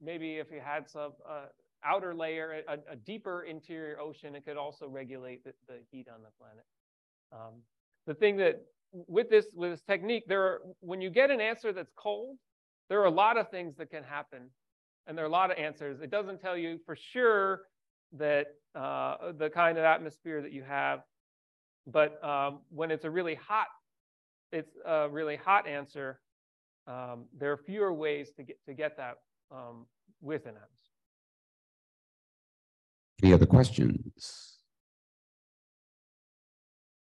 maybe 0.00 0.36
if 0.36 0.48
you 0.50 0.60
had 0.62 0.88
some 0.88 1.12
uh, 1.28 1.46
outer 1.84 2.14
layer, 2.14 2.62
a, 2.68 2.92
a, 2.92 2.96
deeper 2.96 3.42
interior 3.42 3.98
ocean, 4.00 4.34
it 4.34 4.44
could 4.44 4.56
also 4.56 4.88
regulate 4.88 5.44
the, 5.44 5.52
the 5.68 5.78
heat 5.90 6.06
on 6.12 6.20
the 6.22 6.30
planet. 6.38 6.64
Um, 7.32 7.60
the 8.06 8.14
thing 8.14 8.36
that 8.38 8.62
with 8.92 9.30
this 9.30 9.46
with 9.54 9.70
this 9.70 9.82
technique, 9.82 10.24
there 10.26 10.42
are 10.42 10.60
when 10.80 11.00
you 11.00 11.10
get 11.10 11.30
an 11.30 11.40
answer 11.40 11.72
that's 11.72 11.92
cold, 11.96 12.36
there 12.88 13.00
are 13.00 13.06
a 13.06 13.10
lot 13.10 13.36
of 13.36 13.48
things 13.50 13.76
that 13.76 13.90
can 13.90 14.02
happen, 14.02 14.50
and 15.06 15.16
there 15.16 15.24
are 15.24 15.28
a 15.28 15.32
lot 15.32 15.50
of 15.50 15.58
answers. 15.58 16.00
It 16.00 16.10
doesn't 16.10 16.40
tell 16.40 16.56
you 16.56 16.78
for 16.86 16.96
sure 16.96 17.62
that 18.12 18.46
uh, 18.74 19.32
the 19.36 19.50
kind 19.50 19.78
of 19.78 19.84
atmosphere 19.84 20.42
that 20.42 20.52
you 20.52 20.62
have, 20.62 21.00
but 21.86 22.22
um, 22.24 22.60
when 22.70 22.90
it's 22.90 23.04
a 23.04 23.10
really 23.10 23.34
hot, 23.34 23.66
it's 24.52 24.76
a 24.84 25.08
really 25.08 25.36
hot 25.36 25.66
answer. 25.66 26.20
Um, 26.86 27.24
there 27.38 27.52
are 27.52 27.56
fewer 27.56 27.92
ways 27.92 28.30
to 28.36 28.42
get 28.42 28.58
to 28.66 28.74
get 28.74 28.96
that 28.96 29.18
um, 29.50 29.86
with 30.20 30.46
an 30.46 30.54
atmosphere. 30.54 30.82
Any 33.22 33.32
other 33.32 33.46
questions? 33.46 34.58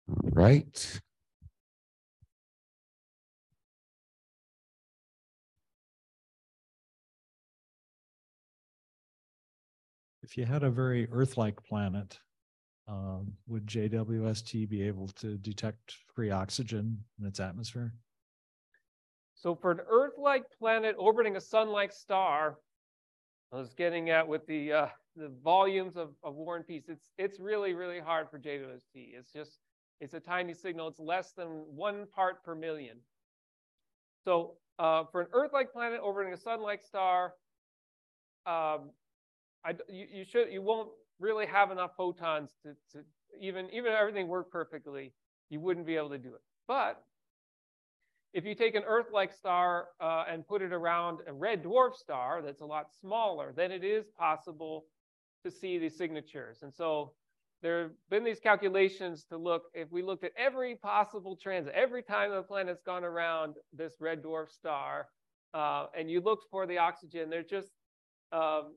All 0.09 0.31
right. 0.33 1.01
If 10.23 10.37
you 10.37 10.45
had 10.45 10.63
a 10.63 10.71
very 10.71 11.09
Earth-like 11.11 11.63
planet, 11.65 12.19
um, 12.89 13.33
would 13.47 13.67
JWST 13.67 14.69
be 14.69 14.83
able 14.83 15.09
to 15.09 15.37
detect 15.39 15.97
free 16.15 16.31
oxygen 16.31 17.05
in 17.19 17.27
its 17.27 17.41
atmosphere? 17.41 17.93
So 19.35 19.57
for 19.57 19.73
an 19.73 19.81
Earth-like 19.89 20.45
planet 20.59 20.95
orbiting 20.99 21.37
a 21.37 21.41
sun-like 21.41 21.93
star, 21.93 22.59
I 23.53 23.57
was 23.57 23.75
getting 23.75 24.11
at 24.11 24.27
with 24.27 24.47
the 24.47 24.73
uh, 24.73 24.87
the 25.17 25.31
volumes 25.43 25.97
of, 25.97 26.11
of 26.23 26.35
War 26.35 26.57
and 26.57 26.67
Peace, 26.67 26.85
it's 26.89 27.11
it's 27.19 27.39
really 27.39 27.75
really 27.75 28.01
hard 28.01 28.31
for 28.31 28.39
JWST. 28.39 28.95
It's 28.95 29.33
just 29.33 29.59
it's 30.01 30.15
a 30.15 30.21
tiny 30.21 30.55
signal. 30.55 30.89
It's 30.89 30.99
less 30.99 31.33
than 31.33 31.49
one 31.49 32.07
part 32.15 32.43
per 32.45 32.55
million. 32.55 32.99
So 34.25 34.55
uh, 34.79 35.05
for 35.11 35.21
an 35.21 35.27
Earth-like 35.33 35.73
planet 35.73 36.01
orbiting 36.03 36.33
a 36.33 36.37
sun-like 36.37 36.83
star, 36.83 37.35
um, 38.47 38.91
I, 39.65 39.75
you, 39.89 40.07
you 40.13 40.25
should, 40.25 40.53
you 40.53 40.63
won't 40.63 40.91
really 41.21 41.47
have 41.47 41.71
enough 41.71 41.93
photons 41.97 42.51
to, 42.63 42.75
to 42.93 43.05
even, 43.41 43.69
even 43.73 43.93
if 43.93 43.99
everything 43.99 44.29
worked 44.29 44.53
perfectly, 44.53 45.13
you 45.51 45.61
wouldn't 45.61 45.87
be 45.87 45.97
able 45.97 46.11
to 46.11 46.19
do 46.19 46.35
it. 46.35 46.41
But 46.67 47.03
if 48.35 48.45
you 48.45 48.55
take 48.55 48.75
an 48.75 48.83
Earth-like 48.87 49.33
star 49.33 49.89
uh, 50.01 50.25
and 50.29 50.47
put 50.47 50.63
it 50.63 50.73
around 50.73 51.21
a 51.27 51.33
red 51.33 51.63
dwarf 51.63 51.95
star 51.95 52.43
that's 52.43 52.63
a 52.63 52.65
lot 52.65 52.87
smaller, 53.01 53.53
then 53.55 53.71
it 53.71 53.85
is 53.85 54.07
possible 54.19 54.87
to 55.45 55.51
see 55.51 55.79
these 55.79 55.97
signatures. 55.97 56.63
And 56.63 56.73
so 56.73 57.13
there 57.63 57.83
have 57.83 57.91
been 58.11 58.25
these 58.25 58.41
calculations 58.41 59.25
to 59.29 59.37
look, 59.37 59.65
if 59.75 59.93
we 59.93 60.03
looked 60.03 60.25
at 60.25 60.33
every 60.37 60.77
possible 60.77 61.37
transit, 61.37 61.73
every 61.75 62.03
time 62.03 62.31
the 62.31 62.43
planet's 62.43 62.83
gone 62.83 63.05
around 63.05 63.55
this 63.73 63.95
red 64.01 64.23
dwarf 64.23 64.51
star, 64.51 65.09
uh, 65.55 65.87
and 65.97 66.11
you 66.11 66.21
looked 66.21 66.47
for 66.51 66.67
the 66.67 66.79
oxygen, 66.79 67.29
there's 67.29 67.47
just, 67.47 67.69
um, 68.33 68.75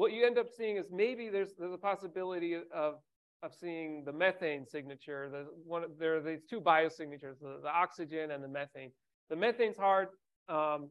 what 0.00 0.12
you 0.12 0.24
end 0.24 0.38
up 0.38 0.48
seeing 0.48 0.78
is 0.78 0.86
maybe 0.90 1.28
there's, 1.28 1.52
there's 1.58 1.74
a 1.74 1.76
possibility 1.76 2.54
of, 2.54 2.94
of 3.42 3.54
seeing 3.54 4.02
the 4.06 4.12
methane 4.12 4.64
signature. 4.64 5.28
The 5.30 5.44
one, 5.66 5.82
there 5.98 6.16
are 6.16 6.22
these 6.22 6.42
two 6.48 6.58
biosignatures, 6.58 7.38
the, 7.38 7.60
the 7.62 7.68
oxygen 7.68 8.30
and 8.30 8.42
the 8.42 8.48
methane. 8.48 8.92
The 9.28 9.36
methane's 9.36 9.76
hard. 9.76 10.08
Um, 10.48 10.88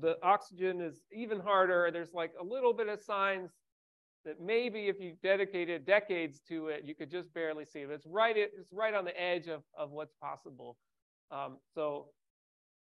the 0.00 0.16
oxygen 0.22 0.80
is 0.80 1.00
even 1.12 1.40
harder. 1.40 1.90
There's 1.92 2.14
like 2.14 2.30
a 2.40 2.44
little 2.44 2.72
bit 2.72 2.88
of 2.88 3.00
signs 3.00 3.50
that 4.24 4.40
maybe 4.40 4.86
if 4.86 5.00
you 5.00 5.14
dedicated 5.24 5.84
decades 5.84 6.40
to 6.48 6.68
it, 6.68 6.82
you 6.84 6.94
could 6.94 7.10
just 7.10 7.34
barely 7.34 7.64
see 7.64 7.80
it. 7.80 7.90
It's 7.90 8.06
right, 8.06 8.36
it's 8.36 8.72
right 8.72 8.94
on 8.94 9.04
the 9.04 9.20
edge 9.20 9.48
of, 9.48 9.62
of 9.76 9.90
what's 9.90 10.14
possible. 10.22 10.76
Um, 11.32 11.56
so 11.74 12.10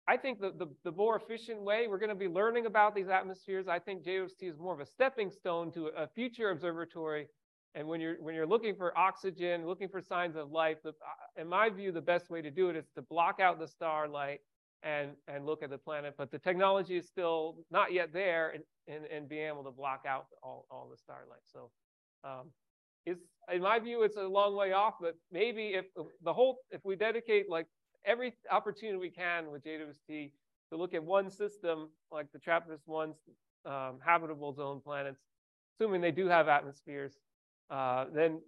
I 0.08 0.16
think 0.16 0.40
the, 0.40 0.52
the, 0.58 0.66
the 0.84 0.92
more 0.92 1.16
efficient 1.16 1.60
way, 1.60 1.86
we're 1.86 1.98
going 1.98 2.08
to 2.08 2.14
be 2.14 2.28
learning 2.28 2.64
about 2.64 2.94
these 2.94 3.08
atmospheres. 3.08 3.68
I 3.68 3.78
think 3.78 4.04
JWST 4.04 4.42
is 4.42 4.58
more 4.58 4.72
of 4.72 4.80
a 4.80 4.86
stepping 4.86 5.30
stone 5.30 5.70
to 5.72 5.88
a 5.88 6.08
future 6.08 6.48
observatory. 6.48 7.26
And 7.74 7.86
when 7.86 8.00
you're, 8.00 8.16
when 8.18 8.34
you're 8.34 8.46
looking 8.46 8.74
for 8.74 8.96
oxygen, 8.96 9.66
looking 9.66 9.88
for 9.88 10.00
signs 10.00 10.34
of 10.34 10.50
life, 10.50 10.78
the, 10.82 10.90
uh, 10.90 11.40
in 11.40 11.46
my 11.46 11.68
view, 11.68 11.92
the 11.92 12.00
best 12.00 12.30
way 12.30 12.40
to 12.40 12.50
do 12.50 12.70
it 12.70 12.76
is 12.76 12.86
to 12.94 13.02
block 13.02 13.38
out 13.38 13.60
the 13.60 13.68
starlight 13.68 14.40
and, 14.82 15.10
and 15.28 15.44
look 15.44 15.62
at 15.62 15.68
the 15.68 15.76
planet. 15.76 16.14
But 16.16 16.30
the 16.30 16.38
technology 16.38 16.96
is 16.96 17.06
still 17.06 17.58
not 17.70 17.92
yet 17.92 18.10
there 18.10 18.50
and, 18.52 18.64
and, 18.86 19.04
and 19.14 19.28
being 19.28 19.46
able 19.46 19.64
to 19.64 19.70
block 19.70 20.04
out 20.08 20.24
all, 20.42 20.64
all 20.70 20.88
the 20.90 20.96
starlight. 20.96 21.42
So 21.52 21.70
um, 22.24 22.46
it's, 23.04 23.20
in 23.52 23.60
my 23.60 23.78
view, 23.78 24.04
it's 24.04 24.16
a 24.16 24.22
long 24.22 24.56
way 24.56 24.72
off, 24.72 24.94
but 25.02 25.16
maybe 25.30 25.74
if 25.74 25.84
the 26.22 26.32
whole, 26.32 26.60
if 26.70 26.80
we 26.82 26.96
dedicate 26.96 27.50
like 27.50 27.66
every 28.04 28.34
opportunity 28.50 28.98
we 28.98 29.10
can 29.10 29.50
with 29.50 29.64
JWST 29.64 30.30
to 30.70 30.76
look 30.76 30.94
at 30.94 31.02
one 31.02 31.30
system, 31.30 31.88
like 32.12 32.30
the 32.32 32.38
TRAPPIST-1 32.38 33.14
um, 33.66 33.98
habitable 34.04 34.52
zone 34.54 34.80
planets, 34.84 35.20
assuming 35.74 36.00
they 36.00 36.10
do 36.10 36.26
have 36.26 36.48
atmospheres, 36.48 37.12
uh, 37.70 38.06
then 38.14 38.40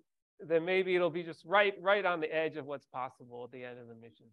then 0.49 0.65
maybe 0.65 0.95
it'll 0.95 1.11
be 1.11 1.23
just 1.23 1.45
right 1.45 1.75
right 1.81 2.07
on 2.07 2.21
the 2.21 2.35
edge 2.35 2.57
of 2.57 2.65
what's 2.65 2.87
possible 2.87 3.45
at 3.45 3.53
the 3.53 3.63
end 3.63 3.79
of 3.79 3.89
the 3.89 3.95
mission. 3.95 4.27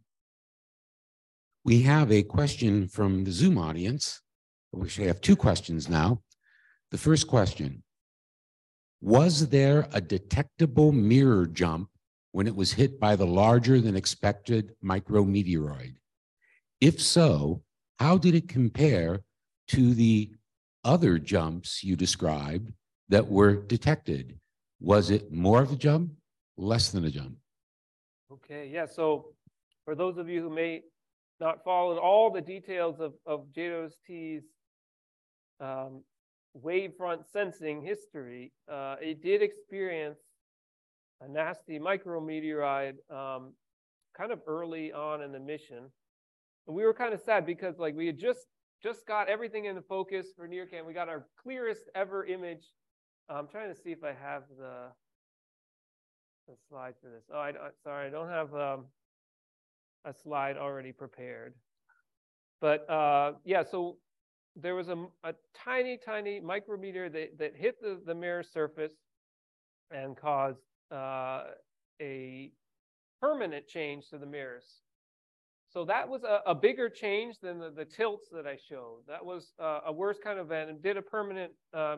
We 1.65 1.81
have 1.81 2.11
a 2.11 2.23
question 2.23 2.87
from 2.87 3.25
the 3.25 3.31
Zoom 3.31 3.57
audience. 3.57 4.21
We 4.71 4.89
I 4.99 5.07
have 5.07 5.21
two 5.21 5.35
questions 5.35 5.89
now. 5.89 6.21
The 6.91 6.97
first 6.97 7.27
question. 7.27 7.83
Was 9.01 9.49
there 9.49 9.87
a 9.93 10.01
detectable 10.01 10.91
mirror 10.91 11.45
jump 11.45 11.89
when 12.37 12.45
it 12.45 12.55
was 12.55 12.71
hit 12.71 12.99
by 12.99 13.15
the 13.15 13.25
larger 13.25 13.81
than 13.81 13.95
expected 13.95 14.75
micrometeoroid? 14.85 15.95
If 16.79 17.01
so, 17.01 17.63
how 17.97 18.19
did 18.19 18.35
it 18.35 18.47
compare 18.47 19.21
to 19.69 19.95
the 19.95 20.29
other 20.83 21.17
jumps 21.17 21.83
you 21.83 21.95
described 21.95 22.71
that 23.09 23.27
were 23.27 23.55
detected? 23.55 24.37
Was 24.79 25.09
it 25.09 25.33
more 25.33 25.63
of 25.63 25.71
a 25.71 25.75
jump, 25.75 26.11
less 26.57 26.91
than 26.91 27.05
a 27.05 27.09
jump? 27.09 27.37
Okay, 28.31 28.69
yeah. 28.71 28.85
So 28.85 29.33
for 29.83 29.95
those 29.95 30.19
of 30.19 30.29
you 30.29 30.43
who 30.43 30.51
may 30.51 30.83
not 31.39 31.63
follow 31.63 31.97
all 31.97 32.29
the 32.29 32.39
details 32.39 32.99
of, 32.99 33.13
of 33.25 33.47
um, 35.59 36.03
wavefront 36.55 37.25
sensing 37.33 37.81
history, 37.81 38.51
uh, 38.71 38.97
it 39.01 39.23
did 39.23 39.41
experience 39.41 40.19
a 41.21 41.27
nasty 41.27 41.79
micrometeorite 41.79 42.95
um, 43.09 43.53
kind 44.15 44.31
of 44.31 44.39
early 44.47 44.91
on 44.91 45.21
in 45.21 45.31
the 45.31 45.39
mission. 45.39 45.91
And 46.67 46.75
we 46.75 46.83
were 46.83 46.93
kind 46.93 47.13
of 47.13 47.21
sad 47.21 47.45
because 47.45 47.79
like 47.79 47.95
we 47.95 48.07
had 48.07 48.19
just 48.19 48.47
just 48.83 49.07
got 49.07 49.27
everything 49.27 49.65
into 49.65 49.81
focus 49.81 50.27
for 50.35 50.47
NIRCam. 50.47 50.85
We 50.85 50.93
got 50.93 51.09
our 51.09 51.25
clearest 51.41 51.89
ever 51.95 52.25
image. 52.25 52.63
I'm 53.29 53.47
trying 53.47 53.73
to 53.73 53.79
see 53.79 53.91
if 53.91 54.03
I 54.03 54.13
have 54.13 54.43
the, 54.57 54.89
the 56.47 56.53
slide 56.69 56.93
for 57.01 57.09
this. 57.09 57.23
Oh, 57.33 57.39
I, 57.39 57.53
sorry, 57.83 58.07
I 58.07 58.09
don't 58.11 58.29
have 58.29 58.53
um, 58.53 58.85
a 60.05 60.13
slide 60.13 60.57
already 60.57 60.91
prepared. 60.91 61.55
But 62.61 62.89
uh, 62.89 63.33
yeah, 63.43 63.63
so 63.63 63.97
there 64.55 64.75
was 64.75 64.89
a, 64.89 65.05
a 65.23 65.33
tiny, 65.55 65.97
tiny 65.97 66.39
micrometeor 66.39 67.11
that, 67.13 67.37
that 67.39 67.55
hit 67.55 67.81
the, 67.81 67.99
the 68.05 68.15
mirror 68.15 68.43
surface 68.43 68.93
and 69.91 70.15
caused 70.15 70.59
uh, 70.91 71.43
a 72.01 72.51
permanent 73.21 73.67
change 73.67 74.09
to 74.09 74.17
the 74.17 74.25
mirrors. 74.25 74.81
So 75.69 75.85
that 75.85 76.07
was 76.07 76.23
a, 76.23 76.41
a 76.45 76.55
bigger 76.55 76.89
change 76.89 77.35
than 77.41 77.59
the, 77.59 77.69
the, 77.69 77.85
tilts 77.85 78.29
that 78.31 78.47
I 78.47 78.57
showed. 78.69 79.01
That 79.07 79.25
was 79.25 79.53
uh, 79.61 79.81
a 79.85 79.91
worse 79.91 80.17
kind 80.23 80.39
of 80.39 80.47
event 80.47 80.69
and 80.69 80.81
did 80.81 80.97
a 80.97 81.01
permanent, 81.01 81.51
uh, 81.73 81.97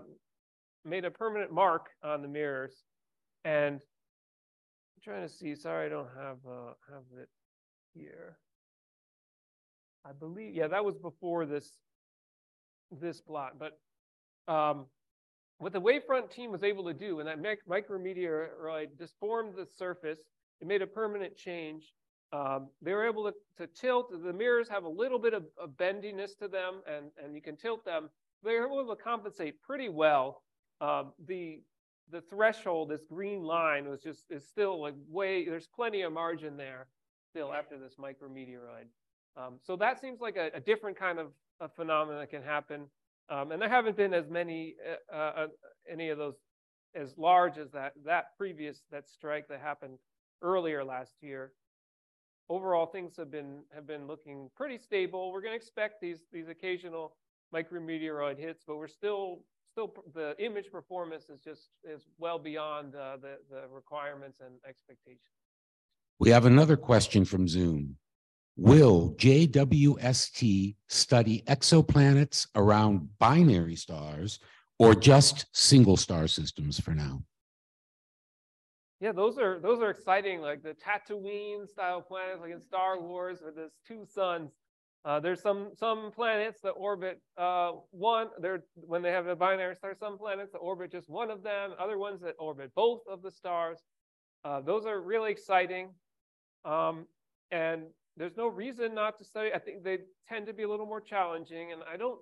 made 0.83 1.05
a 1.05 1.11
permanent 1.11 1.51
mark 1.51 1.87
on 2.03 2.21
the 2.21 2.27
mirrors. 2.27 2.83
And 3.45 3.75
I'm 3.75 5.01
trying 5.03 5.27
to 5.27 5.33
see, 5.33 5.55
sorry, 5.55 5.85
I 5.85 5.89
don't 5.89 6.09
have, 6.17 6.37
uh, 6.47 6.73
have 6.91 7.03
it 7.21 7.29
here. 7.93 8.37
I 10.03 10.13
believe, 10.13 10.55
yeah, 10.55 10.67
that 10.67 10.83
was 10.83 10.97
before 10.97 11.45
this, 11.45 11.77
this 12.99 13.21
plot, 13.21 13.53
but 13.59 13.77
um, 14.51 14.87
what 15.59 15.73
the 15.73 15.81
wavefront 15.81 16.31
team 16.31 16.51
was 16.51 16.63
able 16.63 16.85
to 16.85 16.93
do 16.93 17.17
when 17.17 17.25
that 17.25 17.39
mic 17.39 17.59
micrometeoroid 17.67 18.97
disformed 18.97 19.53
the 19.55 19.65
surface, 19.65 20.19
it 20.61 20.67
made 20.67 20.81
a 20.81 20.87
permanent 20.87 21.35
change. 21.35 21.93
Um, 22.31 22.69
they 22.81 22.93
were 22.93 23.07
able 23.07 23.25
to, 23.25 23.33
to, 23.57 23.67
tilt. 23.67 24.11
The 24.11 24.33
mirrors 24.33 24.69
have 24.69 24.83
a 24.83 24.89
little 24.89 25.19
bit 25.19 25.33
of, 25.33 25.43
of, 25.57 25.71
bendiness 25.71 26.37
to 26.39 26.47
them, 26.47 26.81
and, 26.87 27.07
and 27.21 27.35
you 27.35 27.41
can 27.41 27.57
tilt 27.57 27.83
them. 27.83 28.09
They 28.43 28.53
were 28.53 28.67
able 28.67 28.95
to 28.95 29.01
compensate 29.01 29.61
pretty 29.61 29.89
well. 29.89 30.43
Um, 30.79 31.11
the 31.27 31.61
the 32.11 32.21
threshold, 32.21 32.89
this 32.89 33.03
green 33.07 33.43
line, 33.43 33.87
was 33.87 34.01
just 34.01 34.31
is 34.31 34.47
still 34.47 34.81
like 34.81 34.93
way. 35.09 35.45
There's 35.45 35.67
plenty 35.67 36.01
of 36.03 36.13
margin 36.13 36.55
there 36.55 36.87
still 37.31 37.53
after 37.53 37.77
this 37.77 37.95
micrometeoroid. 37.99 38.87
Um, 39.35 39.59
so 39.61 39.75
that 39.75 39.99
seems 39.99 40.21
like 40.21 40.37
a, 40.37 40.51
a 40.53 40.59
different 40.59 40.97
kind 40.97 41.19
of 41.19 41.27
a 41.59 41.67
phenomenon 41.67 42.21
that 42.21 42.29
can 42.29 42.43
happen. 42.43 42.85
Um, 43.29 43.51
and 43.51 43.61
there 43.61 43.69
haven't 43.69 43.95
been 43.95 44.13
as 44.13 44.27
many, 44.29 44.75
uh, 45.13 45.15
uh, 45.15 45.47
any 45.89 46.09
of 46.09 46.17
those 46.17 46.35
as 46.95 47.13
large 47.17 47.57
as 47.57 47.71
that, 47.71 47.93
that 48.05 48.35
previous, 48.37 48.81
that 48.91 49.07
strike 49.07 49.47
that 49.49 49.61
happened 49.61 49.99
earlier 50.41 50.83
last 50.83 51.13
year. 51.21 51.51
Overall, 52.49 52.87
things 52.87 53.15
have 53.17 53.29
been, 53.29 53.61
have 53.73 53.85
been 53.85 54.07
looking 54.07 54.49
pretty 54.55 54.79
stable. 54.79 55.31
We're 55.31 55.41
gonna 55.41 55.55
expect 55.55 56.01
these, 56.01 56.19
these 56.31 56.47
occasional 56.47 57.15
micrometeoroid 57.53 58.39
hits, 58.39 58.63
but 58.65 58.77
we're 58.77 58.87
still, 58.87 59.43
still, 59.71 59.93
the 60.15 60.35
image 60.43 60.71
performance 60.71 61.29
is 61.29 61.39
just, 61.39 61.69
is 61.83 62.07
well 62.17 62.39
beyond 62.39 62.95
uh, 62.95 63.17
the, 63.21 63.37
the 63.51 63.67
requirements 63.71 64.39
and 64.39 64.55
expectations. 64.67 65.21
We 66.17 66.31
have 66.31 66.45
another 66.45 66.75
question 66.75 67.23
from 67.23 67.47
Zoom. 67.47 67.97
Will 68.61 69.15
JWST 69.17 70.75
study 70.89 71.43
exoplanets 71.47 72.45
around 72.55 73.07
binary 73.17 73.77
stars 73.77 74.39
or 74.77 74.93
just 74.93 75.45
single 75.53 75.95
star 75.95 76.27
systems 76.27 76.77
for 76.77 76.93
now? 76.93 77.23
Yeah, 78.99 79.13
those 79.13 79.37
are 79.37 79.61
those 79.61 79.79
are 79.79 79.89
exciting, 79.89 80.41
like 80.41 80.61
the 80.61 80.75
Tatooine 80.75 81.69
style 81.69 82.01
planets, 82.01 82.41
like 82.41 82.51
in 82.51 82.59
Star 82.59 82.99
Wars, 82.99 83.39
with 83.41 83.55
this 83.55 83.71
two 83.87 84.03
suns. 84.05 84.51
Uh, 85.05 85.21
there's 85.21 85.41
some 85.41 85.69
some 85.73 86.11
planets 86.11 86.59
that 86.59 86.71
orbit 86.71 87.21
uh, 87.37 87.71
one. 87.91 88.27
There 88.41 88.65
when 88.75 89.01
they 89.01 89.11
have 89.11 89.27
a 89.27 89.37
binary 89.37 89.75
star, 89.75 89.95
some 89.97 90.17
planets 90.17 90.51
that 90.51 90.57
orbit 90.57 90.91
just 90.91 91.09
one 91.09 91.31
of 91.31 91.43
them. 91.43 91.71
Other 91.79 91.97
ones 91.97 92.19
that 92.23 92.35
orbit 92.37 92.71
both 92.75 93.03
of 93.09 93.21
the 93.21 93.31
stars. 93.31 93.79
Uh, 94.43 94.59
those 94.59 94.85
are 94.85 94.99
really 94.99 95.31
exciting, 95.31 95.93
um, 96.65 97.05
and 97.51 97.83
there's 98.19 98.35
no 98.35 98.47
reason 98.47 98.93
not 98.93 99.17
to 99.17 99.23
study. 99.23 99.49
I 99.55 99.59
think 99.59 99.83
they 99.83 99.99
tend 100.27 100.45
to 100.47 100.53
be 100.53 100.63
a 100.63 100.69
little 100.69 100.85
more 100.85 100.99
challenging, 100.99 101.71
and 101.71 101.81
I 101.91 101.95
don't, 101.95 102.19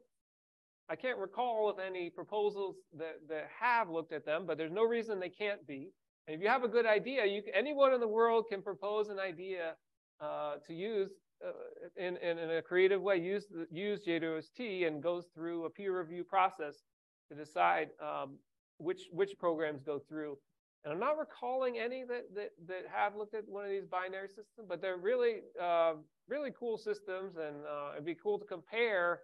I 0.90 0.96
can't 0.96 1.18
recall 1.18 1.70
of 1.70 1.80
any 1.80 2.12
proposals 2.12 2.76
that, 2.98 3.18
that 3.28 3.50
have 3.60 3.90
looked 3.90 4.14
at 4.14 4.24
them, 4.24 4.46
but 4.46 4.58
there's 4.60 4.72
no 4.72 4.84
reason 4.84 5.20
they 5.20 5.28
can't 5.28 5.66
be. 5.68 5.90
And 6.28 6.36
if 6.36 6.42
you 6.42 6.48
have 6.50 6.64
a 6.64 6.68
good 6.68 6.86
idea, 6.86 7.26
you 7.26 7.42
anyone 7.54 7.94
in 7.94 8.00
the 8.00 8.08
world 8.08 8.46
can 8.48 8.62
propose 8.62 9.10
an 9.10 9.18
idea 9.20 9.74
uh, 10.22 10.56
to 10.68 10.74
use 10.74 11.10
uh, 11.46 11.52
in, 11.96 12.18
in, 12.18 12.38
in 12.38 12.52
a 12.52 12.62
creative 12.62 13.02
way, 13.02 13.18
use, 13.18 13.46
use 13.72 14.02
JWST 14.06 14.88
and 14.88 15.02
goes 15.02 15.26
through 15.34 15.66
a 15.66 15.70
peer 15.70 15.98
review 16.00 16.24
process 16.24 16.84
to 17.30 17.36
decide, 17.36 17.90
um, 18.02 18.38
which, 18.78 19.04
which 19.12 19.32
programs 19.40 19.82
go 19.84 20.00
through. 20.00 20.38
And 20.88 20.94
I'm 20.94 21.02
not 21.02 21.20
recalling 21.20 21.78
any 21.78 22.06
that, 22.06 22.34
that, 22.34 22.52
that 22.66 22.86
have 22.90 23.18
looked 23.18 23.36
at 23.36 23.46
one 23.46 23.66
of 23.66 23.70
these 23.70 23.84
binary 23.84 24.30
systems, 24.30 24.68
but 24.70 24.82
they're 24.82 24.96
really, 24.96 25.40
uh, 25.62 25.96
really 26.30 26.52
cool 26.58 26.78
systems 26.78 27.36
and, 27.36 27.58
uh, 27.66 27.92
it'd 27.94 28.06
be 28.06 28.16
cool 28.16 28.40
to 28.40 28.46
compare 28.46 29.20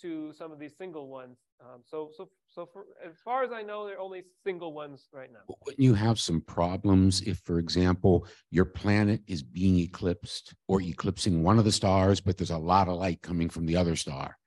to 0.00 0.32
some 0.32 0.50
of 0.52 0.58
these 0.58 0.72
single 0.78 1.08
ones. 1.08 1.36
Um, 1.60 1.82
so, 1.84 2.10
so, 2.16 2.30
so 2.48 2.64
for, 2.72 2.86
as 3.06 3.12
far 3.22 3.44
as 3.44 3.52
I 3.52 3.60
know, 3.60 3.86
they're 3.86 4.00
only 4.00 4.22
single 4.42 4.72
ones 4.72 5.08
right 5.12 5.30
now. 5.30 5.54
Wouldn't 5.66 5.82
you 5.82 5.92
have 5.92 6.18
some 6.18 6.40
problems 6.40 7.20
if, 7.20 7.40
for 7.44 7.58
example, 7.58 8.26
your 8.50 8.64
planet 8.64 9.20
is 9.26 9.42
being 9.42 9.80
eclipsed 9.80 10.54
or 10.66 10.80
eclipsing 10.80 11.42
one 11.42 11.58
of 11.58 11.66
the 11.66 11.72
stars, 11.72 12.22
but 12.22 12.38
there's 12.38 12.50
a 12.50 12.56
lot 12.56 12.88
of 12.88 12.96
light 12.96 13.20
coming 13.20 13.50
from 13.50 13.66
the 13.66 13.76
other 13.76 13.96
star? 13.96 14.38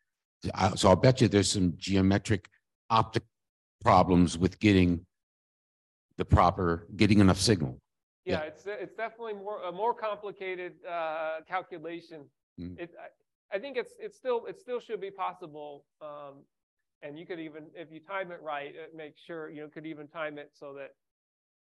So 0.75 0.89
I'll 0.89 0.95
bet 0.95 1.21
you 1.21 1.27
there's 1.27 1.51
some 1.51 1.73
geometric 1.77 2.49
optic 2.89 3.23
problems 3.83 4.35
with 4.35 4.59
getting 4.59 5.05
the 6.17 6.25
proper, 6.25 6.87
getting 6.95 7.19
enough 7.19 7.39
signal. 7.39 7.79
Yeah, 8.25 8.39
Yeah. 8.39 8.43
it's, 8.45 8.63
it's 8.65 8.95
definitely 8.95 9.33
more, 9.33 9.61
a 9.63 9.71
more 9.71 9.93
complicated, 9.93 10.73
uh, 10.89 11.39
calculation. 11.47 12.25
Mm. 12.59 12.79
It, 12.79 12.91
I, 12.99 13.55
I 13.55 13.59
think 13.59 13.77
it's, 13.77 13.93
it's 13.99 14.15
still, 14.17 14.45
it 14.47 14.59
still 14.59 14.79
should 14.79 15.01
be 15.01 15.11
possible. 15.11 15.85
Um, 16.01 16.43
and 17.01 17.19
you 17.19 17.25
could 17.25 17.39
even, 17.39 17.65
if 17.75 17.91
you 17.91 17.99
time 17.99 18.31
it 18.31 18.41
right, 18.41 18.73
uh, 18.81 18.95
make 18.95 19.15
sure, 19.17 19.49
you 19.49 19.61
know, 19.61 19.67
could 19.67 19.85
even 19.85 20.07
time 20.07 20.37
it 20.37 20.51
so 20.53 20.73
that 20.73 20.91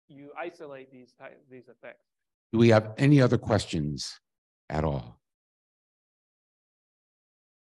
you 0.08 0.30
isolate 0.38 0.90
these 0.92 1.12
type, 1.18 1.40
these 1.50 1.68
effects. 1.68 2.04
Do 2.52 2.58
we 2.58 2.68
have 2.70 2.92
any 2.98 3.22
other 3.22 3.38
questions 3.38 4.18
at 4.68 4.84
all? 4.84 5.20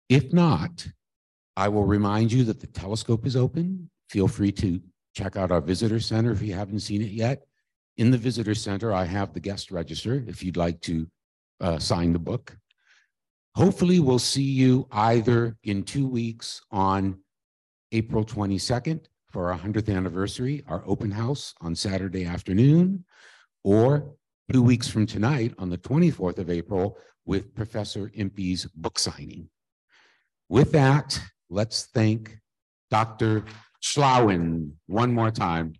If 0.08 0.32
not, 0.32 0.86
I 1.56 1.68
will 1.68 1.84
remind 1.84 2.32
you 2.32 2.44
that 2.44 2.60
the 2.60 2.66
telescope 2.66 3.26
is 3.26 3.36
open. 3.36 3.90
Feel 4.08 4.28
free 4.28 4.52
to 4.52 4.80
check 5.18 5.36
out 5.36 5.50
our 5.50 5.60
visitor 5.60 5.98
center 5.98 6.30
if 6.30 6.42
you 6.42 6.54
haven't 6.54 6.80
seen 6.80 7.02
it 7.02 7.10
yet. 7.10 7.42
In 7.96 8.12
the 8.12 8.18
visitor 8.28 8.54
center, 8.54 8.92
I 8.92 9.04
have 9.04 9.32
the 9.32 9.40
guest 9.40 9.72
register 9.72 10.24
if 10.28 10.44
you'd 10.44 10.56
like 10.56 10.80
to 10.82 11.08
uh, 11.60 11.78
sign 11.80 12.12
the 12.12 12.20
book. 12.30 12.56
Hopefully, 13.56 13.98
we'll 13.98 14.20
see 14.20 14.50
you 14.62 14.86
either 14.92 15.56
in 15.64 15.82
two 15.82 16.06
weeks 16.06 16.60
on 16.70 17.18
April 17.90 18.22
twenty-second 18.22 19.08
for 19.32 19.50
our 19.50 19.58
hundredth 19.58 19.88
anniversary, 19.88 20.62
our 20.68 20.82
open 20.86 21.10
house 21.10 21.54
on 21.60 21.74
Saturday 21.74 22.24
afternoon, 22.24 23.04
or 23.64 24.14
two 24.52 24.62
weeks 24.62 24.86
from 24.86 25.06
tonight, 25.06 25.52
on 25.58 25.68
the 25.68 25.82
twenty-fourth 25.88 26.38
of 26.38 26.50
April, 26.50 26.96
with 27.26 27.52
Professor 27.56 28.12
Impey's 28.14 28.66
book 28.76 28.96
signing. 29.00 29.48
With 30.48 30.70
that, 30.72 31.20
let's 31.50 31.86
thank 31.92 32.38
Dr. 32.90 33.44
Schlawin 33.82 34.72
one 34.86 35.12
more 35.12 35.30
time. 35.30 35.74